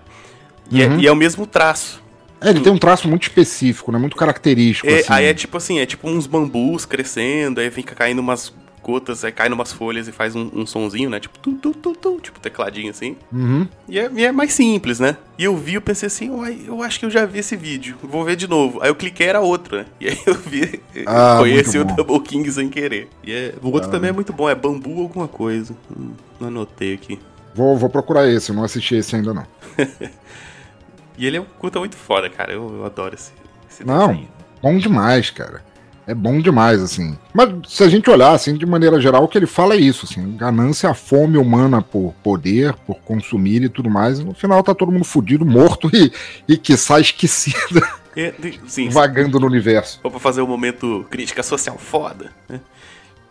E, 0.71 0.83
é, 0.83 0.87
uhum. 0.87 0.99
é, 0.99 1.01
e 1.01 1.07
é 1.07 1.13
o 1.13 1.17
mesmo 1.17 1.47
traço. 1.47 2.03
É, 2.41 2.51
ele 2.51 2.61
tem 2.61 2.73
um 2.73 2.79
traço 2.79 3.09
muito 3.09 3.25
específico, 3.25 3.91
né? 3.91 3.99
Muito 3.99 4.17
característico. 4.17 4.89
É, 4.89 5.01
assim. 5.01 5.13
Aí 5.13 5.25
é 5.27 5.35
tipo 5.35 5.57
assim, 5.57 5.81
é 5.81 5.87
tipo 5.87 6.09
uns 6.09 6.27
bambus 6.27 6.87
crescendo, 6.87 7.61
aí 7.61 7.71
fica 7.71 7.95
caindo 7.95 8.21
umas 8.21 8.53
gotas, 8.89 9.23
aí 9.23 9.31
cai 9.31 9.51
numas 9.51 9.71
folhas 9.71 10.09
e 10.09 10.13
faz 10.13 10.35
um, 10.35 10.51
um 10.55 10.67
sonzinho, 10.67 11.11
né? 11.11 11.21
Tipo, 11.21 11.39
tu, 11.39 11.53
tu, 11.53 11.75
tu, 11.75 11.93
tu, 11.93 12.21
tipo 12.23 12.41
tecladinho 12.41 12.89
assim. 12.89 13.19
Uhum. 13.31 13.69
E, 13.87 13.99
é, 13.99 14.11
e, 14.11 14.25
é, 14.25 14.33
mais 14.33 14.55
simples, 14.55 14.99
né? 14.99 15.19
E 15.37 15.45
eu 15.45 15.55
vi, 15.55 15.75
eu 15.75 15.83
pensei 15.83 16.07
assim, 16.07 16.31
Uai, 16.31 16.63
eu 16.67 16.83
acho 16.83 16.99
que 16.99 17.05
eu 17.05 17.11
já 17.11 17.27
vi 17.27 17.41
esse 17.41 17.55
vídeo, 17.55 17.99
vou 18.03 18.25
ver 18.25 18.35
de 18.35 18.49
novo. 18.49 18.83
Aí 18.83 18.89
eu 18.89 18.95
cliquei, 18.95 19.27
era 19.27 19.41
outro, 19.41 19.77
né? 19.77 19.87
E 20.01 20.09
aí 20.09 20.19
eu 20.25 20.35
vi, 20.35 20.81
ah, 21.07 21.37
conheci 21.39 21.79
o 21.79 21.85
Double 21.85 22.21
King 22.21 22.51
sem 22.51 22.71
querer. 22.71 23.11
E 23.23 23.31
é, 23.31 23.55
o 23.63 23.69
outro 23.71 23.91
ah. 23.91 23.93
também 23.93 24.09
é 24.09 24.13
muito 24.13 24.33
bom, 24.33 24.49
é 24.49 24.55
bambu 24.55 25.03
alguma 25.03 25.29
coisa. 25.29 25.77
Hum, 25.95 26.13
não 26.41 26.49
anotei 26.49 26.95
aqui. 26.95 27.21
Vou, 27.55 27.77
vou 27.77 27.91
procurar 27.91 28.27
esse, 28.27 28.51
eu 28.51 28.57
não 28.57 28.65
assisti 28.65 28.95
esse 28.95 29.15
ainda 29.15 29.35
não. 29.35 29.47
e 31.19 31.27
ele 31.27 31.37
é 31.37 31.41
um 31.43 31.47
curta 31.59 31.79
muito 31.79 31.97
foda, 31.97 32.31
cara. 32.31 32.55
Eu, 32.55 32.75
eu 32.79 32.87
adoro 32.87 33.15
esse, 33.15 33.33
esse 33.71 33.85
Não, 33.85 34.09
desenho. 34.09 34.29
bom 34.63 34.79
demais, 34.79 35.29
cara 35.29 35.68
é 36.09 36.15
bom 36.15 36.41
demais, 36.41 36.83
assim. 36.83 37.19
Mas 37.35 37.51
se 37.69 37.85
a 37.85 37.89
gente 37.89 38.09
olhar, 38.09 38.33
assim, 38.33 38.55
de 38.55 38.65
maneira 38.65 38.99
geral, 38.99 39.25
o 39.25 39.29
que 39.29 39.37
ele 39.37 39.47
fala 39.47 39.75
é 39.75 39.77
isso, 39.77 40.07
assim, 40.07 40.35
ganância, 40.39 40.89
a 40.89 40.95
fome 40.95 41.37
humana 41.37 41.83
por 41.83 42.15
poder, 42.25 42.73
por 42.87 42.99
consumir 43.01 43.63
e 43.63 43.69
tudo 43.69 43.91
mais, 43.91 44.19
e 44.19 44.25
no 44.25 44.33
final 44.33 44.63
tá 44.63 44.75
todo 44.75 44.91
mundo 44.91 45.05
fudido, 45.05 45.45
morto 45.45 45.91
e, 45.93 46.11
e 46.49 46.57
que 46.57 46.79
sai 46.79 47.03
esquecido. 47.03 47.87
É, 48.17 48.35
sim, 48.67 48.89
vagando 48.89 49.39
no 49.39 49.47
universo. 49.47 50.01
Ou 50.03 50.11
pra 50.11 50.19
fazer 50.19 50.41
um 50.41 50.47
momento 50.47 51.07
crítica 51.11 51.43
social 51.43 51.79
foda, 51.79 52.33
né? 52.49 52.61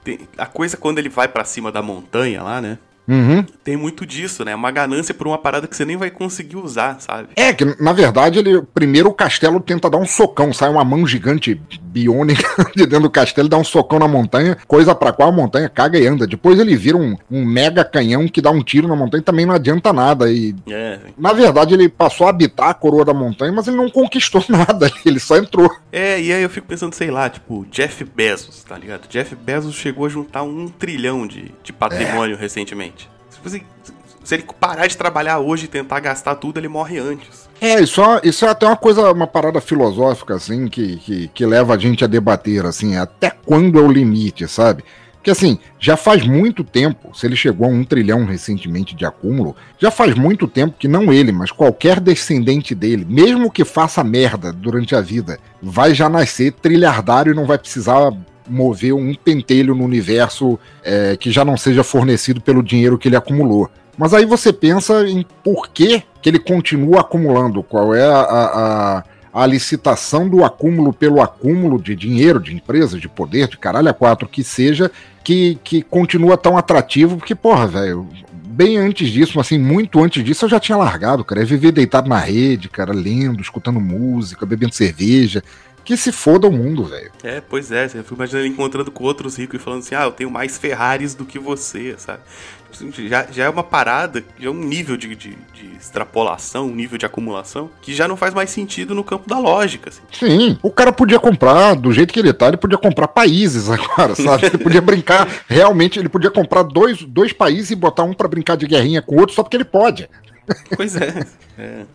Tem, 0.04 0.20
a 0.38 0.46
coisa 0.46 0.78
quando 0.78 1.00
ele 1.00 1.10
vai 1.10 1.28
para 1.28 1.44
cima 1.44 1.72
da 1.72 1.82
montanha 1.82 2.42
lá, 2.42 2.62
né? 2.62 2.78
Uhum. 3.08 3.44
Tem 3.64 3.78
muito 3.78 4.06
disso, 4.06 4.44
né? 4.44 4.54
Uma 4.54 4.70
ganância 4.70 5.14
por 5.14 5.28
uma 5.28 5.38
parada 5.38 5.68
que 5.68 5.76
você 5.76 5.86
nem 5.86 5.96
vai 5.96 6.12
conseguir 6.12 6.58
usar, 6.58 7.00
sabe? 7.00 7.30
É, 7.36 7.54
que 7.54 7.66
na 7.82 7.94
verdade 7.94 8.40
ele. 8.40 8.62
Primeiro 8.74 9.10
o 9.10 9.14
castelo 9.14 9.60
tenta 9.60 9.90
dar 9.90 9.98
um 9.98 10.06
socão, 10.06 10.52
sai 10.52 10.70
uma 10.70 10.84
mão 10.84 11.08
gigante 11.08 11.60
biônica 11.82 12.44
de 12.76 12.86
dentro 12.86 13.04
do 13.04 13.10
castelo, 13.10 13.48
dá 13.48 13.58
um 13.58 13.64
socão 13.64 13.98
na 13.98 14.08
montanha, 14.08 14.58
coisa 14.68 14.94
pra 14.94 15.14
qual 15.14 15.30
a 15.30 15.32
montanha 15.32 15.70
caga 15.70 15.98
e 15.98 16.06
anda. 16.06 16.28
Depois 16.28 16.60
ele 16.60 16.76
vira 16.76 16.98
um, 16.98 17.16
um 17.32 17.46
mega 17.46 17.84
canhão 17.84 18.28
que 18.28 18.42
dá 18.42 18.52
um 18.52 18.62
tiro 18.62 18.88
na 18.88 18.96
montanha 18.96 19.22
e 19.22 19.26
também 19.26 19.46
não 19.46 19.56
adianta 19.56 19.94
nada. 19.94 20.30
E. 20.32 20.54
É. 20.68 21.00
Na 21.18 21.32
verdade, 21.32 21.74
ele 21.74 21.88
passou 21.88 22.28
a 22.28 22.30
habitar 22.30 22.70
a 22.70 22.74
coroa 22.74 23.06
da 23.06 23.14
montanha, 23.14 23.52
mas 23.52 23.68
ele 23.68 23.78
não 23.78 23.90
conquistou 23.90 24.44
nada, 24.50 24.92
ele 25.06 25.20
só 25.20 25.38
entrou. 25.38 25.74
É, 25.92 26.20
e 26.20 26.34
aí 26.34 26.44
eu 26.44 26.50
fico 26.50 26.68
pensando, 26.68 26.94
sei 26.94 27.10
lá, 27.10 27.30
tipo, 27.30 27.66
Jeff 27.72 28.04
Bezos, 28.04 28.64
tá 28.64 28.78
ligado? 28.78 29.08
Jeff 29.08 29.34
Bezos 29.36 29.76
chegou 29.76 30.06
a 30.06 30.10
juntar 30.10 30.44
um 30.44 30.68
trilhão 30.68 31.26
de, 31.26 31.52
de 31.64 31.72
patrimônio 31.72 32.36
é. 32.36 32.40
recentemente. 32.40 32.97
Tipo 33.38 33.48
assim, 33.48 33.62
se 34.24 34.36
ele 34.36 34.46
parar 34.60 34.88
de 34.88 34.98
trabalhar 34.98 35.40
hoje 35.40 35.66
e 35.66 35.68
tentar 35.70 36.00
gastar 36.00 36.36
tudo, 36.36 36.60
ele 36.60 36.68
morre 36.68 37.00
antes. 37.00 37.48
É, 37.62 37.80
isso 37.82 38.02
é, 38.02 38.22
isso 38.24 38.46
é 38.46 38.50
até 38.50 38.68
uma 38.68 38.76
coisa, 38.76 39.12
uma 39.12 39.26
parada 39.26 39.62
filosófica, 39.62 40.36
assim, 40.36 40.68
que, 40.68 40.98
que, 40.98 41.28
que 41.30 41.46
leva 41.46 41.74
a 41.74 41.78
gente 41.78 42.04
a 42.04 42.08
debater, 42.08 42.66
assim, 42.66 42.98
até 42.98 43.30
quando 43.30 43.80
é 43.80 43.82
o 43.82 43.92
limite, 43.92 44.48
sabe? 44.48 44.84
Porque 45.14 45.32
assim, 45.32 45.60
já 45.78 45.98
faz 45.98 46.26
muito 46.26 46.64
tempo, 46.64 47.14
se 47.14 47.26
ele 47.26 47.36
chegou 47.36 47.68
a 47.68 47.70
um 47.70 47.84
trilhão 47.84 48.24
recentemente 48.24 48.96
de 48.96 49.06
acúmulo, 49.06 49.58
já 49.78 49.92
faz 49.92 50.16
muito 50.16 50.48
tempo 50.48 50.78
que 50.80 50.88
não 50.88 51.12
ele, 51.12 51.34
mas 51.34 51.52
qualquer 51.52 52.00
descendente 52.00 52.74
dele, 52.74 53.06
mesmo 53.06 53.52
que 53.52 53.66
faça 53.66 54.04
merda 54.06 54.54
durante 54.54 54.96
a 54.96 55.02
vida, 55.02 55.38
vai 55.62 55.94
já 55.94 56.08
nascer 56.08 56.54
trilhardário 56.54 57.34
e 57.34 57.36
não 57.36 57.46
vai 57.46 57.58
precisar 57.58 58.14
mover 58.48 58.94
um 58.94 59.14
pentelho 59.14 59.76
no 59.76 59.84
universo 59.84 60.60
é, 60.84 61.16
que 61.18 61.32
já 61.32 61.44
não 61.44 61.58
seja 61.58 61.84
fornecido 61.84 62.42
pelo 62.42 62.64
dinheiro 62.64 62.98
que 62.98 63.08
ele 63.08 63.16
acumulou. 63.16 63.70
Mas 63.98 64.14
aí 64.14 64.26
você 64.26 64.54
pensa 64.54 65.08
em 65.08 65.26
por 65.44 65.70
que, 65.70 66.04
que 66.22 66.30
ele 66.30 66.40
continua 66.40 67.02
acumulando, 67.02 67.64
qual 67.64 67.96
é 67.96 68.06
a, 68.06 68.22
a, 68.22 69.04
a 69.34 69.46
licitação 69.48 70.30
do 70.30 70.46
acúmulo 70.46 70.94
pelo 70.94 71.22
acúmulo 71.22 71.82
de 71.82 71.96
dinheiro, 71.96 72.40
de 72.40 72.54
empresa, 72.54 73.00
de 73.00 73.10
poder, 73.10 73.48
de 73.48 73.58
caralho 73.58 73.90
a 73.90 73.94
quatro 73.94 74.28
que 74.28 74.44
seja, 74.44 74.92
que, 75.24 75.58
que 75.64 75.82
continua 75.82 76.38
tão 76.38 76.58
atrativo, 76.58 77.18
porque, 77.18 77.34
porra, 77.34 77.66
velho, 77.66 78.08
bem 78.58 78.78
antes 78.78 79.10
disso, 79.10 79.40
assim, 79.40 79.58
muito 79.60 80.04
antes 80.04 80.24
disso, 80.24 80.46
eu 80.46 80.50
já 80.50 80.60
tinha 80.60 80.78
largado, 80.78 81.24
cara. 81.24 81.42
É 81.42 81.46
viver 81.46 81.72
deitado 81.72 82.08
na 82.08 82.20
rede, 82.20 82.70
cara, 82.70 82.92
lendo, 82.94 83.42
escutando 83.42 83.80
música, 83.80 84.46
bebendo 84.46 84.74
cerveja 84.74 85.44
que 85.88 85.96
se 85.96 86.12
foda 86.12 86.50
o 86.50 86.52
mundo, 86.52 86.84
velho. 86.84 87.10
É, 87.24 87.40
pois 87.40 87.72
é, 87.72 87.86
eu 87.86 88.04
fico 88.04 88.16
imaginando 88.16 88.46
ele 88.46 88.54
encontrando 88.54 88.92
com 88.92 89.06
outros 89.06 89.38
ricos 89.38 89.58
e 89.58 89.64
falando 89.64 89.80
assim, 89.80 89.96
ah, 89.96 90.04
eu 90.04 90.12
tenho 90.12 90.30
mais 90.30 90.58
Ferraris 90.58 91.16
do 91.16 91.24
que 91.24 91.40
você, 91.40 91.96
sabe? 91.98 92.20
Assim, 92.70 92.92
já, 93.08 93.26
já 93.32 93.46
é 93.46 93.50
uma 93.50 93.64
parada, 93.64 94.22
já 94.38 94.50
é 94.50 94.52
um 94.52 94.60
nível 94.60 94.98
de, 94.98 95.16
de, 95.16 95.38
de, 95.54 95.66
extrapolação, 95.80 96.68
um 96.68 96.76
nível 96.76 96.98
de 96.98 97.06
acumulação, 97.06 97.72
que 97.82 97.94
já 97.94 98.06
não 98.06 98.18
faz 98.18 98.34
mais 98.34 98.50
sentido 98.50 98.94
no 98.94 99.02
campo 99.02 99.30
da 99.30 99.40
lógica. 99.40 99.90
Assim. 99.90 100.02
Sim, 100.12 100.60
o 100.62 100.70
cara 100.70 100.92
podia 100.92 101.22
comprar, 101.22 101.74
do 101.74 101.94
jeito 101.94 102.14
que 102.14 102.20
ele 102.20 102.34
tá, 102.34 102.50
ele 102.50 102.58
podia 102.58 102.78
comprar 102.78 103.08
países 103.08 103.70
agora, 103.72 104.14
sabe? 104.14 104.48
Ele 104.48 104.58
podia 104.58 104.82
brincar, 104.82 105.26
realmente, 105.48 105.98
ele 105.98 106.10
podia 106.10 106.30
comprar 106.30 106.64
dois, 106.64 107.02
dois 107.02 107.32
países 107.32 107.72
e 107.72 107.76
botar 107.76 108.04
um 108.04 108.14
para 108.14 108.28
brincar 108.28 108.58
de 108.58 108.68
guerrinha 108.68 109.02
com 109.02 109.16
o 109.16 109.20
outro 109.22 109.34
só 109.34 109.42
porque 109.42 109.56
ele 109.56 109.64
pode. 109.64 110.10
Pois 110.76 110.98
é, 110.98 111.26
é, 111.58 111.86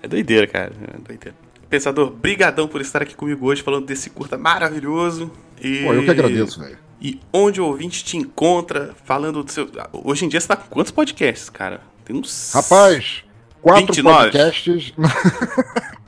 é 0.00 0.06
doideira, 0.06 0.46
cara, 0.46 0.70
é 0.94 0.98
doideira. 0.98 1.41
Pensador, 1.72 2.10
brigadão 2.10 2.68
por 2.68 2.82
estar 2.82 3.00
aqui 3.00 3.14
comigo 3.14 3.46
hoje 3.46 3.62
falando 3.62 3.86
desse 3.86 4.10
curta 4.10 4.36
maravilhoso. 4.36 5.32
E... 5.58 5.82
Pô, 5.82 5.94
eu 5.94 6.04
que 6.04 6.10
agradeço, 6.10 6.60
velho. 6.60 6.76
E 7.00 7.18
onde 7.32 7.62
o 7.62 7.64
ouvinte 7.64 8.04
te 8.04 8.18
encontra 8.18 8.94
falando 9.06 9.42
do 9.42 9.50
seu. 9.50 9.66
Hoje 9.90 10.26
em 10.26 10.28
dia 10.28 10.38
você 10.38 10.48
tá 10.48 10.54
com 10.54 10.68
quantos 10.68 10.92
podcasts, 10.92 11.48
cara? 11.48 11.80
Tem 12.04 12.14
uns. 12.14 12.52
Rapaz, 12.52 13.24
quatro 13.62 13.86
29. 13.86 14.18
podcasts. 14.18 14.92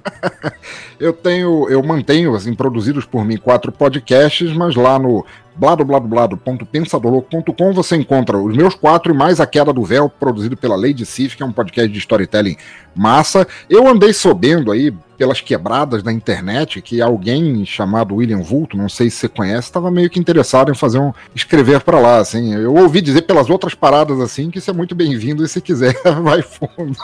eu 0.98 1.12
tenho, 1.12 1.68
eu 1.68 1.82
mantenho, 1.82 2.34
assim, 2.34 2.54
produzidos 2.54 3.04
por 3.04 3.24
mim, 3.24 3.36
quatro 3.36 3.72
podcasts, 3.72 4.52
mas 4.52 4.74
lá 4.74 4.98
no 4.98 5.24
bladobladoblado.pensadorlouco.com 5.56 7.72
você 7.72 7.96
encontra 7.96 8.38
os 8.38 8.56
meus 8.56 8.74
quatro 8.74 9.14
e 9.14 9.16
mais 9.16 9.40
A 9.40 9.46
Queda 9.46 9.72
do 9.72 9.84
Véu, 9.84 10.08
produzido 10.08 10.56
pela 10.56 10.74
Lady 10.76 11.06
Sif, 11.06 11.36
que 11.36 11.42
é 11.42 11.46
um 11.46 11.52
podcast 11.52 11.92
de 11.92 11.98
storytelling 11.98 12.56
massa. 12.94 13.46
Eu 13.68 13.86
andei 13.86 14.12
sabendo 14.12 14.72
aí, 14.72 14.92
pelas 15.16 15.40
quebradas 15.40 16.02
da 16.02 16.12
internet, 16.12 16.82
que 16.82 17.00
alguém 17.00 17.64
chamado 17.64 18.16
William 18.16 18.42
Vulto, 18.42 18.76
não 18.76 18.88
sei 18.88 19.08
se 19.08 19.18
você 19.18 19.28
conhece, 19.28 19.68
estava 19.68 19.88
meio 19.90 20.10
que 20.10 20.18
interessado 20.18 20.72
em 20.72 20.74
fazer 20.74 20.98
um 20.98 21.12
escrever 21.34 21.82
para 21.82 22.00
lá, 22.00 22.18
assim. 22.18 22.52
Eu 22.52 22.74
ouvi 22.74 23.00
dizer 23.00 23.22
pelas 23.22 23.48
outras 23.48 23.74
paradas 23.74 24.20
assim 24.20 24.50
que 24.50 24.58
isso 24.58 24.70
é 24.70 24.74
muito 24.74 24.94
bem-vindo 24.94 25.44
e 25.44 25.48
se 25.48 25.60
quiser 25.60 25.94
vai 26.20 26.42
fundo. 26.42 26.96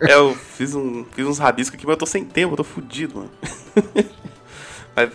É, 0.00 0.14
eu 0.14 0.34
fiz, 0.34 0.74
um, 0.74 1.04
fiz 1.12 1.26
uns 1.26 1.38
rabiscos 1.38 1.76
aqui, 1.76 1.86
mas 1.86 1.94
eu 1.94 1.98
tô 1.98 2.06
sem 2.06 2.24
tempo, 2.24 2.52
eu 2.52 2.56
tô 2.58 2.64
fudido, 2.64 3.16
mano. 3.18 3.30
Mas 4.96 5.10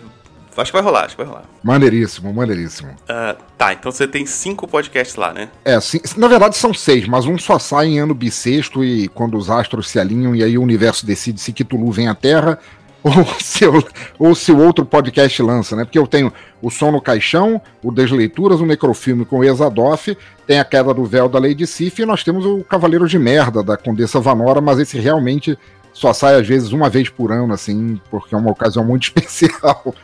Acho 0.62 0.72
que 0.72 0.78
vai 0.78 0.84
rolar, 0.84 1.06
acho 1.06 1.16
que 1.16 1.24
vai 1.24 1.32
rolar. 1.32 1.46
Maneiríssimo, 1.64 2.34
maneiríssimo. 2.34 2.92
Uh, 2.92 3.42
tá, 3.58 3.72
então 3.74 3.92
você 3.92 4.08
tem 4.08 4.26
cinco 4.26 4.68
podcasts 4.68 5.16
lá, 5.16 5.32
né? 5.32 5.50
É, 5.64 5.80
sim, 5.80 6.00
na 6.18 6.28
verdade 6.28 6.58
são 6.58 6.74
seis, 6.74 7.08
mas 7.08 7.26
um 7.26 7.38
só 7.38 7.58
sai 7.58 7.88
em 7.88 8.00
ano 8.00 8.14
bissexto 8.14 8.84
e 8.84 9.08
quando 9.10 9.38
os 9.38 9.50
astros 9.50 9.90
se 9.90 10.00
alinham 10.00 10.36
e 10.36 10.44
aí 10.44 10.58
o 10.58 10.62
universo 10.62 11.06
decide 11.06 11.40
se 11.40 11.54
Cthulhu 11.54 11.92
vem 11.92 12.08
à 12.08 12.16
Terra 12.16 12.60
ou 13.04 13.26
se, 13.40 13.64
eu, 13.64 13.84
ou 14.18 14.36
se 14.36 14.52
o 14.52 14.60
outro 14.60 14.86
podcast 14.86 15.42
lança, 15.42 15.76
né? 15.76 15.86
Porque 15.86 15.98
eu 15.98 16.06
tenho 16.06 16.34
o 16.62 16.70
Som 16.70 16.92
no 16.92 17.02
Caixão, 17.02 17.62
o 17.82 17.92
Desleituras, 17.92 18.60
o 18.60 18.66
Necrofilme 18.66 19.26
com 19.26 19.40
o 19.40 19.44
Exadoff, 19.44 20.18
tem 20.46 20.60
a 20.60 20.66
Queda 20.66 20.94
do 20.94 21.06
Véu 21.06 21.30
da 21.30 21.40
Lady 21.40 21.66
Sif 21.66 22.02
e 22.02 22.06
nós 22.06 22.24
temos 22.24 22.46
o 22.46 22.64
Cavaleiro 22.64 23.08
de 23.08 23.18
Merda 23.18 23.64
da 23.64 23.78
Condessa 23.78 24.20
Vanora, 24.20 24.60
mas 24.60 24.80
esse 24.80 25.00
realmente 25.00 25.58
só 25.94 26.12
sai 26.12 26.36
às 26.36 26.48
vezes 26.48 26.72
uma 26.72 26.90
vez 26.90 27.10
por 27.10 27.32
ano, 27.32 27.54
assim, 27.54 28.00
porque 28.10 28.36
é 28.36 28.38
uma 28.38 28.52
ocasião 28.52 28.84
muito 28.84 29.04
especial. 29.16 29.96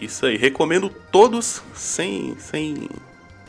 Isso 0.00 0.26
aí, 0.26 0.36
recomendo 0.36 0.90
todos 1.10 1.62
sem, 1.72 2.36
sem, 2.38 2.88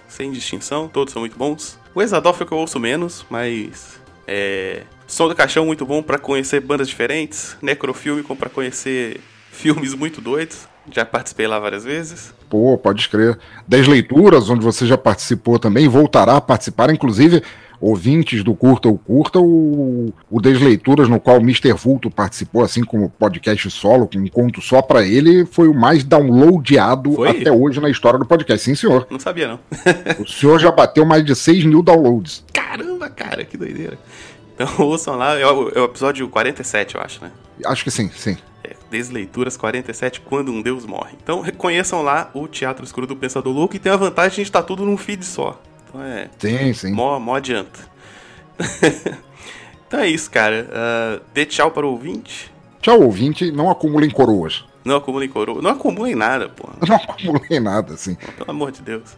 sem 0.07 0.31
distinção, 0.31 0.87
todos 0.87 1.11
são 1.11 1.21
muito 1.21 1.37
bons. 1.37 1.77
O 1.93 2.01
Exadoff 2.01 2.41
é 2.41 2.45
o 2.45 2.47
que 2.47 2.53
eu 2.53 2.59
ouço 2.59 2.79
menos, 2.79 3.25
mas 3.29 3.99
é, 4.27 4.83
Som 5.07 5.27
do 5.27 5.35
Caixão 5.35 5.65
muito 5.65 5.85
bom 5.85 6.01
para 6.01 6.17
conhecer 6.17 6.59
bandas 6.59 6.87
diferentes, 6.87 7.55
Necrofilmico 7.61 8.35
para 8.35 8.49
conhecer 8.49 9.19
filmes 9.51 9.93
muito 9.93 10.21
doidos. 10.21 10.67
Já 10.91 11.03
participei 11.03 11.47
lá 11.47 11.59
várias 11.59 11.83
vezes. 11.83 12.33
Pô, 12.49 12.77
pode 12.77 13.01
escrever. 13.01 13.39
Dez 13.67 13.87
leituras, 13.87 14.49
onde 14.49 14.63
você 14.63 14.85
já 14.85 14.97
participou 14.97 15.57
também, 15.57 15.87
voltará 15.87 16.35
a 16.35 16.41
participar. 16.41 16.91
Inclusive, 16.91 17.41
ouvintes 17.79 18.43
do 18.43 18.53
Curta 18.53 18.87
ou 18.87 18.97
Curta, 18.97 19.39
o, 19.39 20.13
o 20.29 20.41
Desleituras, 20.41 21.09
no 21.09 21.19
qual 21.19 21.37
o 21.37 21.41
Mr. 21.41 21.73
Vulto 21.73 22.09
participou, 22.09 22.63
assim 22.63 22.83
como 22.83 23.09
podcast 23.09 23.69
solo, 23.71 24.07
com 24.07 24.19
um 24.19 24.27
conto 24.27 24.61
só 24.61 24.81
para 24.81 25.03
ele, 25.03 25.45
foi 25.45 25.67
o 25.67 25.73
mais 25.73 26.03
downloadado 26.03 27.13
foi? 27.13 27.29
até 27.29 27.51
hoje 27.51 27.79
na 27.79 27.89
história 27.89 28.19
do 28.19 28.25
podcast. 28.25 28.63
Sim, 28.63 28.75
senhor. 28.75 29.07
Não 29.09 29.19
sabia, 29.19 29.47
não. 29.47 29.59
o 30.19 30.27
senhor 30.27 30.59
já 30.59 30.71
bateu 30.71 31.05
mais 31.05 31.23
de 31.25 31.35
6 31.35 31.65
mil 31.65 31.81
downloads. 31.81 32.43
Caramba, 32.53 33.09
cara, 33.09 33.43
que 33.43 33.57
doideira. 33.57 33.97
Então 34.55 34.67
ouçam 34.79 35.15
lá, 35.15 35.37
é 35.37 35.45
o, 35.45 35.69
é 35.69 35.81
o 35.81 35.85
episódio 35.85 36.27
47, 36.27 36.95
eu 36.95 37.01
acho, 37.01 37.21
né? 37.21 37.31
Acho 37.65 37.83
que 37.83 37.91
sim, 37.91 38.09
sim. 38.09 38.37
É, 38.63 38.75
Desleituras 38.89 39.55
47, 39.55 40.21
Quando 40.21 40.51
um 40.51 40.61
Deus 40.61 40.85
Morre. 40.85 41.15
Então 41.21 41.41
reconheçam 41.41 42.01
lá 42.01 42.31
o 42.33 42.47
Teatro 42.47 42.83
Escuro 42.83 43.05
do 43.05 43.15
Pensador 43.15 43.53
Louco 43.53 43.75
e 43.75 43.79
tem 43.79 43.91
a 43.91 43.97
vantagem 43.97 44.37
de 44.37 44.49
estar 44.49 44.61
tá 44.61 44.67
tudo 44.67 44.85
num 44.85 44.97
feed 44.97 45.23
só. 45.23 45.61
Então 45.87 46.01
é. 46.01 46.29
Sim, 46.39 46.73
sim. 46.73 46.91
Mó, 46.91 47.19
mó 47.19 47.35
adianta. 47.35 47.79
então 49.87 49.99
é 49.99 50.07
isso, 50.07 50.31
cara. 50.31 50.67
Uh, 50.69 51.21
dê 51.33 51.45
tchau 51.45 51.71
para 51.71 51.85
o 51.85 51.91
ouvinte. 51.91 52.51
Tchau, 52.81 53.01
ouvinte. 53.01 53.51
Não 53.51 53.69
acumulem 53.69 54.09
coroas. 54.09 54.63
Não 54.85 54.97
acumulem 54.97 55.27
coroa. 55.27 55.63
Não 55.63 55.71
acumulem 55.71 56.13
nada, 56.13 56.47
pô. 56.47 56.69
Não 56.87 56.95
acumulem 56.95 57.59
nada, 57.59 57.97
sim. 57.97 58.15
Pelo 58.37 58.51
amor 58.51 58.71
de 58.71 58.83
Deus. 58.83 59.17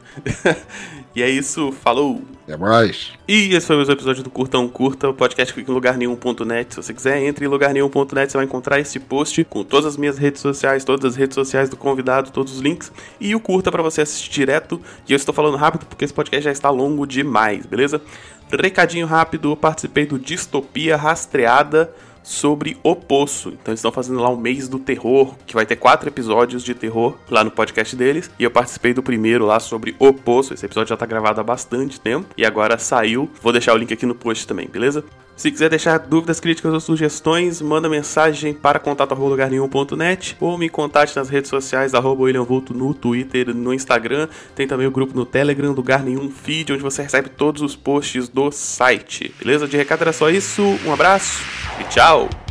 e 1.13 1.21
é 1.21 1.29
isso, 1.29 1.73
falou. 1.73 2.21
Até 2.43 2.55
mais. 2.55 3.11
E 3.27 3.53
esse 3.53 3.67
foi 3.67 3.75
mais 3.75 3.89
um 3.89 3.91
episódio 3.91 4.23
do 4.23 4.29
Curtão 4.29 4.69
Curta, 4.69 5.09
o 5.09 5.13
podcast 5.13 5.53
fica 5.53 5.69
em 5.69 5.73
lugarnenhum.net. 5.73 6.73
Se 6.73 6.81
você 6.81 6.93
quiser, 6.93 7.21
entre 7.21 7.43
em 7.43 7.49
lugarnenhum.net, 7.49 8.31
você 8.31 8.37
vai 8.37 8.45
encontrar 8.45 8.79
esse 8.79 8.97
post 8.97 9.43
com 9.43 9.61
todas 9.61 9.87
as 9.87 9.97
minhas 9.97 10.17
redes 10.17 10.41
sociais, 10.41 10.85
todas 10.85 11.03
as 11.03 11.17
redes 11.17 11.35
sociais 11.35 11.69
do 11.69 11.75
convidado, 11.75 12.31
todos 12.31 12.53
os 12.53 12.59
links 12.61 12.89
e 13.19 13.35
o 13.35 13.39
curta 13.41 13.69
para 13.69 13.83
você 13.83 14.01
assistir 14.01 14.31
direto. 14.31 14.81
E 15.05 15.11
eu 15.11 15.17
estou 15.17 15.35
falando 15.35 15.57
rápido 15.57 15.85
porque 15.85 16.05
esse 16.05 16.13
podcast 16.13 16.45
já 16.45 16.51
está 16.51 16.69
longo 16.69 17.05
demais, 17.05 17.65
beleza? 17.65 18.01
Recadinho 18.49 19.05
rápido, 19.05 19.51
eu 19.51 19.57
participei 19.57 20.05
do 20.05 20.17
Distopia 20.17 20.95
Rastreada 20.95 21.93
sobre 22.27 22.77
O 22.83 22.93
Poço. 22.93 23.49
Então 23.49 23.71
eles 23.71 23.79
estão 23.79 23.91
fazendo 23.91 24.19
lá 24.19 24.29
um 24.29 24.35
mês 24.35 24.67
do 24.67 24.77
terror, 24.77 25.33
que 25.45 25.55
vai 25.55 25.65
ter 25.65 25.77
quatro 25.77 26.09
episódios 26.09 26.61
de 26.61 26.75
terror 26.75 27.15
lá 27.29 27.41
no 27.41 27.49
podcast 27.49 27.95
deles. 27.95 28.29
E 28.37 28.43
eu 28.43 28.51
participei 28.51 28.93
do 28.93 29.01
primeiro 29.01 29.45
lá 29.45 29.61
sobre 29.61 29.95
O 29.97 30.11
Poço. 30.11 30.53
Esse 30.53 30.65
episódio 30.65 30.89
já 30.89 30.97
tá 30.97 31.05
gravado 31.05 31.39
há 31.39 31.43
bastante 31.43 31.99
tempo 31.99 32.27
e 32.37 32.45
agora 32.45 32.77
saiu. 32.77 33.31
Vou 33.41 33.53
deixar 33.53 33.73
o 33.73 33.77
link 33.77 33.93
aqui 33.93 34.05
no 34.05 34.13
post 34.13 34.45
também, 34.45 34.67
beleza? 34.67 35.05
Se 35.37 35.51
quiser 35.51 35.69
deixar 35.69 35.99
dúvidas, 35.99 36.39
críticas 36.39 36.73
ou 36.73 36.79
sugestões, 36.79 37.61
manda 37.61 37.87
mensagem 37.87 38.55
para 38.55 38.79
contato.lugarnenhum.net 38.79 40.35
ou 40.39 40.57
me 40.57 40.67
contate 40.67 41.15
nas 41.15 41.29
redes 41.29 41.47
sociais, 41.47 41.93
arroba 41.93 42.23
William 42.23 42.43
Vulto 42.43 42.73
no 42.73 42.91
Twitter, 42.91 43.53
no 43.53 43.71
Instagram. 43.71 44.27
Tem 44.55 44.67
também 44.67 44.87
o 44.87 44.91
grupo 44.91 45.15
no 45.15 45.27
Telegram, 45.27 45.71
Lugar 45.73 46.03
Nenhum 46.03 46.31
Feed, 46.31 46.73
onde 46.73 46.81
você 46.81 47.03
recebe 47.03 47.29
todos 47.29 47.61
os 47.61 47.75
posts 47.75 48.27
do 48.27 48.51
site. 48.51 49.31
Beleza? 49.37 49.67
De 49.67 49.77
recado 49.77 50.01
era 50.01 50.11
só 50.11 50.27
isso. 50.31 50.63
Um 50.83 50.91
abraço 50.91 51.39
e 51.79 51.83
tchau! 51.83 52.46